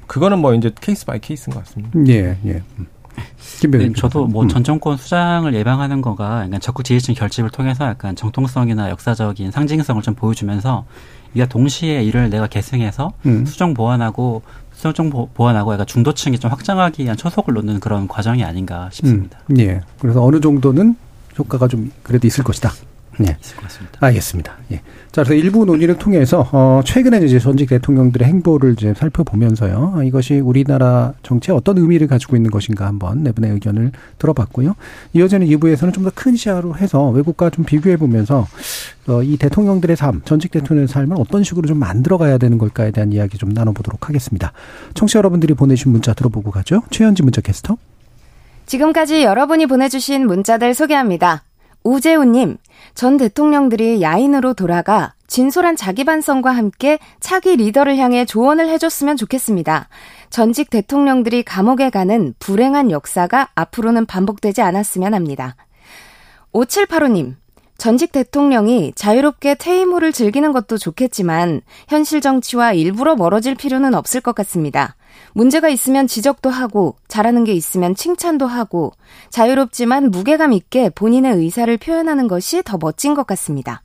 그거는 0.07 0.39
뭐 0.39 0.55
이제 0.55 0.71
case 0.81 1.07
by 1.07 1.19
case인 1.19 1.55
것 1.55 1.65
같습니다. 1.65 1.99
예, 2.09 2.37
예. 2.47 2.63
네, 3.71 3.93
저도 3.93 4.27
뭐전 4.27 4.59
음. 4.59 4.65
정권 4.65 4.97
수장을 4.97 5.53
예방하는 5.55 6.03
거가 6.03 6.45
약간 6.45 6.61
적극 6.61 6.85
지지층 6.85 7.15
결집을 7.15 7.51
통해서 7.51 7.85
약간 7.85 8.17
정통성이나 8.17 8.91
역사적인 8.91 9.51
상징성을 9.51 10.03
좀 10.03 10.15
보여주면서 10.15 10.85
이가 11.35 11.47
동시에 11.47 12.03
이를 12.03 12.31
내가 12.31 12.47
계승해서 12.47 13.13
음. 13.27 13.45
수정 13.45 13.75
보완하고 13.75 14.43
수정 14.91 15.11
보완하고 15.11 15.73
약간 15.73 15.87
중도층이 15.87 16.39
좀 16.39 16.51
확장하기 16.51 17.03
위한 17.03 17.17
초석을 17.17 17.55
놓는 17.55 17.81
그런 17.81 18.07
과정이 18.09 18.45
아닌가 18.45 18.89
싶습니다. 18.93 19.39
음. 19.51 19.59
예. 19.61 19.81
그래서 20.01 20.23
어느 20.23 20.41
정도는 20.41 20.97
효과가 21.39 21.69
좀 21.69 21.91
그래도 22.03 22.27
있을 22.27 22.45
것이다. 22.45 22.71
네. 23.19 23.37
있을 23.41 23.57
것 23.57 23.63
같습니다. 23.63 23.99
알겠습니다. 24.01 24.57
예. 24.73 24.81
자, 25.13 25.23
그래서 25.23 25.35
일부 25.35 25.65
논의를 25.65 25.97
통해서 25.97 26.49
어 26.53 26.81
최근에 26.85 27.25
이제 27.25 27.39
전직 27.39 27.69
대통령들의 27.69 28.27
행보를 28.27 28.73
이제 28.73 28.95
살펴보면서요. 28.97 29.95
어, 29.97 30.03
이것이 30.03 30.41
우리나라 30.41 31.15
정치에 31.23 31.55
어떤 31.55 31.79
의미를 31.79 32.07
가지고 32.07 32.37
있는 32.37 32.51
것인가 32.51 32.87
한번 32.87 33.23
네 33.23 33.33
분의 33.33 33.53
의견을 33.53 33.93
들어봤고요. 34.19 34.75
이어지는 35.13 35.47
2부에서는 35.47 35.93
좀 35.93 36.05
더 36.05 36.11
큰 36.15 36.37
시야로 36.37 36.77
해서 36.77 37.09
외국과 37.11 37.51
좀 37.51 37.65
비교해 37.65 37.97
보면서 37.97 38.47
어, 39.07 39.23
이 39.23 39.37
대통령들의 39.37 39.97
삶, 39.97 40.23
전직 40.25 40.51
대통령의 40.51 40.89
삶을 40.89 41.17
어떤 41.19 41.45
식으로 41.45 41.67
좀 41.69 41.79
만들어 41.79 42.19
가야 42.19 42.39
되는 42.39 42.57
걸까에 42.59 42.91
대한 42.91 43.13
이야기 43.13 43.37
좀 43.39 43.53
나눠 43.53 43.73
보도록 43.73 44.09
하겠습니다. 44.09 44.53
청취자 44.95 45.19
여러분들이 45.19 45.55
보내주신 45.55 45.93
문자 45.93 46.15
들어보고 46.15 46.51
가죠. 46.51 46.83
최현지 46.91 47.23
문자 47.23 47.41
캐스터. 47.41 47.77
지금까지 48.67 49.23
여러분이 49.25 49.67
보내주신 49.67 50.27
문자들 50.27 50.73
소개합니다. 50.75 51.43
우재훈님, 51.83 52.57
전 52.95 53.17
대통령들이 53.17 54.03
야인으로 54.03 54.55
돌아가 54.55 55.15
진솔한 55.27 55.75
자기 55.75 56.05
반성과 56.05 56.53
함께 56.53 56.99
차기 57.19 57.57
리더를 57.57 57.97
향해 57.97 58.25
조언을 58.25 58.69
해줬으면 58.69 59.17
좋겠습니다. 59.17 59.89
전직 60.31 60.71
대통령들이 60.71 61.43
감옥에 61.43 61.91
가는 61.91 62.35
불행한 62.39 62.93
역사가 62.93 63.51
앞으로는 63.55 64.07
반복되지 64.07 64.63
않았으면 64.63 65.13
합니다. 65.13 65.57
5785님, 66.53 67.35
전직 67.79 68.13
대통령이 68.13 68.93
자유롭게 68.95 69.57
퇴임 69.57 69.93
후를 69.93 70.13
즐기는 70.13 70.53
것도 70.53 70.79
좋겠지만 70.79 71.63
현실 71.89 72.21
정치와 72.21 72.75
일부러 72.75 73.17
멀어질 73.17 73.57
필요는 73.57 73.95
없을 73.95 74.21
것 74.21 74.37
같습니다. 74.37 74.95
문제가 75.35 75.69
있으면 75.69 76.07
지적도 76.07 76.49
하고 76.49 76.97
잘하는 77.09 77.45
게 77.45 77.53
있으면 77.53 77.95
칭찬도 77.95 78.47
하고 78.47 78.93
자유롭지만 79.31 80.11
무게감 80.11 80.53
있게 80.53 80.89
본인의 80.91 81.35
의사를 81.35 81.77
표현하는 81.77 82.29
것이 82.29 82.63
더 82.63 82.79
멋진 82.81 83.15
것 83.15 83.27
같습니다. 83.27 83.83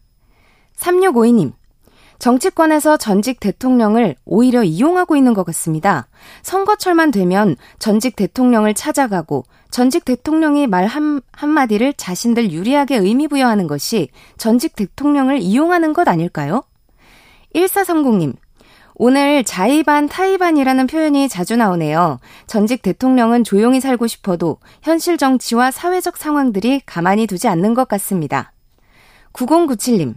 3652님. 0.78 1.54
정치권에서 2.20 2.98
전직 2.98 3.40
대통령을 3.40 4.16
오히려 4.26 4.62
이용하고 4.62 5.16
있는 5.16 5.34
것 5.34 5.46
같습니다. 5.46 6.08
선거철만 6.44 7.12
되면 7.12 7.56
전직 7.80 8.18
대통령을 8.18 8.74
찾아가고 8.74 9.46
전직 9.72 10.04
대통령이 10.04 10.68
말 10.68 10.86
한, 10.86 11.22
한마디를 11.32 11.94
자신들 11.94 12.52
유리하게 12.52 12.98
의미부여하는 12.98 13.68
것이 13.68 14.10
전직 14.38 14.76
대통령을 14.76 15.40
이용하는 15.40 15.94
것 15.94 16.10
아닐까요? 16.10 16.64
1430님, 17.56 18.36
오늘 19.02 19.46
자의반 19.46 20.10
타의반이라는 20.10 20.88
표현이 20.88 21.30
자주 21.30 21.56
나오네요. 21.56 22.20
전직 22.48 22.82
대통령은 22.82 23.46
조용히 23.46 23.80
살고 23.80 24.08
싶어도 24.08 24.58
현실 24.82 25.18
정치와 25.18 25.72
사회적 25.72 26.18
상황들이 26.18 26.82
가만히 26.86 27.26
두지 27.26 27.48
않는 27.48 27.76
것 27.76 27.88
같습니다. 27.88 28.52
9097님, 29.32 30.16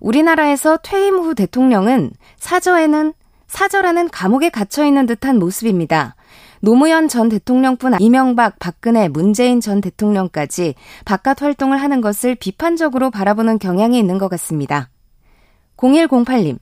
우리나라에서 0.00 0.76
퇴임 0.82 1.14
후 1.14 1.34
대통령은 1.34 2.10
사저에는 2.36 3.14
사저라는 3.46 4.10
감옥에 4.10 4.50
갇혀 4.50 4.84
있는 4.84 5.06
듯한 5.06 5.38
모습입니다. 5.38 6.14
노무현 6.60 7.08
전 7.08 7.30
대통령뿐 7.30 7.94
이명박, 7.98 8.58
박근혜, 8.58 9.08
문재인 9.08 9.62
전 9.62 9.80
대통령까지 9.80 10.74
바깥 11.06 11.40
활동을 11.40 11.80
하는 11.80 12.02
것을 12.02 12.34
비판적으로 12.34 13.10
바라보는 13.10 13.58
경향이 13.58 13.98
있는 13.98 14.18
것 14.18 14.28
같습니다. 14.28 14.90
0108님, 15.78 16.58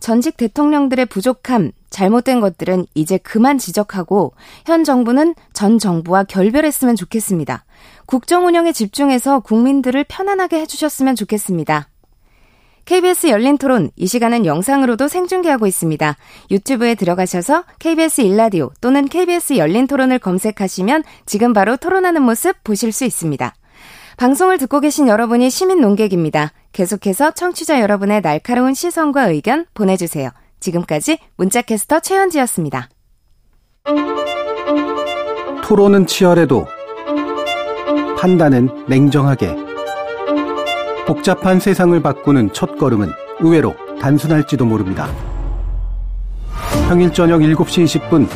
전직 0.00 0.36
대통령들의 0.36 1.06
부족함, 1.06 1.72
잘못된 1.90 2.40
것들은 2.40 2.86
이제 2.94 3.18
그만 3.18 3.58
지적하고 3.58 4.32
현 4.64 4.84
정부는 4.84 5.34
전 5.52 5.78
정부와 5.78 6.24
결별했으면 6.24 6.96
좋겠습니다. 6.96 7.64
국정 8.06 8.46
운영에 8.46 8.72
집중해서 8.72 9.40
국민들을 9.40 10.04
편안하게 10.08 10.60
해주셨으면 10.60 11.14
좋겠습니다. 11.16 11.88
KBS 12.86 13.28
열린 13.28 13.56
토론 13.56 13.90
이 13.94 14.06
시간은 14.06 14.46
영상으로도 14.46 15.06
생중계하고 15.06 15.66
있습니다. 15.66 16.16
유튜브에 16.50 16.96
들어가셔서 16.96 17.64
KBS 17.78 18.22
일라디오 18.22 18.72
또는 18.80 19.06
KBS 19.06 19.58
열린 19.58 19.86
토론을 19.86 20.18
검색하시면 20.18 21.04
지금 21.26 21.52
바로 21.52 21.76
토론하는 21.76 22.22
모습 22.22 22.64
보실 22.64 22.90
수 22.90 23.04
있습니다. 23.04 23.54
방송을 24.16 24.58
듣고 24.58 24.80
계신 24.80 25.08
여러분이 25.08 25.50
시민 25.50 25.80
농객입니다. 25.80 26.52
계속해서 26.72 27.32
청취자 27.32 27.80
여러분의 27.80 28.22
날카로운 28.22 28.74
시선과 28.74 29.28
의견 29.28 29.66
보내주세요. 29.74 30.30
지금까지 30.60 31.18
문자캐스터 31.36 32.00
최현지였습니다. 32.00 32.88
토론은 35.64 36.06
치열해도 36.06 36.66
판단은 38.18 38.86
냉정하게 38.88 39.56
복잡한 41.06 41.58
세상을 41.58 42.00
바꾸는 42.02 42.52
첫 42.52 42.76
걸음은 42.78 43.10
의외로 43.40 43.74
단순할지도 44.00 44.64
모릅니다. 44.64 45.08
평일 46.88 47.12
저녁 47.12 47.40
7시 47.40 47.84
20분 47.84 48.28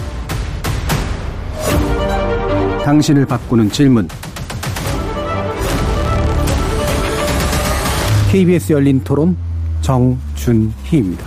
당신을 2.85 3.27
바꾸는 3.27 3.71
질문 3.71 4.09
KBS 8.35 8.73
열린 8.73 8.99
토론 9.05 9.37
정준희입니다. 9.81 11.25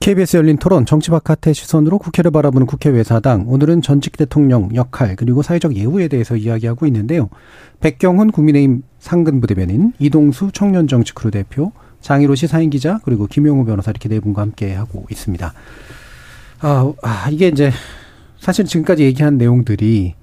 KBS 0.00 0.38
열린 0.38 0.56
토론 0.56 0.86
정치 0.86 1.10
바깥의 1.10 1.52
시선으로 1.52 1.98
국회를 1.98 2.30
바라보는 2.30 2.66
국회 2.66 2.88
외사당 2.88 3.44
오늘은 3.46 3.82
전직 3.82 4.16
대통령 4.16 4.74
역할 4.74 5.16
그리고 5.16 5.42
사회적 5.42 5.76
예우에 5.76 6.08
대해서 6.08 6.34
이야기하고 6.34 6.86
있는데요. 6.86 7.28
백경훈 7.80 8.30
국민의힘 8.30 8.84
상근 8.98 9.42
부대변인 9.42 9.92
이동수 9.98 10.50
청년정치크루 10.54 11.30
대표 11.32 11.72
장희로 12.00 12.36
시 12.36 12.46
사인 12.46 12.70
기자 12.70 13.00
그리고 13.04 13.26
김용우 13.26 13.66
변호사 13.66 13.90
이렇게 13.90 14.08
네 14.08 14.18
분과 14.18 14.40
함께 14.40 14.72
하고 14.72 15.04
있습니다. 15.10 15.52
아, 16.60 16.92
아 17.02 17.28
이게 17.30 17.48
이제 17.48 17.70
사실 18.38 18.64
지금까지 18.64 19.02
얘기한 19.02 19.36
내용들이 19.36 20.14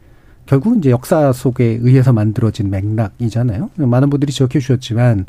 결국 0.47 0.77
이제 0.77 0.89
역사 0.89 1.31
속에 1.31 1.77
의해서 1.81 2.13
만들어진 2.13 2.69
맥락이잖아요. 2.69 3.69
많은 3.75 4.09
분들이 4.09 4.31
지적해 4.31 4.59
주셨지만 4.59 5.25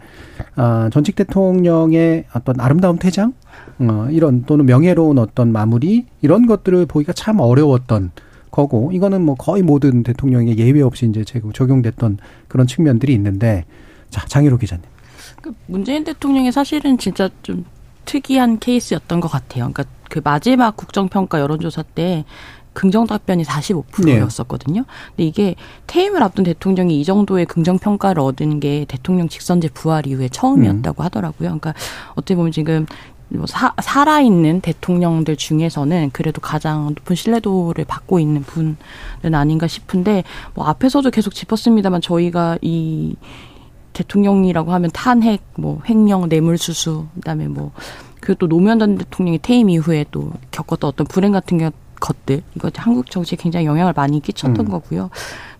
아, 0.55 0.89
전직 0.93 1.17
대통령의 1.17 2.25
어떤 2.33 2.61
아름다운 2.61 2.99
퇴장, 2.99 3.35
어, 3.81 4.09
이런 4.11 4.45
또는 4.45 4.65
명예로운 4.67 5.19
어떤 5.19 5.53
마무리 5.53 6.07
이런 6.23 6.47
것들을 6.47 6.87
보기가 6.87 7.13
참 7.13 7.41
어려웠던 7.41 8.13
거고 8.51 8.91
이거는 8.93 9.23
뭐 9.23 9.35
거의 9.35 9.63
모든 9.63 10.03
대통령의 10.03 10.57
예외 10.59 10.81
없이 10.83 11.07
이제 11.07 11.25
적용됐던 11.25 12.19
그런 12.47 12.67
측면들이 12.67 13.13
있는데 13.15 13.65
자 14.11 14.25
장희로 14.27 14.57
기자님. 14.59 14.85
그 15.43 15.53
문재인 15.67 16.05
대통령이 16.05 16.51
사실은 16.53 16.97
진짜 16.97 17.29
좀 17.43 17.65
특이한 18.05 18.59
케이스였던 18.59 19.21
것 19.21 19.29
같아요. 19.29 19.71
그러니까 19.71 19.85
그 20.09 20.21
마지막 20.25 20.77
국정평가 20.77 21.41
여론조사 21.41 21.83
때 21.95 22.25
긍정 22.79 23.09
답변이 23.09 23.43
45%였었거든요. 23.43 24.83
네. 24.83 24.87
근데 25.17 25.25
이게 25.25 25.55
퇴임을 25.89 26.23
앞둔 26.23 26.45
대통령이 26.45 27.01
이 27.01 27.05
정도의 27.05 27.45
긍정 27.45 27.77
평가를 27.77 28.23
얻은 28.23 28.61
게 28.61 28.85
대통령 28.87 29.29
직선제 29.29 29.71
부활 29.75 30.07
이후에 30.07 30.29
처음이었다고 30.29 31.03
음. 31.03 31.05
하더라고요. 31.05 31.49
그러니까 31.49 31.75
어떻게 32.13 32.37
보면 32.37 32.53
지금 32.53 32.87
뭐 33.31 33.47
사, 33.47 33.75
살아있는 33.83 34.61
대통령들 34.61 35.35
중에서는 35.35 36.11
그래도 36.13 36.41
가장 36.41 36.87
높은 36.87 37.17
신뢰도를 37.17 37.85
받고 37.85 38.21
있는 38.21 38.45
분은 38.45 38.77
아닌가 39.35 39.67
싶은데 39.67 40.23
뭐 40.55 40.67
앞에서도 40.67 41.11
계속 41.11 41.35
짚었습니다만 41.35 42.01
저희가 42.01 42.59
이 42.63 43.17
대통령이라고 43.93 44.73
하면 44.73 44.91
탄핵, 44.93 45.43
뭐 45.57 45.83
횡령, 45.89 46.29
뇌물수수, 46.29 47.09
그다음에 47.17 47.49
뭐 47.49 47.73
그리고 48.21 48.39
또 48.39 48.47
노무현 48.47 48.79
전 48.79 48.99
대통령이 48.99 49.41
퇴임 49.43 49.69
이후에 49.69 50.05
또 50.13 50.31
겪었던 50.53 50.89
어떤 50.89 51.09
불행 51.09 51.33
같은 51.33 51.59
게 51.59 51.73
것들 52.01 52.43
이거 52.55 52.71
한국 52.77 53.11
정치에 53.11 53.37
굉장히 53.41 53.67
영향을 53.67 53.93
많이 53.95 54.21
끼쳤던 54.21 54.67
음. 54.67 54.71
거고요. 54.71 55.11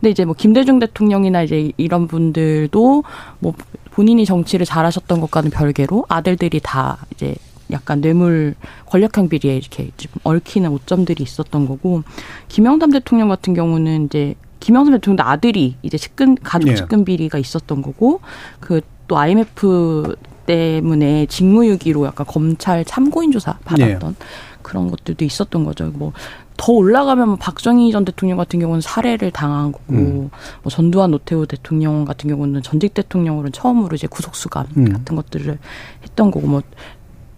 근데 0.01 0.11
이제 0.11 0.25
뭐 0.25 0.35
김대중 0.35 0.79
대통령이나 0.79 1.43
이제 1.43 1.73
이런 1.77 2.07
분들도 2.07 3.05
뭐 3.41 3.55
본인이 3.91 4.25
정치를 4.25 4.65
잘하셨던 4.65 5.21
것과는 5.21 5.51
별개로 5.51 6.05
아들들이 6.09 6.61
다 6.63 6.99
이제 7.13 7.35
약간 7.71 8.01
뇌물 8.01 8.55
권력형 8.87 9.29
비리에 9.29 9.57
이렇게 9.57 9.91
좀 9.97 10.13
얽히는 10.25 10.71
오점들이 10.71 11.23
있었던 11.23 11.67
거고 11.67 12.03
김영삼 12.49 12.91
대통령 12.91 13.29
같은 13.29 13.55
경우는 13.55 14.07
이제 14.07 14.35
김영삼 14.61 14.95
대통령도 14.95 15.23
아들이 15.23 15.77
이제 15.83 15.99
측근 15.99 16.37
가족 16.37 16.69
네. 16.69 16.75
측근 16.75 17.05
비리가 17.05 17.39
있었던 17.39 17.83
거고 17.83 18.21
그 18.61 18.81
또 19.09 19.17
IMF 19.17 20.15
때문에 20.47 21.27
직무유기로 21.27 22.07
약간 22.07 22.27
검찰 22.27 22.85
참고인 22.85 23.33
조사 23.33 23.55
받았던 23.65 24.15
네. 24.19 24.27
그런 24.69 24.91
것들도 24.91 25.25
있었던 25.25 25.65
거죠. 25.65 25.87
뭐 25.87 26.13
더 26.59 26.73
올라가면 26.73 27.29
뭐 27.29 27.37
박정희 27.37 27.93
전 27.93 28.05
대통령 28.05 28.37
같은 28.37 28.59
경우는 28.59 28.81
살해를 28.83 29.31
당한 29.31 29.73
거고, 29.73 29.85
음. 29.91 30.31
뭐 30.63 30.71
전두환 30.71 31.13
노태우 31.13 31.47
대통령 31.47 32.05
같은 32.05 32.29
경우는 32.29 32.63
전직 32.63 32.93
대통령으로 32.95 33.49
처음으로 33.51 33.95
이제 33.95 34.07
구속수감 34.09 34.67
음. 34.77 34.93
같은 34.93 35.17
것들을 35.17 35.57
했던 36.03 36.31
거고, 36.33 36.47
뭐 36.49 36.63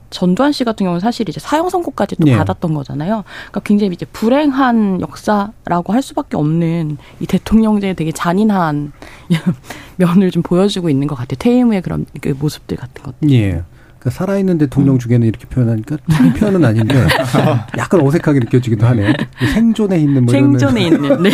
전두환 0.08 0.52
씨 0.52 0.64
같은 0.64 0.84
경우는 0.84 1.00
사실 1.00 1.28
이제 1.28 1.38
사형 1.38 1.68
선고까지 1.68 2.16
또 2.16 2.24
네. 2.24 2.36
받았던 2.36 2.72
거잖아요. 2.72 3.22
그러니까 3.28 3.60
굉장히 3.60 3.92
이제 3.92 4.06
불행한 4.06 5.02
역사라고 5.02 5.92
할 5.92 6.02
수밖에 6.02 6.38
없는 6.38 6.96
이 7.20 7.26
대통령제의 7.26 7.94
되게 7.94 8.10
잔인한 8.10 8.92
면을 9.96 10.30
좀 10.30 10.42
보여주고 10.42 10.88
있는 10.88 11.06
것 11.06 11.14
같아요. 11.14 11.36
퇴임 11.38 11.68
후의 11.68 11.82
그런 11.82 12.06
그 12.22 12.34
모습들 12.36 12.78
같은 12.78 13.04
것들. 13.04 13.30
예. 13.30 13.62
그 14.00 14.08
살아있는 14.08 14.56
대통령 14.56 14.96
음. 14.96 14.98
중에는 14.98 15.28
이렇게 15.28 15.46
표현하니까 15.46 15.98
틀린 16.08 16.32
표현은 16.32 16.64
아닌데 16.64 16.94
약간 17.76 18.00
어색하게 18.00 18.40
느껴지기도 18.40 18.86
하네요. 18.86 19.12
생존에 19.52 19.98
있는 19.98 20.24
뭐 20.24 20.32
생존에 20.32 20.84
있는 20.84 21.22
네. 21.22 21.30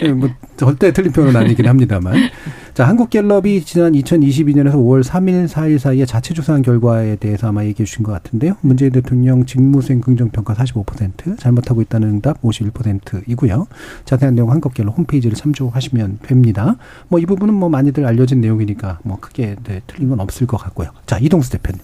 네. 0.00 0.08
뭐 0.14 0.30
절대 0.56 0.92
틀린 0.92 1.12
표현은 1.12 1.34
아니긴 1.34 1.66
합니다만 1.66 2.30
자, 2.76 2.86
한국갤럽이 2.86 3.62
지난 3.62 3.94
2022년에서 3.94 4.74
5월 4.74 5.02
3일, 5.02 5.48
4일 5.48 5.78
사이에 5.78 6.04
자체 6.04 6.34
조사한 6.34 6.60
결과에 6.60 7.16
대해서 7.16 7.48
아마 7.48 7.64
얘기해 7.64 7.86
주신 7.86 8.02
것 8.04 8.12
같은데요. 8.12 8.56
문재인 8.60 8.92
대통령 8.92 9.46
직무수행 9.46 10.02
긍정평가 10.02 10.52
45%, 10.52 11.38
잘못하고 11.38 11.80
있다는 11.80 12.08
응답 12.08 12.42
51%이고요. 12.42 13.66
자세한 14.04 14.34
내용 14.34 14.50
한국갤럽 14.50 14.98
홈페이지를 14.98 15.34
참조하시면 15.38 16.18
됩니다. 16.20 16.76
뭐 17.08 17.18
이 17.18 17.24
부분은 17.24 17.54
뭐 17.54 17.70
많이들 17.70 18.04
알려진 18.04 18.42
내용이니까 18.42 18.98
뭐 19.04 19.16
크게 19.22 19.56
네, 19.64 19.80
틀린 19.86 20.10
건 20.10 20.20
없을 20.20 20.46
것 20.46 20.58
같고요. 20.58 20.90
자, 21.06 21.18
이동수 21.18 21.52
대표님. 21.52 21.80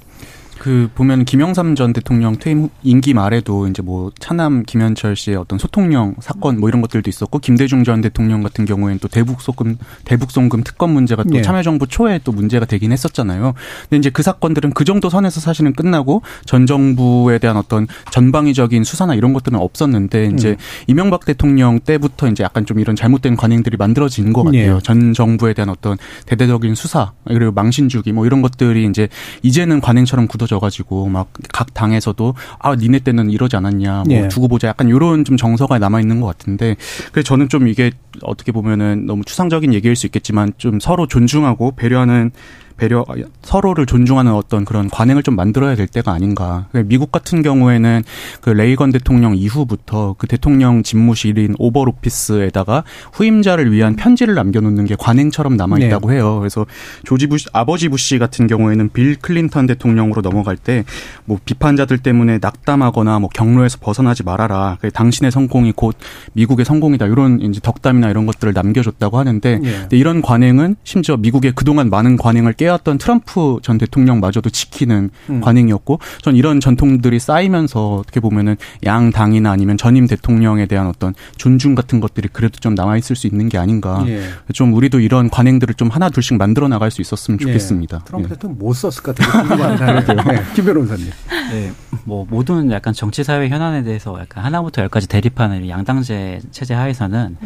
그 0.63 0.89
보면 0.95 1.25
김영삼 1.25 1.75
전 1.75 1.93
대통령 1.93 2.37
퇴임 2.37 2.69
임기 2.85 3.15
말에도 3.15 3.67
이제 3.67 3.83
뭐 3.83 4.13
차남 4.21 4.63
김현철 4.63 5.17
씨의 5.17 5.37
어떤 5.37 5.59
소통령 5.59 6.15
사건 6.21 6.61
뭐 6.61 6.69
이런 6.69 6.81
것들도 6.83 7.11
있었고 7.11 7.41
김대중 7.41 7.83
전 7.83 8.01
대통령 8.01 8.45
같은 8.45 8.65
경우에는 8.65 9.01
또 9.01 9.09
대북 9.09 9.43
소금 9.43 9.77
대북 10.05 10.31
송금 10.31 10.63
특검 10.63 10.93
문제가 10.93 11.25
또 11.25 11.35
예. 11.35 11.43
참여정부 11.43 11.89
초에 11.89 12.21
또 12.23 12.31
문제가 12.31 12.65
되긴 12.65 12.93
했었잖아요. 12.93 13.55
근데 13.91 13.97
이제 13.97 14.11
그 14.11 14.23
사건들은 14.23 14.73
그 14.75 14.85
정도 14.85 15.11
선에서 15.11 15.41
사실은 15.41 15.73
끝나고 15.73 16.23
전 16.45 16.65
정부에 16.65 17.39
대한 17.39 17.57
어떤 17.57 17.89
전방위적인 18.13 18.85
수사나 18.85 19.17
이런 19.17 19.33
것들은 19.33 19.59
없었는데 19.59 20.27
이제 20.27 20.51
음. 20.51 20.57
이명박 20.87 21.25
대통령 21.25 21.81
때부터 21.81 22.29
이제 22.29 22.45
약간 22.45 22.67
좀 22.67 22.79
이런 22.79 22.95
잘못된 22.95 23.35
관행들이 23.35 23.77
만들어진 23.77 24.33
것 24.33 24.45
같아요. 24.45 24.77
예. 24.77 24.79
전 24.85 25.13
정부에 25.13 25.55
대한 25.55 25.71
어떤 25.71 25.99
대대적인 26.27 26.77
수사 26.77 27.11
그리고 27.27 27.51
망신 27.51 27.89
주기 27.89 28.13
뭐 28.13 28.27
이런 28.27 28.43
것들이 28.43 28.87
이제 28.87 29.09
이제는 29.43 29.81
관행처럼 29.81 30.29
굳어져 30.29 30.51
져가지고 30.53 31.09
막 31.09 31.32
각 31.53 31.74
당에서도 31.74 32.34
아 32.59 32.74
니네 32.74 33.00
때는 33.00 33.30
이러지 33.30 33.57
않았냐 33.57 34.05
뭐 34.07 34.16
예. 34.16 34.28
두고 34.28 34.48
보자 34.48 34.68
약간 34.68 34.88
요런 34.90 35.24
좀 35.24 35.36
정서가 35.36 35.78
남아 35.78 36.00
있는 36.00 36.20
것 36.20 36.26
같은데 36.26 36.76
그래서 37.12 37.26
저는 37.26 37.48
좀 37.48 37.68
이게 37.68 37.92
어떻게 38.22 38.53
보면은 38.53 39.07
너무 39.07 39.24
추상적인 39.24 39.74
얘기일 39.74 39.96
수 39.96 40.07
있겠지만 40.07 40.53
좀 40.59 40.80
서로 40.80 41.07
존중하고 41.07 41.72
배려하는 41.76 42.30
배려 42.77 43.05
서로를 43.43 43.87
존중하는 43.87 44.33
어떤 44.33 44.64
그런 44.64 44.89
관행을 44.89 45.23
좀 45.23 45.37
만들어야 45.37 45.75
될 45.75 45.87
때가 45.87 46.12
아닌가. 46.12 46.66
미국 46.87 47.12
같은 47.12 47.43
경우에는 47.43 48.03
그 48.41 48.51
레이건 48.51 48.93
대통령 48.93 49.37
이후부터 49.37 50.14
그 50.18 50.27
대통령 50.27 50.83
집무실인 50.83 51.55
Oval 51.59 51.80
Office에다가 51.83 52.85
후임자를 53.12 53.73
위한 53.73 53.97
편지를 53.97 54.35
남겨놓는 54.35 54.85
게 54.85 54.95
관행처럼 54.99 55.57
남아 55.57 55.79
있다고 55.79 56.11
네. 56.11 56.16
해요. 56.16 56.39
그래서 56.39 56.66
조지 57.05 57.27
부시 57.27 57.47
아버지 57.53 57.89
부시 57.89 58.18
같은 58.18 58.47
경우에는 58.47 58.91
빌 58.93 59.16
클린턴 59.16 59.66
대통령으로 59.66 60.23
넘어갈 60.23 60.57
때 60.57 60.85
뭐 61.25 61.39
비판자들 61.45 61.99
때문에 61.99 62.39
낙담하거나 62.41 63.18
뭐 63.18 63.29
경로에서 63.33 63.79
벗어나지 63.81 64.23
말아라. 64.23 64.79
당신의 64.93 65.31
성공이 65.31 65.73
곧 65.73 65.97
미국의 66.33 66.64
성공이다. 66.64 67.07
이런 67.07 67.41
이제 67.41 67.61
덕담이나 67.62 68.11
이런 68.11 68.27
것들을 68.27 68.53
남겨줬다고 68.53 69.18
하는데 69.18 69.59
네. 69.59 69.89
이런 69.93 70.23
관행은 70.23 70.77
심지어 70.85 71.16
미국의 71.16 71.53
그동안 71.55 71.91
많은 71.91 72.16
관행을 72.16 72.55
깨 72.63 72.67
해왔던 72.67 72.99
트럼프 72.99 73.59
전 73.63 73.77
대통령마저도 73.77 74.51
지키는 74.51 75.11
음. 75.31 75.41
관행이었고 75.41 75.99
전 76.23 76.37
이런 76.37 76.61
전통들이 76.61 77.19
쌓이면서 77.19 77.97
어떻게 77.97 78.21
보면은 78.21 78.57
양 78.87 79.11
당이나 79.11 79.51
아니면 79.51 79.77
전임 79.77 80.07
대통령에 80.07 80.67
대한 80.67 80.87
어떤 80.87 81.15
존중 81.37 81.75
같은 81.75 81.99
것들이 82.01 82.29
그래도 82.33 82.59
좀 82.61 82.75
남아 82.75 82.97
있을 82.99 83.17
수 83.17 83.27
있는 83.27 83.49
게 83.49 83.59
아닌가. 83.59 84.05
예. 84.07 84.23
좀 84.53 84.75
우리도 84.75 85.01
이런 85.01 85.29
관행들을 85.29 85.75
좀 85.75 85.89
하나 85.89 86.09
둘씩 86.09 86.37
만들어 86.37 86.69
나갈 86.69 86.91
수 86.91 87.01
있었으면 87.01 87.39
예. 87.41 87.47
좋겠습니다. 87.47 87.99
예. 88.01 88.05
트럼프 88.05 88.29
대통령 88.29 88.59
못 88.59 88.75
썼을 88.75 89.03
것 89.03 89.17
같아요. 89.17 90.23
네. 90.23 90.43
김 90.55 90.65
변호사님. 90.65 91.07
네. 91.51 91.73
뭐 92.05 92.27
모든 92.31 92.71
약간 92.71 92.95
정치 92.95 93.25
사회 93.25 93.49
현안에 93.49 93.83
대해서 93.83 94.17
약간 94.21 94.45
하나부터 94.45 94.83
열까지 94.83 95.09
대립하는 95.09 95.69
양당제 95.69 96.41
체제 96.53 96.75
하에서는 96.75 97.37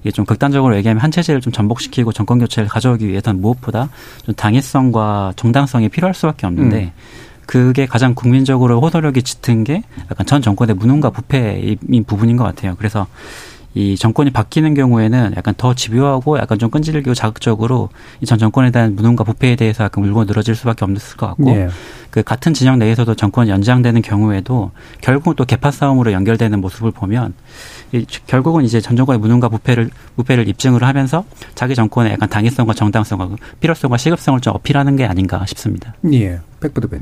이게 0.00 0.10
좀 0.10 0.24
극단적으로 0.24 0.76
얘기하면 0.76 1.00
한 1.02 1.10
체제를 1.10 1.40
좀 1.40 1.52
전복시키고 1.52 2.12
정권 2.12 2.38
교체를 2.38 2.68
가져오기 2.68 3.06
위해서는 3.06 3.40
무엇보다 3.40 3.88
좀 4.26 4.34
당 4.34 4.54
위성과 4.64 5.34
정당성이 5.36 5.88
필요할 5.88 6.14
수밖에 6.14 6.46
없는데 6.46 6.84
음. 6.84 6.90
그게 7.46 7.86
가장 7.86 8.14
국민적으로 8.14 8.80
호소력이 8.80 9.22
짙은 9.22 9.64
게 9.64 9.82
약간 10.10 10.26
전 10.26 10.40
정권의 10.40 10.76
무능과 10.76 11.10
부패인 11.10 12.04
부분인 12.06 12.36
것 12.38 12.44
같아요. 12.44 12.74
그래서 12.76 13.06
이 13.76 13.96
정권이 13.96 14.30
바뀌는 14.30 14.74
경우에는 14.74 15.34
약간 15.36 15.52
더 15.56 15.74
집요하고 15.74 16.38
약간 16.38 16.58
좀 16.58 16.70
끈질기고 16.70 17.14
자극적으로 17.14 17.88
이 18.20 18.26
전 18.26 18.38
정권에 18.38 18.70
대한 18.70 18.94
무능과 18.94 19.24
부패에 19.24 19.56
대해서 19.56 19.84
약간 19.84 20.04
물고 20.04 20.24
늘어질 20.24 20.54
수밖에 20.54 20.84
없을 20.84 21.16
것 21.16 21.26
같고 21.28 21.44
네. 21.44 21.68
그 22.10 22.22
같은 22.22 22.54
진영 22.54 22.78
내에서도 22.78 23.14
정권이 23.14 23.50
연장되는 23.50 24.00
경우에도 24.02 24.70
결국 25.00 25.34
또 25.36 25.44
개파 25.44 25.70
싸움으로 25.72 26.12
연결되는 26.12 26.60
모습을 26.60 26.92
보면 26.92 27.34
이 27.92 28.06
결국은 28.26 28.64
이제 28.64 28.80
전 28.80 28.96
정권의 28.96 29.18
무능과 29.18 29.48
부패를 29.48 29.90
부패를 30.16 30.48
입증을 30.48 30.84
하면서 30.84 31.24
자기 31.54 31.74
정권의 31.74 32.12
약간 32.12 32.28
당위성과 32.28 32.74
정당성과 32.74 33.30
필요성과 33.60 33.96
시급성을 33.96 34.40
좀 34.40 34.54
어필하는 34.54 34.96
게 34.96 35.04
아닌가 35.04 35.44
싶습니다. 35.46 35.94
예. 36.12 36.38
백부드벤. 36.60 37.00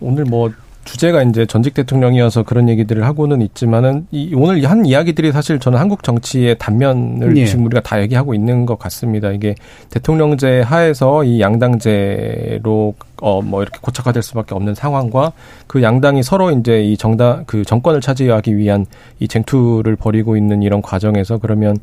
오늘 0.00 0.24
뭐 0.24 0.50
주제가 0.84 1.22
이제 1.22 1.46
전직 1.46 1.74
대통령이어서 1.74 2.42
그런 2.42 2.68
얘기들을 2.68 3.04
하고는 3.04 3.42
있지만은 3.42 4.06
이 4.10 4.32
오늘 4.34 4.64
한 4.64 4.86
이야기들이 4.86 5.30
사실 5.30 5.58
저는 5.58 5.78
한국 5.78 6.02
정치의 6.02 6.56
단면을 6.58 7.36
예. 7.36 7.46
지금 7.46 7.66
우리가 7.66 7.82
다 7.82 8.00
얘기하고 8.00 8.34
있는 8.34 8.66
것 8.66 8.78
같습니다. 8.78 9.30
이게 9.30 9.54
대통령제 9.90 10.62
하에서 10.62 11.22
이 11.24 11.40
양당제로 11.40 12.94
어 13.22 13.42
뭐 13.42 13.62
이렇게 13.62 13.78
고착화될 13.82 14.22
수밖에 14.22 14.54
없는 14.54 14.74
상황과 14.74 15.32
그 15.66 15.82
양당이 15.82 16.22
서로 16.22 16.50
이제 16.50 16.82
이 16.82 16.96
정당 16.96 17.44
그 17.46 17.64
정권을 17.64 18.00
차지하기 18.00 18.56
위한 18.56 18.86
이 19.18 19.28
쟁투를 19.28 19.96
벌이고 19.96 20.36
있는 20.36 20.62
이런 20.62 20.80
과정에서 20.80 21.38
그러면 21.38 21.76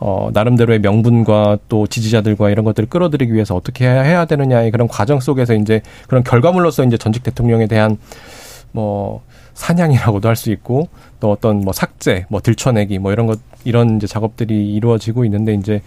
어, 0.00 0.30
나름대로의 0.32 0.80
명분과 0.80 1.58
또 1.68 1.86
지지자들과 1.86 2.50
이런 2.50 2.64
것들을 2.64 2.88
끌어들이기 2.88 3.32
위해서 3.34 3.54
어떻게 3.54 3.84
해야 3.86 4.24
되느냐의 4.24 4.70
그런 4.70 4.88
과정 4.88 5.20
속에서 5.20 5.54
이제 5.54 5.82
그런 6.06 6.22
결과물로서 6.22 6.84
이제 6.84 6.96
전직 6.96 7.22
대통령에 7.22 7.66
대한 7.66 7.98
뭐 8.72 9.22
사냥이라고도 9.58 10.28
할 10.28 10.36
수 10.36 10.52
있고 10.52 10.88
또 11.18 11.32
어떤 11.32 11.60
뭐 11.60 11.72
삭제, 11.72 12.24
뭐 12.28 12.40
들춰내기 12.40 13.00
뭐 13.00 13.12
이런 13.12 13.26
것 13.26 13.40
이런 13.64 13.96
이제 13.96 14.06
작업들이 14.06 14.72
이루어지고 14.72 15.24
있는데 15.24 15.52
이제 15.54 15.82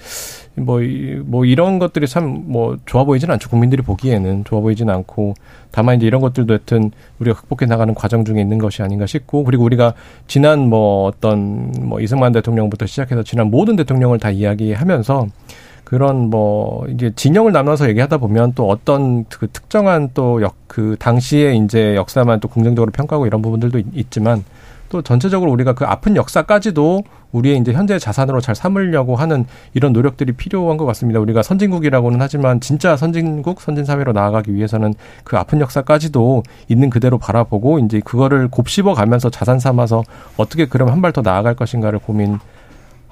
뭐, 0.56 0.82
뭐 1.24 1.46
이런 1.46 1.80
것들이 1.80 2.06
참 2.06 2.44
뭐 2.52 2.78
좋아 2.86 3.06
보이지는 3.06 3.34
않죠. 3.34 3.50
국민들이 3.50 3.82
보기에는 3.82 4.44
좋아 4.44 4.60
보이지는 4.60 4.94
않고 4.94 5.36
다만 5.72 5.96
이제 5.96 6.06
이런 6.06 6.20
것들도 6.20 6.54
하여튼 6.54 6.92
우리가 7.20 7.40
극복해 7.40 7.66
나가는 7.66 7.94
과정 7.96 8.26
중에 8.26 8.42
있는 8.42 8.58
것이 8.58 8.82
아닌가 8.84 9.06
싶고 9.06 9.46
그리고 9.46 9.64
우리가 9.64 9.94
지난 10.28 10.68
뭐 10.68 11.06
어떤 11.06 11.72
뭐 11.80 12.02
이승만 12.02 12.34
대통령부터 12.34 12.86
시작해서 12.86 13.24
지난 13.24 13.50
모든 13.50 13.78
대통령을 13.78 14.20
다 14.20 14.32
이야기하면서 14.32 15.28
그런 15.92 16.30
뭐 16.30 16.88
이제 16.88 17.12
진영을 17.14 17.52
나눠서 17.52 17.90
얘기하다 17.90 18.18
보면 18.18 18.54
또 18.56 18.70
어떤 18.70 19.26
그 19.26 19.48
특정한 19.52 20.12
또 20.14 20.42
역 20.42 20.62
그 20.72 20.96
당시에 20.98 21.54
이제 21.56 21.98
역사만 21.98 22.40
또 22.40 22.48
긍정적으로 22.48 22.94
평가하고 22.94 23.28
이런 23.28 23.42
부분들도 23.42 23.82
있지만 23.94 24.46
또 24.88 25.02
전체적으로 25.02 25.52
우리가 25.52 25.74
그 25.74 25.84
아픈 25.84 26.16
역사까지도 26.16 27.04
우리의 27.34 27.58
이제 27.58 27.74
현재 27.74 28.00
자산으로 28.00 28.40
잘 28.40 28.56
삼으려고 28.56 29.18
하는 29.18 29.46
이런 29.74 29.92
노력들이 29.92 30.32
필요한 30.32 30.78
것 30.78 30.86
같습니다. 30.86 31.20
우리가 31.20 31.44
선진국이라고는 31.44 32.22
하지만 32.22 32.62
진짜 32.62 32.96
선진국, 32.96 33.60
선진사회로 33.60 34.14
나아가기 34.14 34.54
위해서는 34.54 34.94
그 35.26 35.38
아픈 35.38 35.60
역사까지도 35.60 36.44
있는 36.70 36.90
그대로 36.90 37.18
바라보고 37.18 37.80
이제 37.80 38.00
그거를 38.00 38.48
곱씹어 38.48 38.94
가면서 38.94 39.30
자산 39.30 39.60
삼아서 39.60 40.04
어떻게 40.38 40.68
그러면 40.68 40.94
한발 40.94 41.12
더 41.12 41.22
나아갈 41.22 41.54
것인가를 41.54 42.00
고민 42.00 42.36
어, 42.36 42.40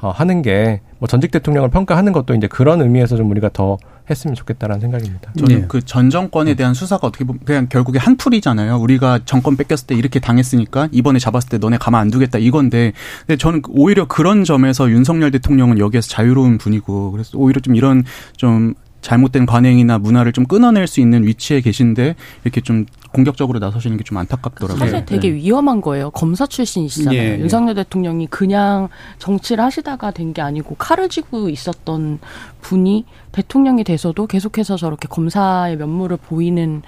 하는 0.01 0.41
게 0.41 0.81
뭐 0.99 1.07
전직 1.07 1.31
대통령을 1.31 1.69
평가하는 1.69 2.11
것도 2.11 2.35
이제 2.35 2.47
그런 2.47 2.81
의미에서 2.81 3.15
좀 3.15 3.31
우리가 3.31 3.49
더 3.53 3.77
했으면 4.09 4.35
좋겠다라는 4.35 4.81
생각입니다. 4.81 5.31
저는 5.37 5.61
네. 5.61 5.67
그전 5.67 6.09
정권에 6.09 6.55
대한 6.55 6.73
수사가 6.73 7.07
어떻게 7.07 7.23
보면 7.23 7.39
그냥 7.45 7.67
결국에 7.69 7.99
한 7.99 8.17
풀이잖아요. 8.17 8.77
우리가 8.77 9.19
정권 9.23 9.55
뺏겼을 9.55 9.87
때 9.87 9.95
이렇게 9.95 10.19
당했으니까 10.19 10.89
이번에 10.91 11.19
잡았을 11.19 11.49
때 11.49 11.57
너네 11.57 11.77
가만 11.77 12.01
안 12.01 12.11
두겠다 12.11 12.37
이건데 12.37 12.91
근데 13.25 13.37
저는 13.37 13.61
오히려 13.69 14.05
그런 14.07 14.43
점에서 14.43 14.89
윤석열 14.89 15.31
대통령은 15.31 15.79
여기에서 15.79 16.09
자유로운 16.09 16.57
분이고 16.57 17.11
그래서 17.11 17.37
오히려 17.37 17.61
좀 17.61 17.75
이런 17.75 18.03
좀 18.35 18.73
잘못된 19.09 19.47
관행이나 19.47 19.97
문화를 19.97 20.31
좀 20.33 20.45
끊어낼 20.45 20.85
수 20.85 20.99
있는 21.01 21.25
위치에 21.25 21.61
계신데 21.61 22.15
이렇게 22.43 22.61
좀 22.61 22.85
공격적으로 23.11 23.57
나서시는 23.57 23.97
게 23.97 24.03
좀 24.03 24.17
안타깝더라고요. 24.17 24.79
사실 24.79 25.05
되게 25.05 25.29
네. 25.29 25.35
위험한 25.35 25.81
거예요. 25.81 26.11
검사 26.11 26.45
출신이시잖아요. 26.45 27.19
예, 27.19 27.35
예. 27.35 27.39
윤석열 27.39 27.73
대통령이 27.75 28.27
그냥 28.27 28.89
정치를 29.17 29.63
하시다가 29.63 30.11
된 30.11 30.29
게 30.33 30.43
아니고 30.43 30.75
칼을 30.75 31.09
쥐고 31.09 31.49
있었던 31.49 32.19
분이 32.61 33.05
대통령이 33.31 33.83
돼서도 33.83 34.27
계속해서 34.27 34.77
저렇게 34.77 35.07
검사의 35.07 35.75
면모를 35.77 36.17
보이는 36.17 36.83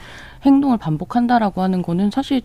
행동을 0.45 0.77
반복한다라고 0.77 1.63
하는 1.63 1.81
거는 1.81 2.11
사실 2.11 2.41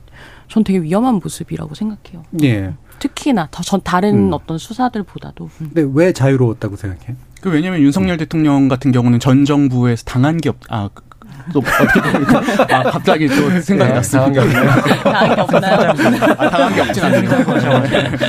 전 0.49 0.65
되게 0.65 0.79
위험한 0.81 1.21
모습이라고 1.23 1.75
생각해요. 1.75 2.23
예. 2.45 2.73
특히나 2.99 3.49
더전 3.51 3.81
다른 3.85 4.29
음. 4.29 4.33
어떤 4.33 4.59
수사들보다도. 4.59 5.51
근데 5.59 5.87
왜 5.93 6.13
자유로웠다고 6.13 6.77
생각해? 6.77 7.15
그 7.41 7.51
왜냐면 7.51 7.81
윤석열 7.81 8.17
대통령 8.17 8.69
같은 8.69 8.93
경우는 8.93 9.21
전 9.21 9.45
정부에서 9.45 10.05
당한 10.05 10.39
게 10.39 10.49
없, 10.49 10.57
아, 10.69 10.89
그, 10.93 11.03
또 11.53 11.61
어떻게 11.61 12.01
보니까 12.01 12.43
아 12.71 12.83
갑자기 12.83 13.29
또 13.29 13.61
생각이 13.61 13.91
네, 13.91 13.95
났어요. 13.95 14.33
당한 14.33 14.33
게 14.33 14.41
없나요? 14.41 14.71
당한 15.03 15.35
게 15.35 15.41
없나요? 15.41 16.35
아, 16.39 16.51
당한 16.51 16.75
게 16.75 16.81
없진 16.81 17.05
않습니다. 17.05 17.45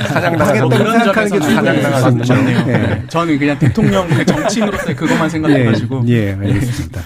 사장 0.06 0.36
당했다고 0.38 0.70
생각하는 0.70 1.32
게 1.32 1.40
사장 1.40 1.82
당하는 1.82 2.22
거네요. 2.22 2.64
네. 2.66 3.04
저는 3.08 3.38
그냥 3.38 3.58
대통령 3.58 4.08
그 4.08 4.24
정치인으로서의 4.24 4.94
그것만 4.94 5.28
생각해가지고. 5.30 6.04
예, 6.08 6.12
예 6.12 6.36
알겠습니다. 6.40 7.00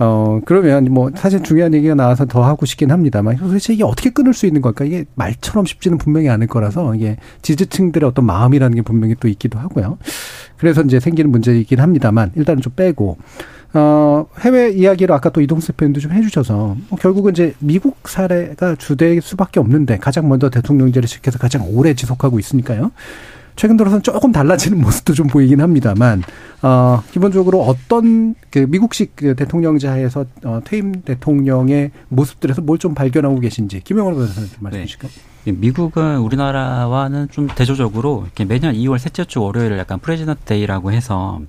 어, 0.00 0.40
그러면 0.44 0.84
뭐 0.90 1.10
사실 1.16 1.42
중요한 1.42 1.74
얘기가 1.74 1.94
나와서 1.94 2.24
더 2.24 2.44
하고 2.44 2.66
싶긴 2.66 2.90
합니다만 2.90 3.36
도대체 3.36 3.74
이게 3.74 3.82
어떻게 3.82 4.10
끊을 4.10 4.32
수 4.32 4.46
있는 4.46 4.60
걸까? 4.60 4.84
이게 4.84 5.04
말처럼 5.16 5.64
쉽지는 5.64 5.98
분명히 5.98 6.28
않을 6.28 6.46
거라서 6.46 6.94
이게 6.94 7.16
지지층들의 7.42 8.08
어떤 8.08 8.24
마음이라는 8.26 8.76
게 8.76 8.82
분명히 8.82 9.16
또 9.18 9.26
있기도 9.28 9.58
하고요. 9.58 9.98
그래서 10.56 10.82
이제 10.82 11.00
생기는 11.00 11.30
문제이긴 11.30 11.80
합니다만 11.80 12.30
일단은 12.36 12.62
좀 12.62 12.72
빼고 12.76 13.18
어, 13.74 14.26
해외 14.40 14.70
이야기를 14.70 15.14
아까 15.14 15.30
또 15.30 15.40
이동수 15.40 15.68
대표님도 15.68 16.00
좀 16.00 16.12
해주셔서 16.12 16.76
뭐 16.88 16.98
결국은 16.98 17.32
이제 17.32 17.54
미국 17.58 18.08
사례가 18.08 18.76
주될 18.76 19.20
수밖에 19.20 19.60
없는데 19.60 19.98
가장 19.98 20.28
먼저 20.28 20.48
대통령제를 20.48 21.08
시켜서 21.08 21.38
가장 21.38 21.66
오래 21.68 21.94
지속하고 21.94 22.38
있으니까요. 22.38 22.92
최근 23.58 23.76
들어서는 23.76 24.02
조금 24.02 24.30
달라지는 24.30 24.78
모습도 24.80 25.12
좀 25.14 25.26
보이긴 25.26 25.60
합니다만 25.60 26.22
어 26.62 27.02
기본적으로 27.10 27.62
어떤 27.62 28.34
그 28.50 28.60
미국식 28.68 29.16
그 29.16 29.34
대통령제 29.34 29.88
하에서 29.88 30.24
어 30.44 30.60
퇴임 30.64 30.92
대통령의 31.02 31.90
모습들에서 32.08 32.62
뭘 32.62 32.78
좀 32.78 32.94
발견하고 32.94 33.40
계신지 33.40 33.80
김영원 33.82 34.14
변호사님 34.14 34.50
좀 34.50 34.58
말씀해 34.60 34.84
주실까요? 34.86 35.10
네. 35.44 35.52
미국은 35.52 36.18
우리나라와는 36.18 37.28
좀 37.30 37.48
대조적으로 37.48 38.22
이렇게 38.24 38.44
매년 38.44 38.74
2월 38.74 38.98
셋째 38.98 39.24
주 39.24 39.42
월요일을 39.42 39.78
약간 39.78 39.98
President 39.98 40.42
Day라고 40.44 40.92
해서 40.92 41.40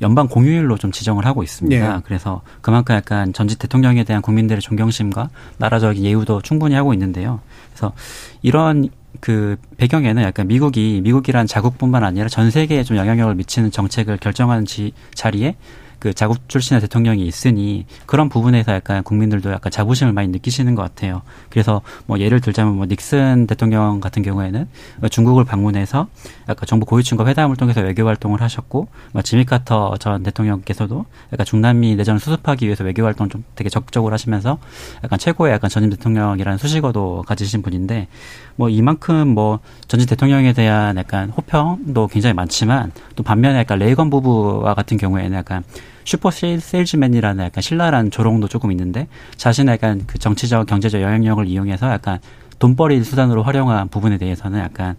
연방 0.00 0.28
공휴일로 0.28 0.78
좀 0.78 0.90
지정을 0.92 1.26
하고 1.26 1.42
있습니다. 1.42 1.96
네. 1.96 2.02
그래서 2.06 2.40
그만큼 2.62 2.94
약간 2.94 3.34
전직 3.34 3.58
대통령에 3.58 4.04
대한 4.04 4.22
국민들의 4.22 4.62
존경심과 4.62 5.28
나라적인 5.58 6.02
예우도 6.02 6.40
충분히 6.40 6.74
하고 6.74 6.94
있는데요. 6.94 7.40
그래서 7.70 7.92
이런 8.40 8.88
그 9.20 9.56
배경에는 9.76 10.22
약간 10.22 10.48
미국이 10.48 11.00
미국이란 11.02 11.46
자국뿐만 11.46 12.04
아니라 12.04 12.28
전 12.28 12.50
세계에 12.50 12.82
좀 12.82 12.96
영향력을 12.96 13.34
미치는 13.34 13.70
정책을 13.70 14.16
결정하는 14.16 14.64
지, 14.64 14.92
자리에 15.14 15.56
그 16.00 16.14
자국 16.14 16.48
출신의 16.48 16.80
대통령이 16.80 17.26
있으니 17.26 17.84
그런 18.06 18.28
부분에서 18.28 18.72
약간 18.72 19.02
국민들도 19.04 19.52
약간 19.52 19.70
자부심을 19.70 20.12
많이 20.12 20.28
느끼시는 20.28 20.74
것 20.74 20.82
같아요. 20.82 21.22
그래서 21.50 21.82
뭐 22.06 22.18
예를 22.18 22.40
들자면 22.40 22.74
뭐 22.74 22.86
닉슨 22.86 23.46
대통령 23.46 24.00
같은 24.00 24.22
경우에는 24.22 24.66
중국을 25.10 25.44
방문해서 25.44 26.08
약간 26.48 26.66
정부 26.66 26.86
고위층과 26.86 27.26
회담을 27.26 27.56
통해서 27.56 27.82
외교 27.82 28.06
활동을 28.06 28.40
하셨고 28.40 28.88
뭐 29.12 29.22
지미 29.22 29.44
카터 29.44 29.96
전 29.98 30.22
대통령께서도 30.22 31.04
약간 31.32 31.46
중남미 31.46 31.96
내전을 31.96 32.18
수습하기 32.18 32.64
위해서 32.64 32.82
외교 32.82 33.04
활동 33.04 33.28
좀 33.28 33.44
되게 33.54 33.68
적극적으로 33.68 34.14
하시면서 34.14 34.58
약간 35.04 35.18
최고의 35.18 35.52
약간 35.52 35.68
전임 35.68 35.90
대통령이라는 35.90 36.58
수식어도 36.58 37.24
가지신 37.26 37.60
분인데 37.60 38.08
뭐 38.56 38.68
이만큼 38.70 39.28
뭐 39.28 39.60
전직 39.86 40.08
대통령에 40.08 40.54
대한 40.54 40.96
약간 40.96 41.30
호평도 41.30 42.08
굉장히 42.08 42.32
많지만 42.34 42.92
또 43.16 43.22
반면에 43.22 43.58
약간 43.58 43.78
레이건 43.78 44.08
부부와 44.08 44.74
같은 44.74 44.96
경우에는 44.96 45.36
약간 45.36 45.62
슈퍼 46.04 46.30
세일즈맨이라는 46.30 47.44
약간 47.44 47.62
신랄한 47.62 48.10
조롱도 48.10 48.48
조금 48.48 48.70
있는데 48.72 49.08
자신의 49.36 49.74
약간 49.74 50.02
그 50.06 50.18
정치적 50.18 50.66
경제적 50.66 51.00
영향력을 51.00 51.46
이용해서 51.46 51.90
약간 51.90 52.18
돈벌이 52.58 53.02
수단으로 53.04 53.42
활용한 53.42 53.88
부분에 53.88 54.18
대해서는 54.18 54.60
약간 54.60 54.96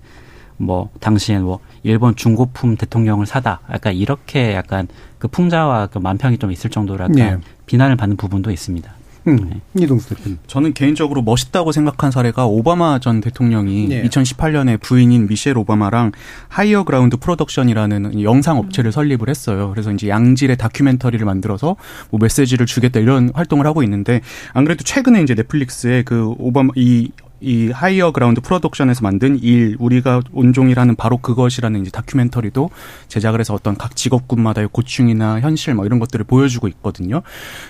뭐 0.58 0.90
당시엔 1.00 1.44
뭐 1.44 1.60
일본 1.84 2.16
중고품 2.16 2.78
대통령을 2.78 3.26
사다 3.26 3.62
약간 3.72 3.94
이렇게 3.94 4.54
약간 4.54 4.88
그 5.18 5.28
풍자와 5.28 5.88
그 5.88 5.98
만평이 5.98 6.38
좀 6.38 6.52
있을 6.52 6.70
정도로 6.70 7.04
약간 7.04 7.16
네. 7.16 7.38
비난을 7.66 7.96
받는 7.96 8.18
부분도 8.18 8.52
있습니다. 8.52 9.01
음, 9.28 9.62
이동수 9.78 10.10
대표님. 10.10 10.40
저는 10.48 10.74
개인적으로 10.74 11.22
멋있다고 11.22 11.72
생각한 11.72 12.12
사례가 12.12 12.46
오바마 12.46 13.00
전 13.00 13.22
대통령이 13.22 13.88
네. 13.88 14.04
2018년에 14.04 14.82
부인인 14.82 15.28
미셸 15.28 15.58
오바마랑 15.58 16.12
Higher 16.48 16.84
Ground 16.84 17.18
Production이라는 17.18 18.22
영상 18.24 18.58
업체를 18.58 18.92
설립을 18.92 19.30
했어요. 19.30 19.70
그래서 19.72 19.92
이제 19.92 20.10
양질의 20.10 20.58
다큐멘터리를 20.58 21.24
만들어서 21.26 21.76
뭐 22.10 22.20
메시지를 22.22 22.66
주겠다 22.66 23.00
이런 23.00 23.32
활동을 23.34 23.66
하고 23.66 23.84
있는데 23.84 24.22
안 24.54 24.66
그래도 24.66 24.84
최근에 24.84 25.22
이제 25.22 25.36
넷플릭스에 25.36 26.04
그 26.04 26.34
오바마 26.38 26.72
이 26.76 27.12
이 27.42 27.72
Higher 27.72 28.12
Ground 28.12 28.40
Production에서 28.40 29.02
만든 29.02 29.38
일 29.42 29.76
우리가 29.80 30.22
온종일 30.32 30.68
하는 30.68 30.96
바로 30.96 31.18
그것이라는 31.18 31.82
이제 31.82 31.92
다큐멘터리도 31.92 32.70
제작을 33.08 33.40
해서 33.40 33.54
어떤 33.54 33.76
각 33.76 33.96
직업군마다의 33.96 34.70
고충이나 34.72 35.42
현실 35.42 35.74
뭐 35.74 35.86
이런 35.86 36.00
것들을 36.00 36.24
보여주고 36.26 36.68
있거든요. 36.68 37.24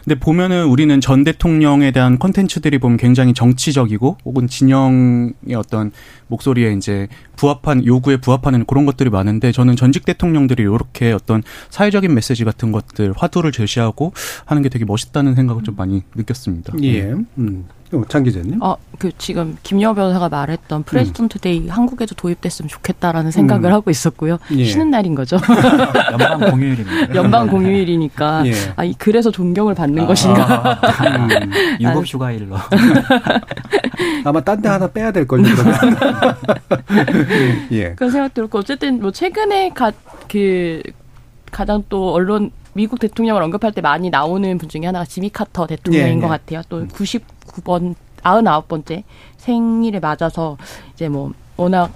근데 0.03 0.19
보면은 0.19 0.65
우리는 0.65 0.99
전 0.99 1.23
대통령에 1.23 1.91
대한 1.91 2.17
콘텐츠들이 2.17 2.77
보면 2.79 2.97
굉장히 2.97 3.33
정치적이고 3.33 4.17
혹은 4.25 4.47
진영의 4.47 5.55
어떤 5.55 5.91
목소리에 6.27 6.73
이제 6.73 7.07
부합한 7.37 7.85
요구에 7.85 8.17
부합하는 8.17 8.65
그런 8.65 8.85
것들이 8.85 9.09
많은데 9.09 9.51
저는 9.51 9.75
전직 9.75 10.05
대통령들이 10.05 10.63
이렇게 10.63 11.11
어떤 11.11 11.43
사회적인 11.69 12.13
메시지 12.13 12.43
같은 12.43 12.71
것들 12.71 13.13
화두를 13.15 13.51
제시하고 13.51 14.13
하는 14.45 14.61
게 14.61 14.69
되게 14.69 14.85
멋있다는 14.85 15.35
생각을 15.35 15.63
좀 15.63 15.75
많이 15.75 16.03
느꼈습니다. 16.15 16.73
예. 16.83 17.13
음. 17.37 17.65
장 18.07 18.23
기자님? 18.23 18.61
어, 18.61 18.75
그 18.97 19.11
지금 19.17 19.57
김여 19.63 19.93
변호사가 19.93 20.29
말했던 20.29 20.83
President 20.83 21.37
음. 21.37 21.41
Day 21.41 21.67
한국에도 21.67 22.15
도입됐으면 22.15 22.69
좋겠다라는 22.69 23.31
생각을 23.31 23.69
음. 23.69 23.73
하고 23.73 23.91
있었고요. 23.91 24.37
예. 24.51 24.63
쉬는 24.63 24.89
날인 24.91 25.15
거죠. 25.15 25.37
연방 26.11 26.39
공휴일입니다. 26.51 27.15
연방 27.15 27.47
공휴일이니까 27.47 28.43
예. 28.47 28.53
아, 28.77 28.89
그래서 28.97 29.29
존경을 29.31 29.75
받는 29.75 30.03
아, 30.03 30.07
것인가? 30.07 30.79
아, 30.81 31.17
음, 31.17 31.51
유급 31.81 32.05
휴가일로. 32.05 32.55
아마 34.23 34.39
딴 34.41 34.61
데 34.61 34.69
하나 34.69 34.87
빼야 34.87 35.11
될 35.11 35.25
걸요. 35.27 35.45
예. 37.71 37.93
그런 37.95 38.11
생각 38.11 38.33
들었고 38.33 38.59
어쨌든 38.59 39.01
뭐 39.01 39.11
최근에 39.11 39.69
가, 39.69 39.91
그 40.29 40.81
가장 41.51 41.83
또 41.89 42.13
언론 42.13 42.51
미국 42.73 42.99
대통령을 42.99 43.41
언급할 43.43 43.71
때 43.73 43.81
많이 43.81 44.09
나오는 44.09 44.57
분 44.57 44.69
중에 44.69 44.85
하나가 44.85 45.05
지미 45.05 45.29
카터 45.29 45.67
대통령인 45.67 46.17
예, 46.17 46.21
것 46.21 46.27
예. 46.27 46.29
같아요. 46.29 46.61
또 46.69 46.87
99번 46.87 47.95
99번째 48.23 49.03
생일에 49.37 49.99
맞아서 49.99 50.57
이제 50.93 51.09
뭐 51.09 51.31
워낙 51.57 51.91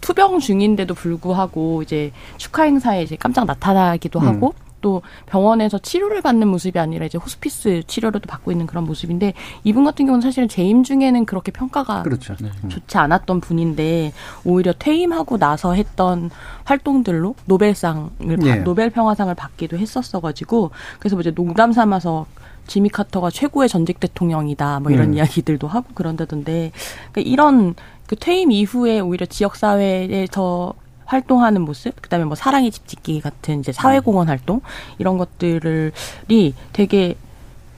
투병 0.00 0.38
중인데도 0.38 0.94
불구하고 0.94 1.82
이제 1.82 2.12
축하 2.36 2.64
행사에 2.64 3.02
이제 3.02 3.16
깜짝 3.16 3.46
나타나기도 3.46 4.20
음. 4.20 4.26
하고 4.26 4.54
또 4.84 5.00
병원에서 5.24 5.78
치료를 5.78 6.20
받는 6.20 6.46
모습이 6.46 6.78
아니라 6.78 7.06
이제 7.06 7.16
호스피스 7.16 7.84
치료를도 7.86 8.26
받고 8.28 8.52
있는 8.52 8.66
그런 8.66 8.84
모습인데 8.84 9.32
이분 9.64 9.84
같은 9.84 10.04
경우는 10.04 10.20
사실은 10.20 10.46
재임 10.46 10.82
중에는 10.82 11.24
그렇게 11.24 11.50
평가가 11.52 12.02
그렇죠. 12.02 12.36
네. 12.38 12.50
좋지 12.68 12.98
않았던 12.98 13.40
분인데 13.40 14.12
오히려 14.44 14.74
퇴임하고 14.78 15.38
나서 15.38 15.72
했던 15.72 16.30
활동들로 16.64 17.34
노벨상을 17.46 18.10
네. 18.18 18.56
노벨 18.56 18.90
평화상을 18.90 19.34
받기도 19.34 19.78
했었어 19.78 20.20
가지고 20.20 20.70
그래서 20.98 21.16
뭐 21.16 21.22
이제 21.22 21.30
농담 21.30 21.72
삼아서 21.72 22.26
지미 22.66 22.90
카터가 22.90 23.30
최고의 23.30 23.70
전직 23.70 24.00
대통령이다 24.00 24.80
뭐 24.80 24.92
이런 24.92 25.08
음. 25.08 25.14
이야기들도 25.14 25.66
하고 25.66 25.86
그런다던데 25.94 26.72
그러니까 27.10 27.30
이런 27.32 27.74
그 28.06 28.16
퇴임 28.16 28.52
이후에 28.52 29.00
오히려 29.00 29.24
지역 29.24 29.56
사회에서 29.56 30.74
활동하는 31.04 31.62
모습, 31.62 32.00
그다음에 32.00 32.24
뭐 32.24 32.34
사랑의 32.34 32.70
집 32.70 32.86
짓기 32.86 33.20
같은 33.20 33.60
이제 33.60 33.72
사회공헌 33.72 34.28
활동 34.28 34.60
이런 34.98 35.18
것들이 35.18 36.54
되게 36.72 37.16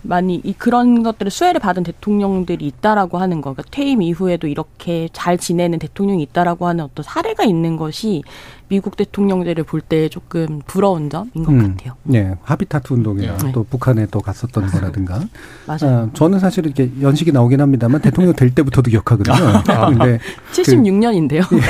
많이 0.07 0.41
이 0.45 0.53
그런 0.53 1.03
것들을 1.03 1.31
수혜를 1.31 1.61
받은 1.61 1.83
대통령들이 1.83 2.67
있다라고 2.67 3.19
하는 3.19 3.41
거, 3.41 3.53
그러니까 3.53 3.71
퇴임 3.71 4.03
이후에도 4.03 4.47
이렇게 4.47 5.09
잘 5.13 5.39
지내는 5.39 5.79
대통령이 5.79 6.23
있다라고 6.23 6.67
하는 6.67 6.85
어떤 6.85 7.03
사례가 7.03 7.45
있는 7.45 7.77
것이 7.77 8.23
미국 8.69 8.97
대통령들을 8.97 9.63
볼때 9.65 10.09
조금 10.09 10.61
부러운 10.67 11.09
점인 11.09 11.45
것 11.45 11.51
음, 11.51 11.77
같아요. 11.77 11.95
네, 12.03 12.35
하비타트 12.43 12.93
운동이나 12.93 13.37
네. 13.37 13.53
또 13.53 13.65
북한에 13.65 14.07
또 14.11 14.21
갔었던 14.21 14.65
맞아요. 14.65 14.81
거라든가. 14.81 15.21
맞아요. 15.67 15.97
아, 15.97 16.11
저는 16.13 16.41
사실 16.41 16.67
이렇게 16.67 16.91
연식이 17.01 17.31
나오긴 17.31 17.61
합니다만 17.61 18.01
대통령 18.01 18.35
될 18.35 18.53
때부터도 18.55 18.91
기억하거든요. 18.91 19.37
아, 19.69 19.91
근데 19.91 20.19
76년인데요. 20.53 21.47
그, 21.47 21.57
예, 21.57 21.61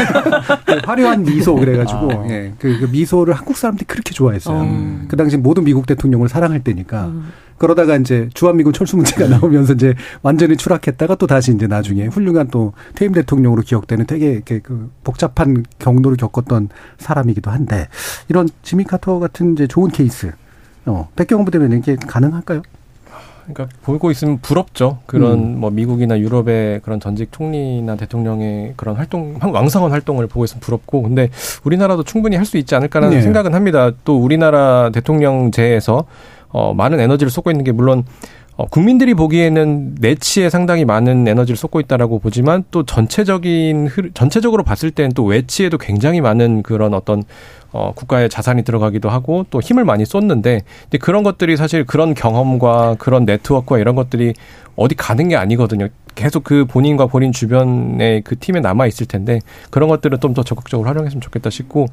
그 0.65 0.81
화려한 0.87 1.25
미소 1.25 1.55
그래가지고 1.55 2.13
아. 2.13 2.29
예, 2.31 2.55
그, 2.59 2.79
그, 2.81 2.87
미소를 2.87 3.35
한국 3.35 3.59
사람들이 3.59 3.85
그렇게 3.87 4.13
좋아했어요. 4.15 4.63
음. 4.63 5.05
그 5.09 5.17
당시 5.17 5.37
모든 5.37 5.65
미국 5.65 5.87
대통령을 5.87 6.29
사랑할 6.29 6.65
때니까. 6.65 7.07
음. 7.07 7.31
그러다가 7.59 7.97
이제 7.97 8.29
주한미군 8.35 8.73
철수 8.73 8.97
문제가 8.97 9.27
나오면서 9.29 9.75
이제 9.75 9.95
완전히 10.23 10.57
추락했다가 10.57 11.15
또 11.17 11.27
다시 11.27 11.53
이제 11.55 11.67
나중에 11.67 12.07
훌륭한 12.07 12.49
또 12.49 12.73
퇴임 12.95 13.13
대통령으로 13.13 13.63
기억되는 13.63 14.07
되게 14.07 14.33
이렇게 14.33 14.61
그 14.61 14.91
복잡한 15.05 15.65
경로를 15.79 16.17
겪었던 16.17 16.69
사람이기도 16.99 17.51
한데 17.51 17.89
이런 18.29 18.49
지미 18.63 18.85
카터 18.85 19.19
같은 19.19 19.53
이제 19.53 19.67
좋은 19.67 19.91
케이스 19.91 20.33
어, 20.87 21.09
백경원 21.17 21.45
부대변인 21.45 21.79
이게 21.79 21.97
가능할까요? 21.97 22.63
그러니까 23.47 23.77
보고 23.83 24.11
있으면 24.11 24.39
부럽죠. 24.39 24.99
그런 25.07 25.39
음. 25.39 25.61
뭐 25.61 25.71
미국이나 25.71 26.19
유럽의 26.19 26.81
그런 26.81 26.99
전직 26.99 27.31
총리나 27.31 27.95
대통령의 27.97 28.75
그런 28.77 28.97
활동 28.97 29.39
왕성한 29.41 29.93
활동을 29.93 30.27
보고 30.27 30.45
있으면 30.45 30.61
부럽고 30.61 31.03
근데 31.03 31.31
우리나라도 31.63 32.03
충분히 32.03 32.37
할 32.37 32.47
수 32.47 32.57
있지 32.59 32.75
않을까라는 32.77 33.17
네. 33.17 33.23
생각은 33.23 33.55
합니다. 33.55 33.91
또 34.05 34.19
우리나라 34.19 34.91
대통령제에서 34.93 36.07
어, 36.49 36.75
많은 36.75 37.01
에너지를 37.01 37.31
쏟고 37.31 37.51
있는 37.51 37.65
게 37.65 37.73
물론 37.73 38.05
어, 38.57 38.65
국민들이 38.67 39.13
보기에는 39.13 39.97
내치에 40.01 40.49
상당히 40.49 40.87
많은 40.87 41.29
에너지를 41.29 41.57
쏟고 41.57 41.81
있다라고 41.81 42.19
보지만 42.19 42.65
또 42.71 42.85
전체적인 42.85 43.87
흐, 43.89 44.11
전체적으로 44.15 44.63
봤을 44.63 44.91
때는 44.91 45.13
또 45.13 45.25
외치에도 45.25 45.77
굉장히 45.77 46.23
많은 46.23 46.63
그런 46.63 46.95
어떤 46.95 47.23
어, 47.73 47.93
국가의 47.95 48.31
자산이 48.31 48.63
들어가기도 48.63 49.11
하고 49.11 49.45
또 49.51 49.61
힘을 49.61 49.85
많이 49.85 50.07
쏟는데 50.07 50.63
근데 50.85 50.99
그런 50.99 51.23
것들이 51.23 51.59
사실 51.59 51.85
그런 51.85 52.15
경험과 52.15 52.97
그런 52.99 53.27
네트워크와 53.27 53.79
이런 53.79 53.95
것들이 53.95 54.33
어디 54.75 54.95
가는 54.95 55.29
게 55.29 55.37
아니거든요. 55.37 55.89
계속 56.15 56.43
그 56.43 56.65
본인과 56.65 57.07
본인 57.07 57.33
주변의 57.33 58.23
그 58.23 58.39
팀에 58.39 58.61
남아 58.61 58.87
있을 58.87 59.05
텐데 59.07 59.41
그런 59.71 59.91
것들은 59.91 60.19
좀 60.21 60.33
더 60.33 60.43
적극적으로 60.43 60.89
활용했으면 60.89 61.21
좋겠다 61.21 61.51
싶고 61.51 61.87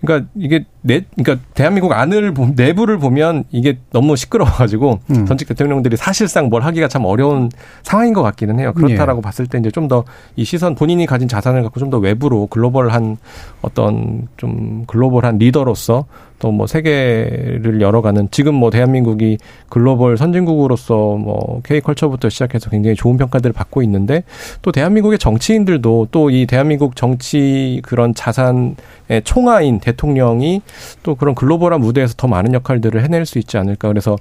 그러니까 0.00 0.28
이게 0.36 0.64
내 0.82 1.02
그러니까 1.16 1.44
대한민국 1.54 1.92
안을 1.92 2.32
내부를 2.54 2.98
보면 2.98 3.44
이게 3.50 3.78
너무 3.90 4.14
시끄러워가지고 4.16 5.00
음. 5.10 5.26
전직 5.26 5.48
대통령들이 5.48 5.96
사실상 5.96 6.48
뭘 6.48 6.62
하기가 6.62 6.88
참 6.88 7.04
어려운 7.04 7.50
상황인 7.82 8.14
것 8.14 8.22
같기는 8.22 8.58
해요. 8.60 8.72
그렇다라고 8.74 9.18
예. 9.18 9.22
봤을 9.22 9.46
때 9.46 9.58
이제 9.58 9.70
좀 9.70 9.88
더 9.88 10.04
이 10.36 10.44
시선 10.44 10.74
본인이 10.74 11.04
가진 11.06 11.26
자산을 11.28 11.62
갖고 11.62 11.80
좀 11.80 11.90
더 11.90 11.98
외부로 11.98 12.46
글로벌한 12.46 13.16
어떤 13.62 14.28
좀 14.36 14.84
글로벌한 14.86 15.38
리더로서 15.38 16.04
또 16.38 16.52
뭐 16.52 16.66
세계를 16.68 17.80
열어가는 17.80 18.28
지금 18.30 18.54
뭐 18.54 18.70
대한민국이 18.70 19.38
글로벌 19.68 20.16
선진국으로서 20.16 21.16
뭐 21.16 21.60
K컬처부터 21.64 22.28
시작해서 22.28 22.70
굉장히 22.70 22.94
좋은 22.94 23.16
평가들을 23.16 23.52
받고 23.52 23.82
있는데 23.82 24.22
또 24.62 24.70
대한민국의 24.70 25.18
정치인들도 25.18 26.08
또 26.12 26.28
이 26.30 26.46
대한민국 26.46 26.94
정치 26.94 27.80
그런 27.82 28.14
자산의 28.14 28.76
총아인 29.24 29.80
대통령이 29.92 30.62
또 31.02 31.14
그런 31.14 31.34
글로벌한 31.34 31.80
무대에서 31.80 32.14
더 32.16 32.28
많은 32.28 32.54
역할들을 32.54 33.02
해낼 33.02 33.26
수 33.26 33.38
있지 33.38 33.56
않을까. 33.58 33.88
그래서 33.88 34.16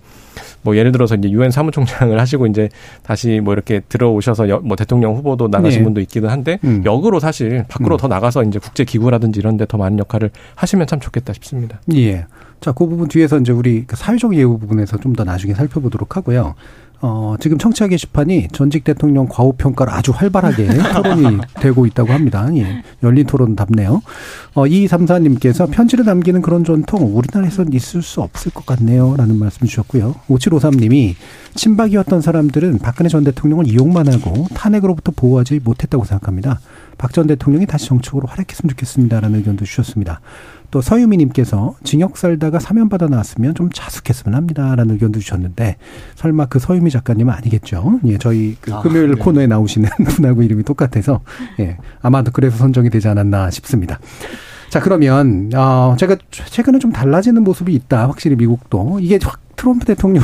뭐 0.64 0.76
예를 0.76 0.92
들어서 0.92 1.16
이제 1.16 1.30
유엔 1.30 1.52
사무총장을 1.52 2.18
하시고 2.20 2.48
이제 2.48 2.70
다시 3.04 3.40
뭐 3.44 3.54
이렇게 3.54 3.82
들어오셔서 3.88 4.50
여, 4.50 4.60
뭐 4.60 4.76
대통령 4.76 5.16
후보도 5.16 5.48
나가신 5.48 5.80
네. 5.80 5.84
분도 5.84 6.02
있기는 6.02 6.30
한데 6.30 6.60
음. 6.64 6.82
역으로 6.86 7.20
사실 7.20 7.66
밖으로 7.68 7.96
음. 7.96 7.98
더 7.98 8.08
나가서 8.08 8.44
이제 8.44 8.60
국제 8.60 8.84
기구라든지 8.84 9.40
이런 9.40 9.56
데 9.58 9.68
더 9.68 9.78
많은 9.78 10.00
역할을 10.00 10.30
하시면 10.56 10.88
참 10.88 11.02
좋겠다 11.02 11.34
싶습니다. 11.34 11.82
예. 11.94 12.26
자, 12.62 12.72
그 12.72 12.88
부분 12.88 13.10
뒤에서 13.10 13.38
이제 13.38 13.52
우리 13.52 13.84
그 13.86 13.98
사회적 13.98 14.34
예우 14.36 14.58
부분에서 14.58 14.98
좀 14.98 15.14
더 15.18 15.24
나중에 15.24 15.54
살펴보도록 15.56 16.16
하고요. 16.16 16.54
어, 17.02 17.36
지금 17.40 17.58
청취자 17.58 17.88
게시판이 17.88 18.48
전직 18.52 18.84
대통령 18.84 19.28
과오 19.30 19.52
평가를 19.54 19.94
아주 19.94 20.12
활발하게 20.12 20.68
토론이 20.96 21.38
되고 21.60 21.86
있다고 21.86 22.12
합니다. 22.12 22.48
예. 22.56 22.84
열린 23.04 23.26
토론답네요. 23.28 24.02
어, 24.56 24.64
2234님께서 24.64 25.70
편지를 25.70 26.06
남기는 26.06 26.42
그런 26.42 26.64
전통 26.64 27.16
우리나라에선 27.16 27.72
있을 27.74 28.02
수 28.02 28.22
없을 28.22 28.52
것 28.52 28.66
같네요. 28.66 29.16
라는 29.18 29.38
말씀 29.38 29.68
주셨고요. 29.68 30.16
5753님이 30.28 31.16
친박이었던 31.56 32.22
사람들은 32.22 32.80
박근혜 32.80 33.10
전 33.10 33.24
대통령을 33.24 33.68
이용만 33.68 34.12
하고 34.12 34.48
탄핵으로부터 34.54 35.12
보호하지 35.16 35.60
못했다고 35.64 36.06
생각합니다. 36.06 36.60
박 36.98 37.12
전 37.12 37.28
대통령이 37.28 37.66
다시 37.66 37.88
정치적으로 37.88 38.28
활약했으면 38.28 38.70
좋겠습니다. 38.72 39.20
라는 39.20 39.40
의견도 39.40 39.66
주셨습니다. 39.66 40.20
또 40.72 40.82
서유미님께서 40.82 41.76
징역 41.84 42.18
살다가 42.18 42.60
사면 42.60 42.90
받아 42.90 43.08
나왔으면 43.08 43.56
좀 43.56 43.70
자숙했으면 43.72 44.36
합니다라는 44.36 44.92
의견도 44.96 45.20
주셨는데 45.20 45.78
설마 46.16 46.48
그 46.48 46.60
서유미 46.60 46.92
작가님은 46.92 47.34
아니겠죠? 47.34 48.00
예, 48.06 48.18
저희 48.18 48.58
그 48.60 48.74
아, 48.74 48.82
금요일 48.82 49.12
네. 49.12 49.16
코너에 49.16 49.48
나오시는 49.48 49.90
분하고 50.08 50.44
이름이 50.44 50.64
똑같아서 50.64 51.22
예, 51.60 51.78
아마도 52.02 52.32
그래서 52.32 52.58
선정이 52.58 52.90
되지 52.90 53.08
않았나 53.08 53.50
싶습니다. 53.52 54.00
자 54.70 54.82
그러면 54.82 55.50
어 55.56 55.96
제가 55.98 56.18
최근에 56.30 56.80
좀 56.80 56.92
달라지는 56.92 57.44
모습이 57.44 57.74
있다 57.74 58.10
확실히 58.10 58.36
미국도 58.36 59.00
이게 59.02 59.18
확 59.24 59.40
트럼프 59.58 59.86
대통령 59.86 60.24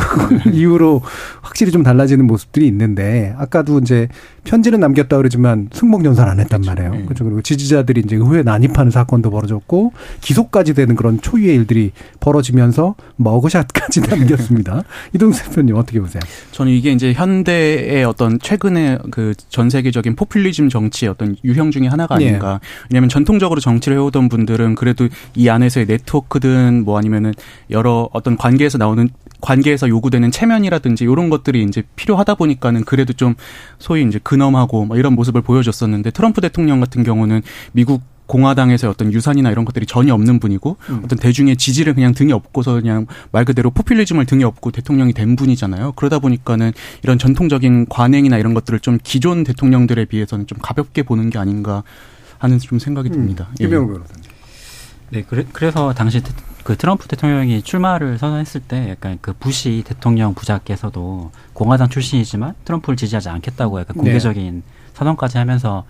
이후로 0.51 1.01
확실히 1.41 1.71
좀 1.71 1.83
달라지는 1.83 2.25
모습들이 2.25 2.65
있는데 2.67 3.35
아까도 3.37 3.79
이제 3.79 4.07
편지는 4.45 4.79
남겼다 4.79 5.17
그러지만 5.17 5.69
승복 5.73 6.05
연설 6.05 6.27
안 6.27 6.39
했단 6.39 6.61
그렇죠. 6.61 6.69
말이에요. 6.69 6.91
네. 6.91 7.03
그렇죠. 7.05 7.23
그리고 7.25 7.41
지지자들이 7.41 8.01
이제 8.05 8.15
의회 8.15 8.43
난입하는 8.43 8.91
사건도 8.91 9.29
벌어졌고 9.29 9.93
기소까지 10.21 10.73
되는 10.73 10.95
그런 10.95 11.21
초유의 11.21 11.55
일들이 11.55 11.91
벌어지면서 12.19 12.95
머그샷까지 13.17 14.01
남겼습니다. 14.09 14.83
이동수 15.13 15.43
대표님 15.49 15.75
어떻게 15.75 15.99
보세요? 15.99 16.21
저는 16.51 16.71
이게 16.71 16.91
이제 16.91 17.13
현대의 17.13 18.05
어떤 18.05 18.39
최근의 18.39 18.99
그 19.11 19.33
전 19.49 19.69
세계적인 19.69 20.15
포퓰리즘 20.15 20.69
정치의 20.69 21.09
어떤 21.09 21.35
유형 21.43 21.71
중의 21.71 21.89
하나가 21.89 22.15
아닌가. 22.15 22.59
네. 22.61 22.67
왜냐하면 22.89 23.09
전통적으로 23.09 23.59
정치를 23.59 23.97
해오던 23.97 24.29
분들은 24.29 24.75
그래도 24.75 25.07
이 25.35 25.49
안에서의 25.49 25.85
네트워크든 25.85 26.83
뭐 26.85 26.97
아니면은 26.97 27.33
여러 27.69 28.09
어떤 28.13 28.37
관계에서 28.37 28.77
나오는 28.77 29.09
관계에서 29.43 29.89
요구되는 29.89 30.31
체면이라든지 30.31 31.03
이런 31.03 31.29
것들이 31.29 31.63
이제 31.63 31.83
필요하다 31.97 32.35
보니까는 32.35 32.85
그래도 32.85 33.11
좀 33.11 33.35
소위 33.77 34.03
이제 34.07 34.19
근엄하고 34.23 34.85
뭐 34.85 34.97
이런 34.97 35.13
모습을 35.13 35.41
보여줬었는데 35.41 36.11
트럼프 36.11 36.39
대통령 36.39 36.79
같은 36.79 37.03
경우는 37.03 37.41
미국 37.73 38.01
공화당에서 38.25 38.89
어떤 38.89 39.11
유산이나 39.11 39.51
이런 39.51 39.65
것들이 39.65 39.85
전혀 39.85 40.13
없는 40.13 40.39
분이고 40.39 40.77
음. 40.89 41.01
어떤 41.03 41.19
대중의 41.19 41.57
지지를 41.57 41.93
그냥 41.93 42.13
등에 42.13 42.31
업고서 42.31 42.75
그냥 42.75 43.05
말 43.33 43.43
그대로 43.43 43.69
포퓰리즘을 43.69 44.25
등에 44.25 44.45
업고 44.45 44.71
대통령이 44.71 45.11
된 45.11 45.35
분이잖아요. 45.35 45.91
그러다 45.97 46.19
보니까는 46.19 46.71
이런 47.03 47.19
전통적인 47.19 47.87
관행이나 47.89 48.37
이런 48.37 48.53
것들을 48.53 48.79
좀 48.79 48.97
기존 49.03 49.43
대통령들에 49.43 50.05
비해서는 50.05 50.47
좀 50.47 50.57
가볍게 50.61 51.03
보는 51.03 51.29
게 51.29 51.37
아닌가 51.37 51.83
하는 52.37 52.59
좀 52.59 52.79
생각이 52.79 53.09
음. 53.09 53.13
듭니다. 53.13 53.49
음. 53.49 53.55
김영우 53.55 53.87
변호사님. 53.87 54.23
네, 55.09 55.23
그래, 55.27 55.45
그래서 55.51 55.93
당시 55.93 56.21
그 56.63 56.77
트럼프 56.77 57.07
대통령이 57.07 57.61
출마를 57.61 58.17
선언했을 58.17 58.61
때 58.61 58.89
약간 58.89 59.17
그 59.21 59.33
부시 59.33 59.83
대통령 59.85 60.33
부자께서도 60.33 61.31
공화당 61.53 61.89
출신이지만 61.89 62.55
트럼프를 62.63 62.95
지지하지 62.95 63.29
않겠다고 63.29 63.79
약간 63.79 63.95
네. 63.97 64.03
공개적인 64.03 64.55
네. 64.55 64.61
선언까지 64.93 65.37
하면서 65.37 65.83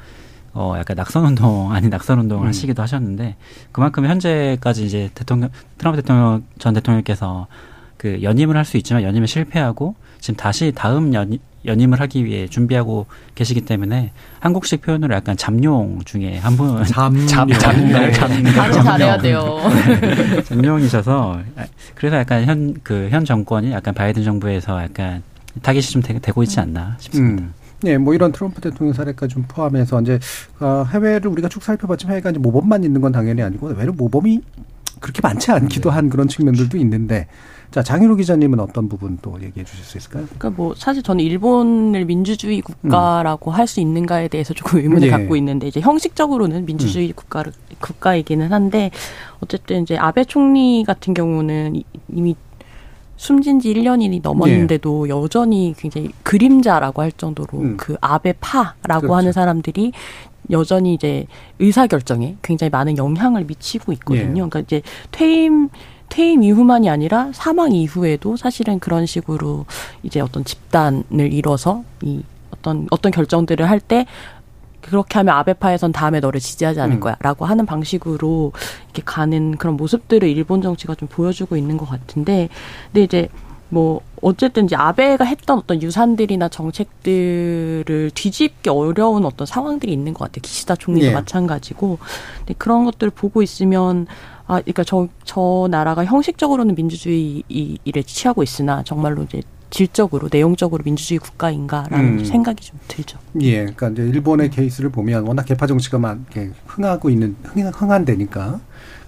어 0.54 0.76
약간 0.78 0.96
낙선 0.98 1.26
운동 1.26 1.72
아닌 1.74 1.90
낙선 1.90 2.20
운동을 2.20 2.46
음. 2.46 2.48
하시기도 2.48 2.82
하셨는데 2.82 3.36
그만큼 3.72 4.06
현재까지 4.06 4.86
이제 4.86 5.10
대통령 5.14 5.50
트럼프 5.78 6.02
대통령 6.02 6.44
전 6.58 6.74
대통령께서 6.74 7.48
그 7.98 8.22
연임을 8.22 8.58
할 8.58 8.66
수 8.66 8.78
있지만 8.78 9.04
연임에 9.04 9.28
실패하고 9.28 9.96
지금 10.24 10.38
다시 10.38 10.72
다음 10.74 11.14
연 11.14 11.38
연임을 11.66 12.00
하기 12.00 12.24
위해 12.24 12.48
준비하고 12.48 13.08
계시기 13.36 13.60
때문에 13.60 14.14
한국식 14.40 14.82
표현으로 14.82 15.14
약간 15.16 15.36
잠룡 15.36 16.00
중에 16.06 16.38
한 16.38 16.56
분. 16.56 16.82
잠룡. 16.86 17.28
잠, 17.28 17.50
잠룡. 17.50 18.12
잠룡. 18.14 18.58
아주 18.58 18.82
잘해야 18.82 19.18
돼요. 19.18 19.60
네. 20.00 20.42
잠룡이셔서 20.44 21.42
그래서 21.96 22.16
약간 22.16 22.46
현, 22.46 22.74
그, 22.84 23.10
현 23.12 23.26
정권이 23.26 23.74
약간 23.74 23.94
바이든 23.94 24.24
정부에서 24.24 24.82
약간 24.82 25.24
타깃이 25.62 25.84
좀 25.84 26.02
되, 26.02 26.14
고 26.32 26.42
있지 26.44 26.58
않나 26.58 26.96
싶습니다. 27.00 27.44
음. 27.44 27.54
네, 27.82 27.98
뭐 27.98 28.14
이런 28.14 28.32
트럼프 28.32 28.62
대통령 28.62 28.94
사례까지 28.94 29.34
좀 29.34 29.44
포함해서 29.46 30.00
이제 30.02 30.20
어, 30.62 30.86
해외를 30.90 31.30
우리가 31.32 31.50
쭉 31.50 31.62
살펴봤지만 31.62 32.14
해외가 32.14 32.30
이제 32.30 32.40
모범만 32.40 32.86
있는 32.86 33.02
건 33.02 33.12
당연히 33.12 33.42
아니고 33.42 33.74
외로 33.76 33.92
모범이 33.92 34.40
그렇게 35.02 35.20
많지 35.22 35.52
않기도 35.52 35.90
네. 35.90 35.96
한 35.96 36.10
그런 36.10 36.30
측면들도 36.30 36.78
있는데 36.78 37.28
자, 37.74 37.82
장희로 37.82 38.18
기자님은 38.18 38.60
어떤 38.60 38.88
부분 38.88 39.18
또 39.24 39.34
얘기해 39.42 39.66
주실 39.66 39.84
수 39.84 39.98
있을까요? 39.98 40.26
그러니까 40.26 40.52
뭐 40.52 40.76
사실 40.78 41.02
저는 41.02 41.26
일본을 41.26 42.06
민주주의 42.06 42.62
국가라고 42.62 43.50
음. 43.50 43.56
할수 43.56 43.80
있는가에 43.80 44.28
대해서 44.28 44.54
조금 44.54 44.78
의문을 44.78 45.08
예. 45.08 45.10
갖고 45.10 45.36
있는데 45.38 45.70
이제 45.70 45.80
형식적으로는 45.80 46.68
민주주의 46.68 47.08
음. 47.08 47.14
국가 47.16 47.44
국가이기는 47.80 48.54
한데 48.54 48.92
어쨌든 49.40 49.82
이제 49.82 49.98
아베 49.98 50.24
총리 50.24 50.84
같은 50.86 51.16
경우는 51.16 51.82
이미 52.14 52.36
숨진 53.16 53.60
지 53.60 53.74
1년이 53.74 54.22
넘었는데도 54.22 55.08
예. 55.08 55.10
여전히 55.10 55.74
굉장히 55.76 56.12
그림자라고 56.22 57.02
할 57.02 57.12
정도로 57.12 57.58
음. 57.58 57.78
그 57.78 57.96
아베파라고 58.02 58.76
그렇죠. 58.84 59.16
하는 59.16 59.32
사람들이 59.32 59.94
여전히 60.52 60.94
이제 60.94 61.26
의사 61.58 61.88
결정에 61.88 62.38
굉장히 62.44 62.70
많은 62.70 62.98
영향을 63.00 63.46
미치고 63.46 63.94
있거든요. 63.94 64.30
예. 64.30 64.34
그러니까 64.34 64.60
이제 64.60 64.84
퇴임 65.10 65.70
퇴임 66.14 66.44
이후만이 66.44 66.92
아니라 66.92 67.32
사망 67.34 67.72
이후에도 67.72 68.38
사실은 68.38 68.78
그런 68.78 69.08
식으로 69.08 69.66
이제 70.04 70.20
어떤 70.20 70.46
집단을 70.46 71.34
이뤄서 71.34 71.84
이 72.04 72.22
어떤 72.52 72.88
어떤 72.92 73.12
결정들을 73.12 73.68
할 73.68 73.80
때 73.80 74.06
그렇게 74.80 75.18
하면 75.18 75.34
아베파에선 75.36 75.92
다음에 75.92 76.20
너를 76.20 76.40
지지하지 76.40 76.82
않을 76.82 76.98
음. 76.98 77.00
거야라고 77.00 77.46
하는 77.46 77.66
방식으로 77.66 78.52
이렇게 78.86 79.02
가는 79.04 79.58
그런 79.58 79.76
모습들을 79.76 80.28
일본 80.30 80.62
정치가 80.62 80.94
좀 80.94 81.08
보여주고 81.08 81.58
있는 81.58 81.78
것 81.78 81.90
같은데 81.90 82.50
근데 82.92 83.04
이제 83.04 83.30
뭐 83.70 84.02
어쨌든 84.22 84.66
이제 84.66 84.76
아베가 84.76 85.24
했던 85.24 85.58
어떤 85.58 85.82
유산들이나 85.82 86.48
정책들을 86.50 88.12
뒤집기 88.14 88.70
어려운 88.70 89.26
어떤 89.26 89.48
상황들이 89.48 89.92
있는 89.92 90.14
것 90.14 90.26
같아요. 90.26 90.42
기시다 90.44 90.76
총리도 90.76 91.08
예. 91.08 91.12
마찬가지고. 91.12 91.98
근데 92.38 92.54
그런 92.60 92.86
것들을 92.86 93.10
보고 93.16 93.42
있으면 93.42 94.06
아, 94.46 94.60
그러니까 94.62 94.84
저, 94.84 95.08
저 95.24 95.68
나라가 95.72 96.04
형식적으로는 96.06 96.76
민주주의를 96.76 98.04
취하고 98.06 98.44
있으나 98.44 98.84
정말로 98.84 99.24
이제 99.24 99.42
질적으로 99.70 100.30
내용적으로 100.32 100.84
민주주의 100.84 101.18
국가인가라는 101.18 102.20
음. 102.20 102.26
생각이 102.26 102.64
좀 102.64 102.80
들죠. 102.88 103.18
예, 103.42 103.62
그러니까 103.62 103.90
이제 103.90 104.04
일본의 104.04 104.52
케이스를 104.52 104.92
보면 104.92 105.26
워낙 105.26 105.44
개파 105.44 105.66
정치가 105.66 105.98
막 105.98 106.20
흥하고 106.68 107.10
있는 107.10 107.36
흥, 107.44 107.64
흥한 107.74 108.06
데니까 108.06 108.60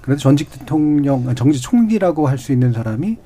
그래도 0.02 0.20
전직 0.22 0.50
대통령, 0.52 1.36
정직 1.36 1.62
총리라고 1.62 2.28
할 2.28 2.38
수 2.40 2.52
있는 2.52 2.72
사람이 2.74 3.18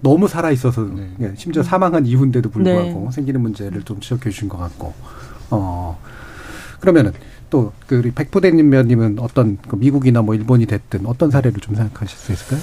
너무 0.00 0.28
살아 0.28 0.52
있어서 0.52 0.82
네. 0.82 1.10
예, 1.20 1.32
심지어 1.36 1.62
사망한 1.64 2.06
이후인데도 2.06 2.50
불구하고 2.50 3.06
네. 3.06 3.10
생기는 3.10 3.40
문제를 3.40 3.82
좀 3.82 3.98
지적해 3.98 4.30
주신 4.30 4.48
것 4.48 4.58
같고, 4.58 4.94
어 5.50 5.98
그러면은 6.78 7.12
또그 7.50 7.96
우리 7.96 8.10
백부대님면님은 8.10 9.18
어떤 9.20 9.58
그 9.68 9.76
미국이나 9.76 10.22
뭐 10.22 10.34
일본이 10.34 10.66
됐든 10.66 11.06
어떤 11.06 11.30
사례를 11.30 11.60
좀 11.60 11.74
생각하실 11.74 12.18
수 12.18 12.32
있을까요? 12.32 12.60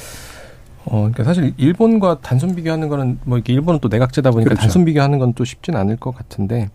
어, 0.85 0.91
그러니까 0.99 1.23
사실 1.23 1.53
일본과 1.57 2.19
단순 2.21 2.55
비교하는 2.55 2.89
거는 2.89 3.19
뭐 3.25 3.37
이렇게 3.37 3.53
일본은 3.53 3.79
또 3.81 3.87
내각제다 3.87 4.29
보니까 4.31 4.49
그렇죠. 4.49 4.61
단순 4.61 4.85
비교하는 4.85 5.17
건 5.19 5.33
또 5.33 5.43
쉽진 5.43 5.75
않을 5.75 5.97
것 5.97 6.15
같은데, 6.15 6.69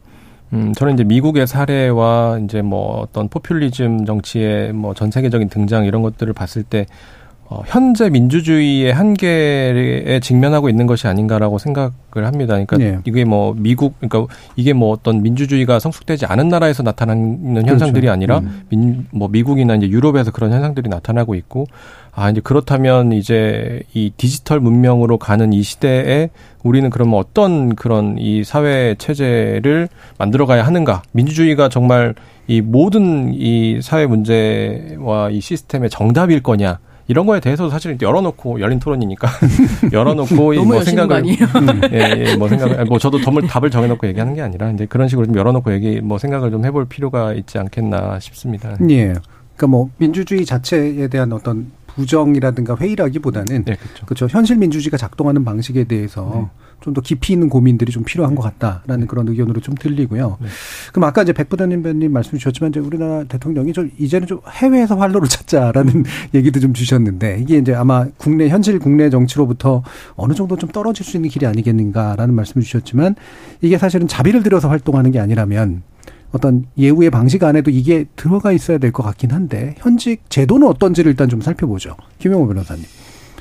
음, 0.53 0.73
저는 0.75 0.95
이제 0.95 1.05
미국의 1.05 1.47
사례와 1.47 2.41
이제 2.45 2.61
뭐 2.61 3.01
어떤 3.01 3.29
포퓰리즘 3.29 4.05
정치의 4.07 4.73
뭐 4.73 4.95
전 4.95 5.11
세계적인 5.13 5.49
등장 5.49 5.85
이런 5.85 6.03
것들을 6.03 6.33
봤을 6.33 6.65
때 6.65 6.87
어, 7.53 7.65
현재 7.67 8.09
민주주의의 8.11 8.93
한계에 8.93 10.21
직면하고 10.21 10.69
있는 10.69 10.87
것이 10.87 11.09
아닌가라고 11.09 11.59
생각을 11.59 11.91
합니다. 12.15 12.55
그러니까 12.55 12.77
네. 12.77 12.99
이게 13.05 13.25
뭐 13.25 13.55
미국, 13.57 13.99
그러니까 13.99 14.33
이게 14.55 14.73
뭐 14.73 14.93
어떤 14.93 15.21
민주주의가 15.21 15.81
성숙되지 15.81 16.27
않은 16.27 16.47
나라에서 16.49 16.85
나타나는 16.85 17.55
그렇죠. 17.55 17.69
현상들이 17.69 18.09
아니라 18.09 18.39
음. 18.39 18.63
민, 18.69 19.07
뭐 19.11 19.27
미국이나 19.27 19.75
이제 19.75 19.89
유럽에서 19.89 20.31
그런 20.31 20.53
현상들이 20.53 20.89
나타나고 20.89 21.35
있고 21.35 21.67
아 22.13 22.31
이제 22.31 22.41
그렇다면 22.41 23.11
이제 23.13 23.83
이 23.95 24.13
디지털 24.17 24.61
문명으로 24.61 25.19
가는 25.19 25.53
이 25.53 25.65
시대에 25.65 26.31
우리는 26.63 26.89
그러면 26.89 27.19
어떤 27.19 27.75
그런 27.75 28.17
이 28.17 28.45
사회 28.45 28.95
체제를 28.97 29.89
만들어 30.19 30.47
가야 30.47 30.65
하는가? 30.65 31.03
민주주의가 31.11 31.69
정말 31.69 32.15
이 32.47 32.61
모든 32.61 33.35
이 33.35 33.81
사회 33.83 34.07
문제와 34.07 35.31
이 35.31 35.41
시스템의 35.41 35.91
정답일 35.91 36.45
거냐? 36.45 36.79
이런 37.11 37.27
거에 37.27 37.41
대해서도 37.41 37.71
사실 37.71 37.99
열어놓고 38.01 38.61
열린 38.61 38.79
토론이니까 38.79 39.29
열어놓고 39.93 40.55
뭐 40.65 40.81
생각을 40.81 41.25
음, 41.25 41.81
예, 41.93 42.25
예, 42.25 42.37
뭐 42.37 42.49
생각을 42.49 42.85
뭐 42.85 43.01
저도 43.01 43.21
덤을 43.21 43.49
답을 43.49 43.69
정해놓고 43.69 44.07
얘기하는 44.07 44.35
게 44.35 44.43
아니라 44.43 44.71
이제 44.71 44.87
그런 44.87 45.09
식으로 45.09 45.27
좀 45.27 45.35
열어놓고 45.37 45.73
얘기 45.73 46.01
뭐 46.01 46.19
생각을 46.19 46.53
좀 46.53 46.65
해볼 46.65 46.85
필요가 46.85 47.35
있지 47.35 47.59
않겠나 47.59 48.21
싶습니다. 48.21 48.77
예. 48.91 49.15
그러니까 49.57 49.67
뭐 49.67 49.91
민주주의 49.99 50.47
자체에 50.47 51.09
대한 51.09 51.33
어떤 51.33 51.73
부정이라든가 51.89 52.77
회의라기보다는 52.77 53.65
네, 53.65 53.75
그렇죠. 53.75 54.07
그렇죠. 54.07 54.29
현실 54.31 54.57
민주주의가 54.59 54.97
작동하는 54.97 55.45
방식에 55.45 55.83
대해서 55.83 56.31
네. 56.33 56.47
좀 56.81 56.95
더 56.95 57.01
깊이 57.01 57.33
있는 57.33 57.49
고민들이 57.49 57.93
좀 57.93 58.03
필요한 58.05 58.35
것 58.35 58.43
같다라는 58.43 59.01
네. 59.01 59.07
그런 59.07 59.29
의견으로 59.29 59.61
좀 59.61 59.75
들리고요. 59.75 60.39
네. 60.41 60.49
그럼 60.93 61.05
아까 61.05 61.23
이제 61.23 61.33
백부장님 61.33 61.83
님 61.99 62.13
말씀 62.13 62.37
주셨지만 62.37 62.71
이제 62.71 62.81
우리나라 62.81 63.25
대통령이 63.25 63.73
좀 63.73 63.91
이제는 63.99 64.27
좀 64.27 64.41
해외에서 64.51 64.97
활로를 64.97 65.29
찾자라는 65.29 65.95
음. 65.95 66.05
얘기도 66.35 66.59
좀 66.61 66.73
주셨는데 66.73 67.39
이게 67.41 67.59
이제 67.59 67.75
아마 67.75 68.07
국내 68.17 68.49
현실 68.49 68.79
국내 68.79 69.09
정치로부터 69.11 69.83
어느 70.17 70.35
정도 70.35 70.57
좀 70.57 70.71
떨어질 70.71 71.07
수 71.07 71.17
있는 71.17 71.31
길이 71.31 71.47
아니겠는가라는 71.47 72.35
말씀을 72.35 72.65
주셨지만 72.65 73.15
이게 73.61 73.79
사실은 73.79 74.09
자비를 74.09 74.43
들여서 74.43 74.69
활동하는 74.69 75.11
게 75.11 75.21
아니라면 75.21 75.83
어떤 76.33 76.67
예우의 76.79 77.11
방식 77.11 77.43
안에도 77.43 77.71
이게 77.71 78.07
들어가 78.17 78.53
있어야 78.53 78.79
될 78.79 78.93
것 78.93 79.03
같긴 79.03 79.31
한데 79.33 79.75
현직 79.79 80.23
제도는 80.29 80.67
어떤지를 80.67 81.11
일단 81.11 81.29
좀 81.29 81.41
살펴보죠. 81.41 81.97
김영호 82.19 82.47
변호사님. 82.49 82.85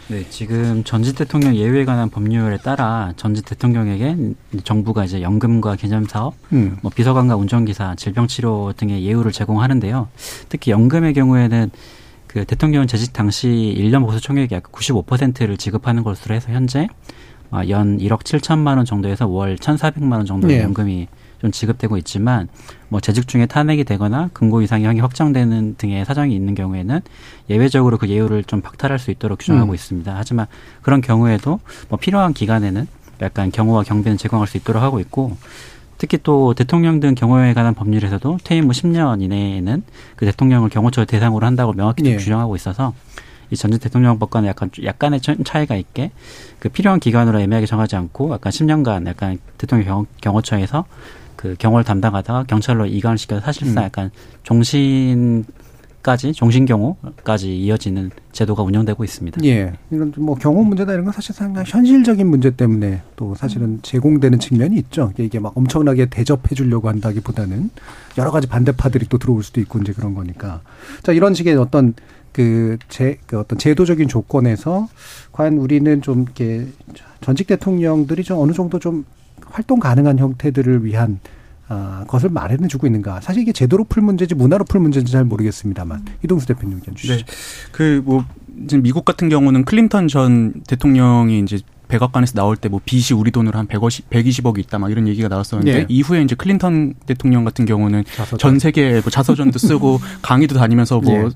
네, 0.10 0.28
지금 0.28 0.84
전직 0.84 1.16
대통령 1.16 1.56
예우에 1.56 1.86
관한 1.86 2.10
법률에 2.10 2.58
따라 2.58 3.14
전직 3.16 3.46
대통령에게 3.46 4.34
정부가 4.64 5.06
이제 5.06 5.22
연금과 5.22 5.76
개념 5.76 6.06
사업, 6.06 6.34
음. 6.52 6.80
뭐 6.82 6.90
비서관과 6.90 7.36
운전기사, 7.36 7.94
질병치료 7.94 8.74
등의 8.76 9.06
예우를 9.06 9.32
제공하는데요. 9.32 10.08
특히 10.50 10.72
연금의 10.72 11.14
경우에는 11.14 11.70
그 12.26 12.44
대통령 12.46 12.88
재직 12.88 13.14
당시 13.14 13.76
1년 13.78 14.04
보수 14.04 14.20
총액의 14.20 14.56
약 14.56 14.64
95%를 14.72 15.58
지급하는 15.58 16.02
것으로 16.02 16.34
해서 16.34 16.52
현재 16.52 16.88
아, 17.52 17.68
연 17.70 18.00
1억 18.00 18.24
7천만 18.24 18.78
원 18.78 18.86
정도에서 18.86 19.28
월 19.28 19.58
1,400만 19.58 20.14
원 20.14 20.26
정도의 20.26 20.58
네. 20.58 20.64
연금이 20.64 21.08
좀 21.42 21.52
지급되고 21.52 21.98
있지만 21.98 22.48
뭐 22.90 23.00
재직 23.00 23.28
중에 23.28 23.46
탄핵이 23.46 23.84
되거나 23.84 24.30
근고 24.34 24.62
이상형이 24.62 25.00
확정되는 25.00 25.76
등의 25.78 26.06
사정이 26.06 26.36
있는 26.36 26.56
경우에는 26.56 27.02
예외적으로 27.50 27.98
그 27.98 28.10
예우를 28.10 28.44
좀 28.44 28.62
박탈할 28.62 29.00
수 29.00 29.12
있도록 29.12 29.40
규정하고 29.40 29.72
음. 29.72 29.76
있습니다. 29.76 30.14
하지만 30.16 30.48
그런 30.82 31.02
경우에도 31.02 31.60
뭐 31.88 31.98
필요한 31.98 32.34
기간에는 32.34 32.88
약간 33.22 33.52
경호와 33.52 33.84
경비는 33.84 34.18
제공할 34.18 34.48
수 34.48 34.58
있도록 34.58 34.82
하고 34.82 35.00
있고 35.00 35.38
특히 35.98 36.18
또 36.24 36.54
대통령 36.54 37.02
등 37.02 37.14
경호에 37.14 37.54
관한 37.54 37.74
법률에서도 37.74 38.40
퇴임 38.44 38.68
후 38.68 38.72
10년 38.72 39.22
이내에는 39.22 39.84
그 40.16 40.26
대통령을 40.26 40.70
경호처 40.70 41.06
대상으로 41.06 41.46
한다고 41.46 41.74
명확히 41.74 42.06
예. 42.06 42.16
규정하고 42.16 42.56
있어서 42.56 42.94
이 43.52 43.56
전직 43.56 43.82
대통령법과는 43.82 44.48
약간 44.48 44.70
약간의 44.82 45.22
차이가 45.44 45.76
있게 45.76 46.12
그 46.60 46.70
필요한 46.70 47.00
기간으로 47.00 47.40
애매하게 47.42 47.66
정하지 47.66 47.96
않고 47.96 48.32
약간 48.34 48.52
10년간 48.52 49.08
약간 49.08 49.40
대통령 49.58 49.88
경호, 49.88 50.06
경호처에서 50.22 50.86
그 51.40 51.56
경호를 51.58 51.86
담당하다가 51.86 52.44
경찰로 52.50 52.86
이관을 52.86 53.18
시켜서 53.18 53.40
사실상 53.40 53.82
음. 53.82 53.86
약간 53.86 54.12
종신 54.44 55.46
까지 56.04 56.34
종신 56.34 56.66
경호까지 56.66 57.58
이어지는 57.58 58.12
제도가 58.34 58.62
운영되고 58.64 59.06
있습니다. 59.06 59.42
예. 59.46 59.72
이런 59.90 60.12
뭐 60.18 60.36
경호 60.36 60.66
문제다 60.66 60.92
이런 60.92 61.06
건 61.06 61.14
사실 61.14 61.34
상당 61.34 61.64
현실적인 61.66 62.28
문제 62.28 62.52
때문에 62.52 63.04
또 63.16 63.36
사실은 63.36 63.80
제공되는 63.84 64.40
측면이 64.40 64.76
있죠. 64.80 65.14
이게 65.18 65.40
막 65.40 65.58
엄청나게 65.58 66.08
대접해 66.08 66.56
주려고 66.56 66.90
한다기보다는 66.90 67.70
여러 68.18 68.32
가지 68.32 68.48
반대파들이 68.48 69.06
또 69.08 69.18
들어올 69.18 69.42
수도 69.42 69.62
있고 69.62 69.80
이제 69.80 69.94
그런 69.94 70.16
거니까. 70.16 70.60
자, 71.04 71.14
이런 71.14 71.34
식의 71.34 71.56
어떤 71.56 71.94
그 72.34 72.78
제, 72.90 73.18
그 73.28 73.40
어떤 73.40 73.58
제도적인 73.58 74.10
조건에서 74.10 74.90
과연 75.32 75.58
우리는 75.58 76.02
좀 76.02 76.24
이렇게 76.24 76.68
전직 77.22 77.48
대통령들이 77.48 78.24
좀 78.26 78.40
어느 78.40 78.52
정도 78.52 78.78
좀 78.78 79.06
활동 79.48 79.80
가능한 79.80 80.20
형태들을 80.20 80.86
위한 80.86 81.20
아, 81.72 82.04
것을 82.08 82.30
마련해 82.30 82.68
주고 82.68 82.88
있는가. 82.88 83.22
사실 83.22 83.44
이게 83.44 83.52
제도로 83.52 83.84
풀 83.84 84.02
문제지 84.02 84.34
문화로 84.34 84.66
풀 84.66 84.82
문제인지 84.82 85.12
잘 85.12 85.24
모르겠습니다만 85.24 86.04
이동수 86.24 86.48
대표님 86.48 86.78
의견 86.78 86.96
주시죠. 86.96 87.26
네. 87.26 87.32
그뭐 87.72 88.26
미국 88.82 89.06
같은 89.06 89.30
경우는 89.30 89.66
클린턴 89.66 90.08
전 90.08 90.54
대통령이 90.68 91.40
이제 91.40 91.60
백악관에서 91.90 92.34
나올 92.36 92.56
때 92.56 92.70
뭐 92.70 92.80
빚이 92.86 93.14
우리 93.16 93.32
돈으로 93.32 93.58
한 93.58 93.66
150, 93.68 94.10
120억이 94.12 94.60
있다 94.60 94.78
막 94.78 94.92
이런 94.92 95.08
얘기가 95.08 95.28
나왔었는데 95.28 95.74
네. 95.80 95.86
이후에 95.90 96.22
이제 96.22 96.36
클린턴 96.36 96.94
대통령 97.08 97.44
같은 97.44 97.66
경우는 97.66 98.04
자서전. 98.16 98.38
전 98.38 98.60
세계 98.60 98.92
뭐 99.02 99.10
자서전도 99.10 99.58
쓰고 99.60 100.00
강의도 100.22 100.56
다니면서 100.56 101.00
뭐 101.00 101.14
네. 101.14 101.30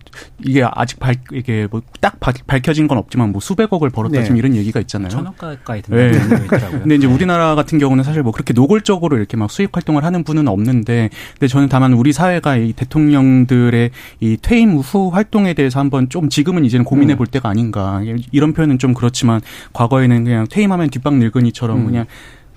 이게 0.45 0.63
아직 0.71 0.99
밝 0.99 1.19
이게 1.33 1.67
뭐 1.69 1.81
딱 2.03 2.19
밝혀진 2.47 2.87
건 2.87 2.97
없지만 2.97 3.31
뭐 3.31 3.39
수백억을 3.39 3.89
벌었다 3.89 4.19
네. 4.19 4.23
지금 4.23 4.37
이런 4.37 4.55
얘기가 4.55 4.79
있잖아요. 4.81 5.09
천억 5.09 5.37
가까이 5.37 5.81
네. 5.81 6.11
든다는 6.11 6.47
네. 6.47 6.69
근데 6.69 6.95
이제 6.95 7.07
우리나라 7.07 7.55
같은 7.55 7.79
경우는 7.79 8.03
사실 8.03 8.21
뭐 8.23 8.31
그렇게 8.33 8.53
노골적으로 8.53 9.15
이렇게 9.17 9.37
막 9.37 9.49
수익 9.49 9.75
활동을 9.75 10.03
하는 10.03 10.23
분은 10.25 10.47
없는데 10.49 11.09
근데 11.33 11.47
저는 11.47 11.69
다만 11.69 11.93
우리 11.93 12.11
사회가 12.11 12.57
이 12.57 12.73
대통령들의 12.73 13.91
이 14.19 14.37
퇴임 14.41 14.75
후 14.77 15.09
활동에 15.09 15.53
대해서 15.53 15.79
한번 15.79 16.09
좀 16.09 16.29
지금은 16.29 16.65
이제는 16.65 16.83
고민해 16.85 17.15
음. 17.15 17.17
볼 17.17 17.27
때가 17.27 17.49
아닌가. 17.49 18.01
이런 18.31 18.53
표현은 18.53 18.79
좀 18.79 18.93
그렇지만 18.93 19.39
과거에는 19.71 20.23
그냥 20.25 20.42
그냥 20.43 20.47
퇴임하면 20.49 20.89
뒷방 20.89 21.19
늙은이처럼 21.19 21.77
음. 21.77 21.85
그냥 21.85 22.05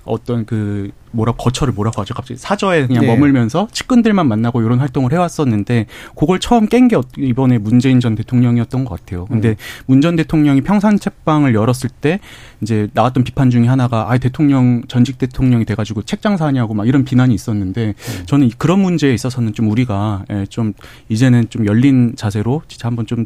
어떤 0.03 0.45
그 0.45 0.89
뭐라 1.11 1.33
거처를 1.33 1.73
뭐라고 1.73 2.01
하죠 2.01 2.13
갑자기 2.13 2.39
사저에 2.39 2.87
그냥 2.87 3.01
네. 3.01 3.07
머물면서 3.07 3.67
측근들만 3.71 4.27
만나고 4.27 4.61
이런 4.61 4.79
활동을 4.79 5.11
해왔었는데 5.11 5.87
그걸 6.15 6.39
처음 6.39 6.67
깬 6.67 6.87
게 6.87 6.95
이번에 7.17 7.57
문재인 7.57 7.99
전 7.99 8.15
대통령이었던 8.15 8.85
것 8.85 8.97
같아요. 8.97 9.25
근데 9.25 9.49
음. 9.49 9.55
문전 9.87 10.15
대통령이 10.15 10.61
평산 10.61 10.97
책방을 10.97 11.53
열었을 11.53 11.89
때 11.89 12.19
이제 12.61 12.87
나왔던 12.93 13.25
비판 13.25 13.49
중에 13.49 13.67
하나가 13.67 14.09
아 14.09 14.17
대통령 14.17 14.83
전직 14.87 15.17
대통령이 15.17 15.65
돼가지고 15.65 16.03
책 16.03 16.21
장사하냐고 16.21 16.73
막 16.73 16.87
이런 16.87 17.03
비난이 17.03 17.33
있었는데 17.33 17.87
음. 17.87 18.25
저는 18.25 18.51
그런 18.57 18.79
문제에 18.79 19.13
있어서는 19.13 19.53
좀 19.53 19.69
우리가 19.69 20.23
예, 20.29 20.45
좀 20.45 20.73
이제는 21.09 21.49
좀 21.49 21.65
열린 21.65 22.13
자세로 22.15 22.61
진짜 22.69 22.87
한번 22.87 23.05
좀 23.05 23.25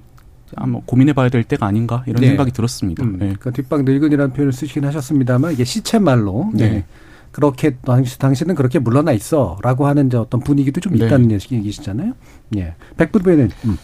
한번 0.56 0.82
고민해봐야 0.86 1.30
될 1.30 1.44
때가 1.44 1.66
아닌가 1.66 2.04
이런 2.08 2.22
네. 2.22 2.28
생각이 2.28 2.52
들었습니다. 2.52 3.04
음, 3.04 3.14
네. 3.14 3.18
그러니까 3.20 3.52
뒷방 3.52 3.86
늙은이라는 3.86 4.34
표현을 4.34 4.54
쓰시긴 4.54 4.86
하셨습니다만 4.86 5.54
이게 5.54 5.64
시체말로 5.64 6.50
네. 6.54 6.70
네. 6.70 6.84
그렇게 7.32 7.76
당시 7.86 8.20
당신은 8.20 8.56
그렇게 8.56 8.80
물러나 8.80 9.12
있어라고 9.14 9.88
하는 9.88 10.08
이제 10.08 10.18
어떤 10.18 10.42
분위기도 10.42 10.82
좀 10.82 10.96
네. 10.96 11.06
있다는 11.06 11.32
얘기시잖아요. 11.32 12.14
예, 12.58 12.74
백부배는 12.98 13.50
음. 13.66 13.78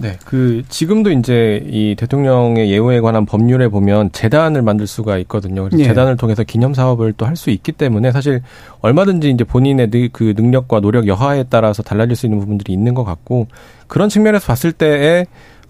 네, 0.00 0.18
그 0.24 0.64
지금도 0.68 1.12
이제 1.12 1.64
이 1.70 1.94
대통령의 1.96 2.68
예우에 2.68 3.00
관한 3.00 3.24
법률에 3.26 3.68
보면 3.68 4.10
재단을 4.10 4.60
만들 4.60 4.88
수가 4.88 5.18
있거든요. 5.18 5.62
그래서 5.62 5.78
예. 5.78 5.84
재단을 5.84 6.16
통해서 6.16 6.42
기념 6.42 6.74
사업을 6.74 7.12
또 7.12 7.26
할 7.26 7.36
수 7.36 7.50
있기 7.50 7.70
때문에 7.72 8.10
사실 8.10 8.42
얼마든지 8.80 9.30
이제 9.30 9.44
본인의 9.44 9.90
그 10.12 10.34
능력과 10.36 10.80
노력 10.80 11.06
여하에 11.06 11.44
따라서 11.48 11.84
달라질 11.84 12.16
수 12.16 12.26
있는 12.26 12.40
부분들이 12.40 12.72
있는 12.72 12.94
것 12.94 13.04
같고 13.04 13.46
그런 13.86 14.08
측면에서 14.08 14.46
봤을 14.46 14.72
때에 14.72 15.26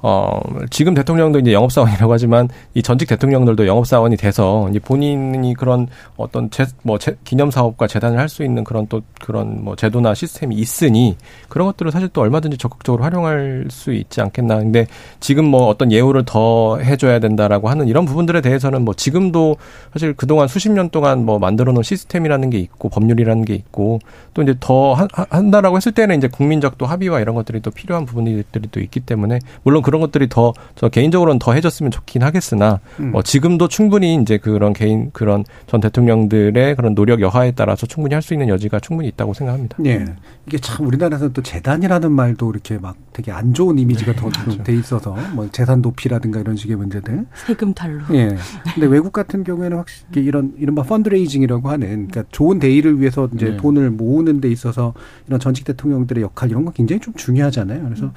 어, 0.06 0.38
지금 0.68 0.92
대통령도 0.92 1.38
이제 1.38 1.54
영업사원이라고 1.54 2.12
하지만 2.12 2.50
이 2.74 2.82
전직 2.82 3.08
대통령들도 3.08 3.66
영업사원이 3.66 4.18
돼서 4.18 4.68
이제 4.68 4.78
본인이 4.78 5.54
그런 5.54 5.86
어떤 6.18 6.50
제, 6.50 6.66
뭐 6.82 6.98
제, 6.98 7.16
기념사업과 7.24 7.86
재단을 7.86 8.18
할 8.18 8.28
수 8.34 8.42
있는 8.42 8.64
그런 8.64 8.86
또 8.88 9.00
그런 9.24 9.62
뭐 9.62 9.76
제도나 9.76 10.12
시스템이 10.12 10.56
있으니 10.56 11.16
그런 11.48 11.66
것들을 11.68 11.92
사실 11.92 12.08
또 12.08 12.20
얼마든지 12.22 12.58
적극적으로 12.58 13.04
활용할 13.04 13.66
수 13.70 13.92
있지 13.92 14.20
않겠나. 14.20 14.58
근데 14.58 14.86
지금 15.20 15.44
뭐 15.44 15.68
어떤 15.68 15.92
예우를 15.92 16.24
더 16.26 16.78
해줘야 16.78 17.20
된다라고 17.20 17.68
하는 17.68 17.86
이런 17.86 18.04
부분들에 18.04 18.40
대해서는 18.40 18.82
뭐 18.82 18.92
지금도 18.92 19.56
사실 19.92 20.14
그동안 20.14 20.48
수십 20.48 20.70
년 20.70 20.90
동안 20.90 21.24
뭐 21.24 21.38
만들어 21.38 21.72
놓은 21.72 21.82
시스템이라는 21.82 22.50
게 22.50 22.58
있고 22.58 22.88
법률이라는 22.88 23.44
게 23.44 23.54
있고 23.54 24.00
또 24.34 24.42
이제 24.42 24.54
더 24.58 24.94
한, 24.94 25.06
한다라고 25.12 25.76
했을 25.76 25.92
때는 25.92 26.18
이제 26.18 26.26
국민적 26.26 26.76
또 26.76 26.86
합의와 26.86 27.20
이런 27.20 27.36
것들이 27.36 27.60
또 27.60 27.70
필요한 27.70 28.04
부분들이 28.04 28.42
또 28.70 28.80
있기 28.80 29.00
때문에 29.00 29.38
물론 29.62 29.82
그런 29.82 29.93
그런 29.94 30.00
것들이 30.00 30.28
더 30.28 30.52
저 30.74 30.88
개인적으로는 30.88 31.38
더 31.38 31.52
해줬으면 31.52 31.90
좋긴 31.90 32.22
하겠으나 32.22 32.80
음. 33.00 33.12
뭐 33.12 33.22
지금도 33.22 33.68
충분히 33.68 34.16
이제 34.20 34.38
그런 34.38 34.72
개인 34.72 35.10
그런 35.12 35.44
전 35.66 35.80
대통령들의 35.80 36.74
그런 36.74 36.94
노력 36.94 37.20
여하에 37.20 37.52
따라서 37.52 37.86
충분히 37.86 38.14
할 38.14 38.24
수 38.24 38.32
있는 38.32 38.48
여지가 38.48 38.80
충분히 38.80 39.08
있다고 39.10 39.34
생각합니다. 39.34 39.76
네. 39.78 40.06
이게 40.46 40.56
참 40.56 40.86
우리나라에서는 40.86 41.34
또 41.34 41.42
재단이라는 41.42 42.10
말도 42.10 42.50
이렇게 42.50 42.78
막 42.78 42.96
되게 43.12 43.30
안 43.32 43.52
좋은 43.52 43.78
이미지가 43.78 44.12
네, 44.12 44.18
더돼 44.18 44.40
그렇죠. 44.44 44.72
있어서 44.72 45.16
뭐 45.34 45.46
재산 45.52 45.82
도피라든가 45.82 46.40
이런 46.40 46.56
식의 46.56 46.76
문제들. 46.76 47.26
세금 47.34 47.74
탈루. 47.74 48.00
예. 48.14 48.34
근데 48.74 48.86
외국 48.86 49.12
같은 49.12 49.44
경우에는 49.44 49.76
확실히 49.76 50.24
이런 50.26 50.54
이른바 50.58 50.82
펀드레이징이라고 50.84 51.68
하는 51.68 52.08
그러니까 52.08 52.24
좋은 52.30 52.58
대의를 52.58 52.98
위해서 53.00 53.28
이제 53.34 53.50
네. 53.50 53.56
돈을 53.58 53.90
모으는 53.90 54.40
데 54.40 54.48
있어서 54.50 54.94
이런 55.28 55.38
전직 55.38 55.66
대통령들의 55.66 56.22
역할 56.22 56.48
이런 56.50 56.64
건 56.64 56.72
굉장히 56.72 57.00
좀 57.00 57.12
중요하잖아요. 57.14 57.84
그래서 57.84 58.10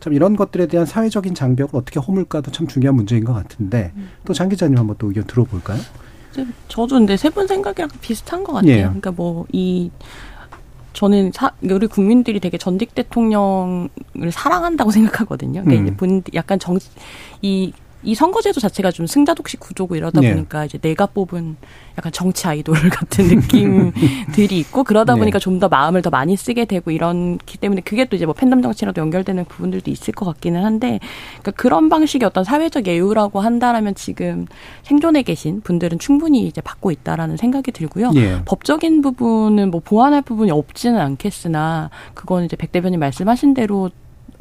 참 0.00 0.12
이런 0.12 0.36
것들에 0.36 0.66
대한 0.66 0.84
사회적 0.84 1.13
인 1.26 1.34
장벽을 1.34 1.70
어떻게 1.78 2.00
허물까도 2.00 2.50
참 2.50 2.66
중요한 2.66 2.96
문제인 2.96 3.24
것 3.24 3.32
같은데 3.32 3.92
또 4.24 4.32
장 4.32 4.48
기자님 4.48 4.76
한번 4.78 4.96
또 4.98 5.06
의견 5.08 5.24
들어볼까요? 5.24 5.78
저도 6.68 6.96
근데 6.96 7.16
세 7.16 7.30
분 7.30 7.46
생각이랑 7.46 7.88
비슷한 8.00 8.42
것 8.42 8.52
같아요. 8.54 8.72
예. 8.72 8.82
그러니까 8.82 9.10
뭐 9.12 9.46
이 9.52 9.90
저는 10.92 11.32
사, 11.32 11.50
우리 11.62 11.86
국민들이 11.88 12.38
되게 12.38 12.56
전직 12.56 12.94
대통령을 12.94 13.88
사랑한다고 14.30 14.90
생각하거든요. 14.92 15.64
그러니까 15.64 15.90
음. 15.90 15.96
본 15.96 16.22
약간 16.34 16.58
정 16.58 16.78
이 17.42 17.72
이 18.04 18.14
선거제도 18.14 18.60
자체가 18.60 18.90
좀 18.90 19.06
승자독식 19.06 19.60
구조고 19.60 19.96
이러다 19.96 20.20
네. 20.20 20.32
보니까 20.32 20.64
이제 20.64 20.78
내가 20.78 21.06
뽑은 21.06 21.56
약간 21.96 22.12
정치 22.12 22.46
아이돌 22.46 22.74
같은 22.90 23.26
느낌들이 23.26 24.58
있고 24.60 24.84
그러다 24.84 25.14
네. 25.14 25.20
보니까 25.20 25.38
좀더 25.38 25.68
마음을 25.68 26.02
더 26.02 26.10
많이 26.10 26.36
쓰게 26.36 26.64
되고 26.64 26.90
이런기 26.90 27.58
때문에 27.58 27.80
그게 27.80 28.04
또 28.04 28.16
이제 28.16 28.26
뭐 28.26 28.34
팬덤 28.34 28.62
정치랑도 28.62 29.00
연결되는 29.00 29.44
부분들도 29.46 29.90
있을 29.90 30.12
것 30.12 30.26
같기는 30.26 30.64
한데 30.64 31.00
그러니까 31.40 31.50
그런 31.52 31.88
방식의 31.88 32.26
어떤 32.26 32.44
사회적 32.44 32.86
예우라고 32.86 33.40
한다라면 33.40 33.94
지금 33.94 34.46
생존해 34.82 35.22
계신 35.22 35.60
분들은 35.60 35.98
충분히 35.98 36.46
이제 36.46 36.60
받고 36.60 36.90
있다라는 36.90 37.36
생각이 37.36 37.72
들고요. 37.72 38.10
네. 38.10 38.42
법적인 38.44 39.02
부분은 39.02 39.70
뭐 39.70 39.80
보완할 39.80 40.22
부분이 40.22 40.50
없지는 40.50 41.00
않겠으나 41.00 41.90
그건 42.14 42.44
이제 42.44 42.56
백 42.56 42.72
대변인 42.72 42.98
말씀하신 43.00 43.54
대로 43.54 43.90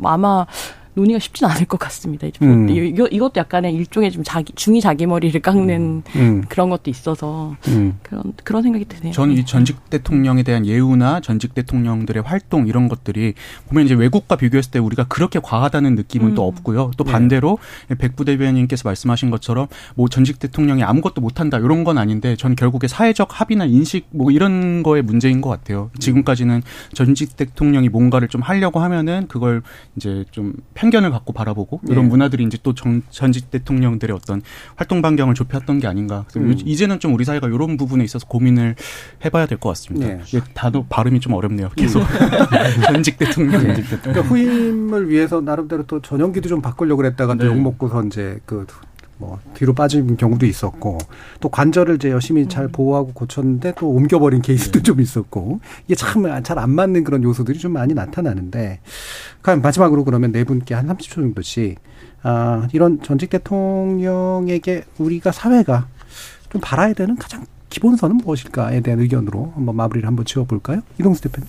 아마 0.02 0.48
논의가 0.96 1.20
쉽진 1.20 1.48
않을 1.48 1.66
것 1.66 1.80
같습니다. 1.80 2.28
음. 2.42 2.70
이거, 2.70 3.08
이것도 3.08 3.34
약간의 3.38 3.74
일종의 3.74 4.12
좀 4.12 4.24
자기 4.24 4.54
중이 4.54 4.82
자기 4.82 5.06
머리를 5.06 5.40
깎는 5.42 6.04
음. 6.16 6.20
음. 6.20 6.44
그런 6.48 6.70
것도 6.70 6.90
있어서 6.90 7.56
음. 7.68 7.98
그런 8.04 8.34
그런 8.44 8.64
생각이 8.64 8.86
드네요. 8.86 9.14
저는 9.14 9.36
이 9.36 9.46
전직 9.46 9.90
대통령에 9.90 10.44
대한 10.44 10.66
예우나 10.66 11.20
전직 11.20 11.54
대통령들의 11.54 12.24
활동 12.24 12.68
이런 12.68 12.88
것들이 12.88 13.34
보면 13.70 13.86
이제 13.86 13.96
외국과 13.96 14.36
비교했을 14.36 14.72
때 14.72 14.80
우리가 14.80 15.06
그렇게 15.06 15.40
과하다는 15.42 15.96
느낌은 15.96 16.30
음. 16.30 16.36
또 16.36 16.48
없고요. 16.48 16.92
또 16.98 17.04
네. 17.04 17.12
반대로 17.12 17.58
네. 17.88 17.96
백부 17.96 18.26
대변인께서 18.26 18.88
말씀하신 18.88 19.30
것처럼 19.32 19.68
뭐 19.96 20.08
전직 20.08 20.40
대통령이 20.40 20.84
아무것도 20.84 21.22
못한다 21.22 21.58
이런 21.58 21.84
건 21.84 21.98
아닌데 21.98 22.36
전 22.36 22.56
결국에 22.56 22.88
사회적 22.88 23.40
합의나 23.40 23.66
인식 23.66 24.08
뭐 24.12 24.32
이런 24.32 24.84
거의 24.84 25.02
문제인 25.02 25.42
것 25.42 25.50
같아요. 25.50 25.90
지금까지는 26.00 26.62
전직 26.94 27.36
대통령이 27.36 27.90
뭔가를 27.90 28.28
좀 28.28 28.42
하려고 28.42 28.80
하면은 28.80 29.28
그걸 29.28 29.62
이제 29.96 30.26
좀 30.32 30.54
편견을 30.84 31.12
갖고 31.12 31.34
바라보고 31.34 31.80
이런 31.88 32.04
네. 32.06 32.10
문화들이 32.10 32.44
이제 32.44 32.58
또 32.62 32.74
정, 32.74 33.02
전직 33.10 33.50
대통령들의 33.52 34.16
어떤 34.16 34.42
활동 34.76 35.02
반경을 35.02 35.34
좁혔던 35.36 35.80
게 35.80 35.88
아닌가. 35.88 36.26
그래서 36.32 36.50
음. 36.50 36.58
이제는 36.66 37.00
좀 37.00 37.14
우리 37.14 37.24
사회가 37.24 37.48
이런 37.48 37.78
부분에 37.78 38.04
있어서 38.04 38.28
고민을 38.28 38.76
해봐야 39.24 39.46
될 39.46 39.54
것 39.64 39.70
같습니다. 39.70 40.08
네. 40.08 40.42
단어 40.54 40.84
발음이 40.90 41.20
좀 41.20 41.34
어렵네요. 41.34 41.70
계속 41.76 42.04
전직 42.86 43.18
대통령. 43.18 43.62
네. 43.64 43.82
그러니까 44.02 44.22
후임을 44.28 45.10
위해서 45.10 45.40
나름대로 45.40 45.84
또 45.86 46.02
전용기도 46.02 46.50
좀 46.50 46.62
바꾸려고 46.62 46.98
그랬다가 46.98 47.36
네. 47.36 47.46
욕 47.46 47.56
먹고서 47.62 48.04
이제 48.04 48.40
그 48.46 48.66
뭐 49.18 49.40
뒤로 49.54 49.74
빠진 49.74 50.18
경우도 50.18 50.46
있었고 50.46 50.98
또 51.40 51.50
관절을 51.50 51.96
이제 51.96 52.10
열심히 52.10 52.48
잘 52.50 52.66
음. 52.66 52.72
보호하고 52.72 53.14
고쳤는데 53.14 53.74
또 53.78 53.90
옮겨버린 53.90 54.42
케이스도 54.42 54.80
네. 54.80 54.84
좀 54.84 55.00
있었고 55.00 55.60
이게 55.86 55.96
참 55.96 56.24
잘 56.44 56.58
안 56.60 56.72
맞는 56.72 57.04
그런 57.04 57.24
요소들이 57.24 57.60
좀 57.60 57.74
많이 57.74 57.94
나타나는데 57.94 58.80
그럼 59.42 59.62
마지막으로 59.62 60.04
그러면 60.04 60.32
네 60.32 60.44
분께 60.44 60.74
한 60.74 60.88
30초 60.88 61.16
정도씩 61.16 61.80
아 62.24 62.68
이런 62.74 63.02
전직 63.02 63.30
대통령에게 63.30 64.84
우리가 64.98 65.32
사회가 65.32 65.88
좀 66.50 66.62
바라야 66.62 66.94
되는 66.94 67.16
가장 67.16 67.46
기본선은 67.70 68.18
무엇일까에 68.18 68.82
대한 68.82 69.00
의견으로 69.00 69.54
한번 69.56 69.76
마무리를 69.76 70.08
한번 70.08 70.26
지어볼까요? 70.26 70.82
이동수 71.00 71.22
대표님. 71.24 71.48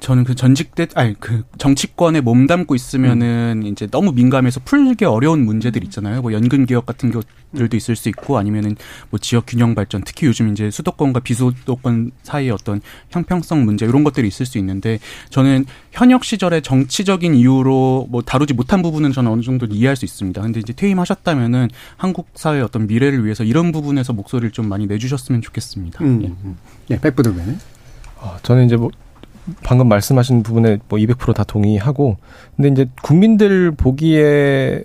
저는 0.00 0.24
그 0.24 0.34
전직 0.34 0.74
대 0.74 0.86
아니 0.94 1.18
그 1.18 1.42
정치권에 1.58 2.20
몸담고 2.20 2.74
있으면은 2.74 3.62
음. 3.64 3.66
이제 3.66 3.86
너무 3.86 4.12
민감해서 4.12 4.60
풀기 4.64 5.04
어려운 5.04 5.44
문제들 5.44 5.82
있잖아요. 5.84 6.22
뭐 6.22 6.32
연금 6.32 6.66
개혁 6.66 6.86
같은 6.86 7.10
것들도 7.10 7.76
있을 7.76 7.96
수 7.96 8.08
있고 8.10 8.38
아니면은 8.38 8.76
뭐 9.10 9.18
지역 9.18 9.46
균형 9.46 9.74
발전 9.74 10.02
특히 10.04 10.26
요즘 10.26 10.52
이제 10.52 10.70
수도권과 10.70 11.20
비수도권 11.20 12.12
사이의 12.22 12.50
어떤 12.50 12.80
형평성 13.10 13.64
문제 13.64 13.86
이런 13.86 14.04
것들이 14.04 14.28
있을 14.28 14.46
수 14.46 14.58
있는데 14.58 14.98
저는 15.30 15.64
현역 15.92 16.24
시절에 16.24 16.60
정치적인 16.60 17.34
이유로 17.34 18.06
뭐 18.10 18.22
다루지 18.22 18.54
못한 18.54 18.82
부분은 18.82 19.12
저는 19.12 19.30
어느 19.30 19.42
정도 19.42 19.66
이해할 19.66 19.96
수 19.96 20.04
있습니다. 20.04 20.40
근데 20.42 20.60
이제 20.60 20.72
퇴임하셨다면은 20.72 21.68
한국 21.96 22.28
사회의 22.34 22.62
어떤 22.62 22.86
미래를 22.86 23.24
위해서 23.24 23.44
이런 23.44 23.72
부분에서 23.72 24.12
목소리를 24.12 24.50
좀 24.52 24.68
많이 24.68 24.86
내주셨으면 24.86 25.40
좋겠습니다. 25.40 26.04
음. 26.04 26.56
예, 26.90 26.94
예 26.94 27.00
백부들면. 27.00 27.58
어, 28.18 28.36
저는 28.42 28.66
이제 28.66 28.76
뭐 28.76 28.90
방금 29.62 29.88
말씀하신 29.88 30.42
부분에 30.42 30.78
뭐 30.88 30.98
200%다 30.98 31.44
동의하고 31.44 32.16
근데 32.56 32.68
이제 32.68 32.90
국민들 33.02 33.70
보기에는 33.70 34.84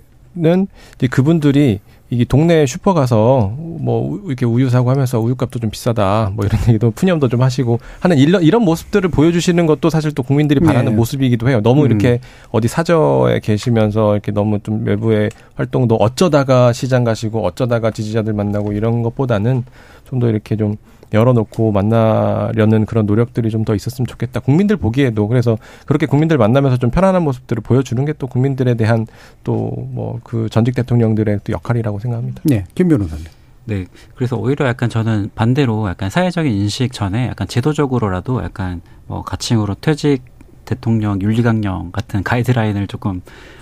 이제 0.96 1.06
그분들이 1.10 1.80
이게 2.10 2.26
동네 2.26 2.66
슈퍼 2.66 2.92
가서 2.92 3.54
뭐 3.56 4.20
이렇게 4.26 4.44
우유 4.44 4.68
사고 4.68 4.90
하면서 4.90 5.18
우유값도 5.18 5.60
좀 5.60 5.70
비싸다 5.70 6.30
뭐 6.34 6.44
이런 6.44 6.60
얘기도 6.68 6.90
푸념도 6.90 7.28
좀 7.28 7.40
하시고 7.40 7.80
하는 8.00 8.18
이런 8.18 8.42
이런 8.42 8.62
모습들을 8.64 9.08
보여주시는 9.08 9.64
것도 9.64 9.88
사실 9.88 10.12
또 10.12 10.22
국민들이 10.22 10.60
바라는 10.60 10.92
네. 10.92 10.96
모습이기도 10.96 11.48
해요. 11.48 11.62
너무 11.62 11.80
음. 11.80 11.86
이렇게 11.86 12.20
어디 12.50 12.68
사저에 12.68 13.40
계시면서 13.40 14.12
이렇게 14.12 14.30
너무 14.30 14.58
좀 14.58 14.84
외부의 14.84 15.30
활동도 15.54 15.94
어쩌다가 15.94 16.74
시장 16.74 17.02
가시고 17.02 17.46
어쩌다가 17.46 17.90
지지자들 17.90 18.34
만나고 18.34 18.74
이런 18.74 19.02
것보다는 19.02 19.64
좀 20.04 20.20
더 20.20 20.28
이렇게 20.28 20.56
좀 20.56 20.76
열어놓고 21.16 21.72
만나려는 21.72 22.86
그런 22.86 23.06
노력들이 23.06 23.50
좀 23.50 23.62
더 23.64 23.74
있었으면 23.74 24.06
좋겠다. 24.06 24.40
국민들 24.40 24.76
보기에도 24.76 25.28
그래서 25.28 25.56
그렇게 25.86 26.06
국민들 26.06 26.36
만나면서 26.38 26.78
좀 26.78 26.90
편안한 26.90 27.22
모습들을 27.22 27.62
보여주는 27.62 28.04
게 28.04 28.12
또 28.18 28.26
국민들에 28.26 28.74
대한 28.74 29.06
또 29.44 29.70
뭐 29.94 30.20
그 30.24 30.48
전직 30.50 30.74
대통령들의 30.74 31.40
또 31.44 31.52
역할이라고 31.52 31.98
생각합니다. 32.00 32.42
네, 32.44 32.64
김 32.74 32.88
변호사님. 32.88 33.24
네. 33.64 33.86
그래서 34.16 34.36
오히려 34.36 34.66
약간 34.66 34.90
저는 34.90 35.30
반대로 35.34 35.88
약간 35.88 36.10
사회적인 36.10 36.52
인식 36.52 36.92
전에 36.92 37.28
약간 37.28 37.46
제도적으로라도 37.46 38.42
약간 38.42 38.80
뭐 39.06 39.22
가칭으로 39.22 39.76
퇴직 39.80 40.22
대통령 40.64 41.20
윤리강령 41.20 41.92
같은 41.92 42.22
가이드라인을 42.22 42.86
조금 42.88 43.20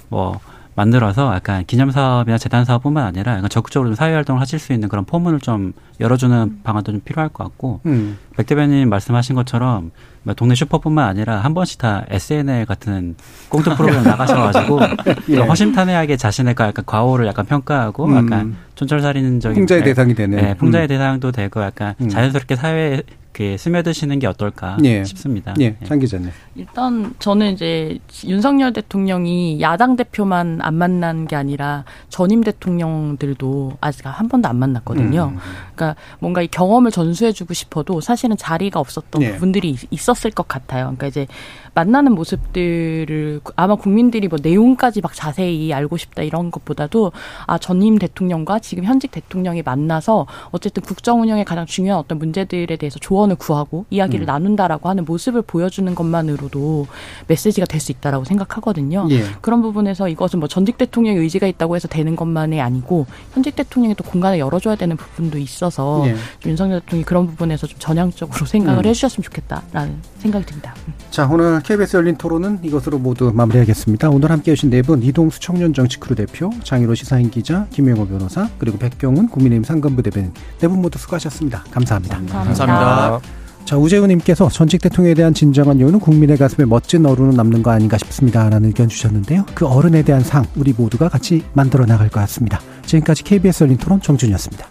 뭐 0.09 0.40
만들어서 0.81 1.35
약간 1.35 1.64
기념사업이나 1.66 2.39
재단 2.39 2.64
사업뿐만 2.64 3.05
아니라 3.05 3.37
약간 3.37 3.51
적극적으로 3.51 3.91
좀 3.91 3.95
사회 3.95 4.14
활동을 4.14 4.41
하실 4.41 4.59
수 4.59 4.72
있는 4.72 4.89
그런 4.89 5.05
포문을 5.05 5.39
좀 5.41 5.72
열어주는 6.01 6.61
방안도 6.62 6.93
좀 6.93 7.01
필요할 7.05 7.28
것 7.28 7.45
같고 7.45 7.81
음. 7.85 8.16
백 8.37 8.47
대변인 8.47 8.89
말씀하신 8.89 9.35
것처럼 9.35 9.91
뭐 10.22 10.33
동네 10.33 10.55
슈퍼뿐만 10.55 11.07
아니라 11.07 11.41
한 11.41 11.53
번씩 11.53 11.78
다 11.78 12.05
SNL 12.09 12.64
같은 12.64 13.14
꽁트 13.51 13.76
프로그램 13.76 14.05
나가셔가지고 14.05 14.81
예. 15.31 15.39
허심탄회하게 15.41 16.16
자신의 16.16 16.55
약간 16.59 16.72
과오를 16.87 17.26
약간 17.26 17.45
평가하고 17.45 18.07
음. 18.07 18.16
약간 18.16 18.57
촌철살인적인 18.76 19.55
풍자의 19.57 19.85
대상이 19.85 20.14
되는 20.14 20.39
네, 20.39 20.55
풍자의 20.55 20.87
음. 20.87 20.89
대상도 20.89 21.33
되고 21.33 21.62
약간 21.62 21.95
음. 22.01 22.09
자연스럽게 22.09 22.57
사회에 22.57 23.03
그 23.41 23.57
스며드시는 23.57 24.18
게 24.18 24.26
어떨까 24.26 24.76
예. 24.84 25.03
싶습니다. 25.03 25.55
예, 25.61 25.74
장 25.84 25.99
기자님. 25.99 26.30
일단 26.57 27.14
저는 27.20 27.55
이제 27.55 27.99
윤석열 28.26 28.74
대통령이 28.74 29.62
야당 29.62 29.97
대표만 29.97 30.59
안 30.61 30.74
만난 30.74 31.26
게 31.26 31.36
아니라 31.36 31.86
전임 32.11 32.45
대통령들도 32.45 33.78
아직 33.80 34.05
한 34.05 34.28
번도 34.28 34.47
안 34.47 34.59
만났거든요. 34.59 35.32
음. 35.32 35.38
그러니까 35.74 35.99
뭔가 36.18 36.43
이 36.43 36.49
경험을 36.49 36.91
전수해주고 36.91 37.55
싶어도 37.55 38.03
사실은 38.03 38.36
자리가 38.36 38.78
없었던 38.78 39.22
예. 39.22 39.32
부분들이 39.32 39.74
있었을 39.91 40.32
것 40.32 40.47
같아요. 40.47 40.82
그러니까 40.82 41.07
이제 41.07 41.26
만나는 41.75 42.12
모습들을 42.14 43.41
아마 43.57 43.75
국민들이 43.75 44.29
뭐 44.29 44.39
내용까지 44.41 45.01
막 45.01 45.14
자세히 45.14 45.73
알고 45.73 45.97
싶다 45.97 46.23
이런 46.23 46.51
것보다도 46.51 47.12
아 47.47 47.59
전임 47.59 47.99
대통령과 47.99 48.61
지금 48.61 48.85
현직 48.85 49.11
대통령이 49.11 49.62
만나서 49.62 50.27
어쨌든 50.53 50.83
국정 50.83 51.23
운영에 51.23 51.45
가장 51.45 51.66
중요한 51.66 51.99
어떤 51.99 52.18
문제들에 52.18 52.77
대해서 52.77 52.99
조언을 53.01 53.37
구하고 53.37 53.85
이야기를 53.91 54.25
음. 54.25 54.27
나눈다라고 54.27 54.89
하는 54.89 55.05
모습을 55.05 55.43
보여주는 55.43 55.93
것만으로도 55.95 56.87
메시지가 57.27 57.66
될 57.66 57.81
수 57.81 57.91
있다라고 57.93 58.25
생각하거든요. 58.25 59.09
예. 59.11 59.23
그런 59.41 59.62
부분에서 59.62 60.09
이것은 60.09 60.39
뭐 60.39 60.49
전직 60.49 60.79
대통령의 60.79 61.21
의지가 61.23 61.47
있다고 61.47 61.75
해서 61.75 61.89
되는 61.89 62.14
것만이 62.14 62.61
아니고 62.61 63.07
현직 63.33 63.57
대통령이 63.57 63.95
또 63.95 64.05
공간을 64.05 64.39
열어줘야 64.39 64.77
되는 64.77 64.97
부분도 64.97 65.39
있어서 65.39 66.05
예. 66.07 66.14
윤석열 66.47 66.80
대통령이 66.80 67.05
그런 67.05 67.26
부분에서 67.26 67.67
좀 67.67 67.79
전향적으로 67.79 68.47
생각을 68.47 68.84
음. 68.84 68.88
해주셨으면 68.91 69.25
좋겠다라는 69.25 70.03
생각이 70.18 70.47
듭니다. 70.47 70.75
음. 70.87 70.95
자 71.11 71.26
오늘 71.26 71.59
KBS 71.62 71.96
열린 71.96 72.16
토론은 72.16 72.61
이것으로 72.62 72.99
모두 72.99 73.32
마무리하겠습니다. 73.34 74.11
오늘 74.11 74.30
함께해 74.30 74.54
주신 74.54 74.70
네 74.70 74.82
분 74.82 75.03
이동수 75.03 75.41
청년 75.41 75.72
정치크루 75.74 76.14
대표, 76.14 76.50
장희로 76.64 76.95
시사인 76.95 77.30
기자, 77.30 77.66
김영호 77.70 78.07
변호사 78.08 78.49
그리고 78.58 78.78
백경훈 78.78 79.28
국민의힘 79.28 79.64
상근부 79.64 80.03
대변인 80.03 80.32
네 80.61 80.68
분 80.68 80.80
모두 80.82 80.99
수고하셨습니다. 80.99 81.64
감사합니다. 81.70 82.16
감사합니다. 82.16 82.64
감사합니다. 82.64 83.20
자, 83.66 83.76
우재우님께서 83.76 84.49
전직 84.49 84.80
대통령에 84.80 85.14
대한 85.14 85.32
진정한 85.34 85.78
이유는 85.78 86.00
국민의 86.00 86.38
가슴에 86.38 86.64
멋진 86.64 87.07
어른은 87.07 87.37
남는 87.37 87.62
거 87.62 87.70
아닌가 87.70 87.99
싶습니다. 87.99 88.49
라는 88.49 88.68
의견 88.68 88.88
주셨는데요. 88.88 89.45
그 89.54 89.66
어른에 89.66 90.03
대한 90.03 90.22
상, 90.24 90.45
우리 90.57 90.72
모두가 90.76 91.08
같이 91.08 91.42
만들어 91.53 91.87
나갈 91.87 92.08
것 92.08 92.18
같습니다. 92.20 92.58
지금까지 92.87 93.22
KBS 93.22 93.64
열린 93.64 93.76
토론 93.76 94.00
정준이었습니다. 94.00 94.66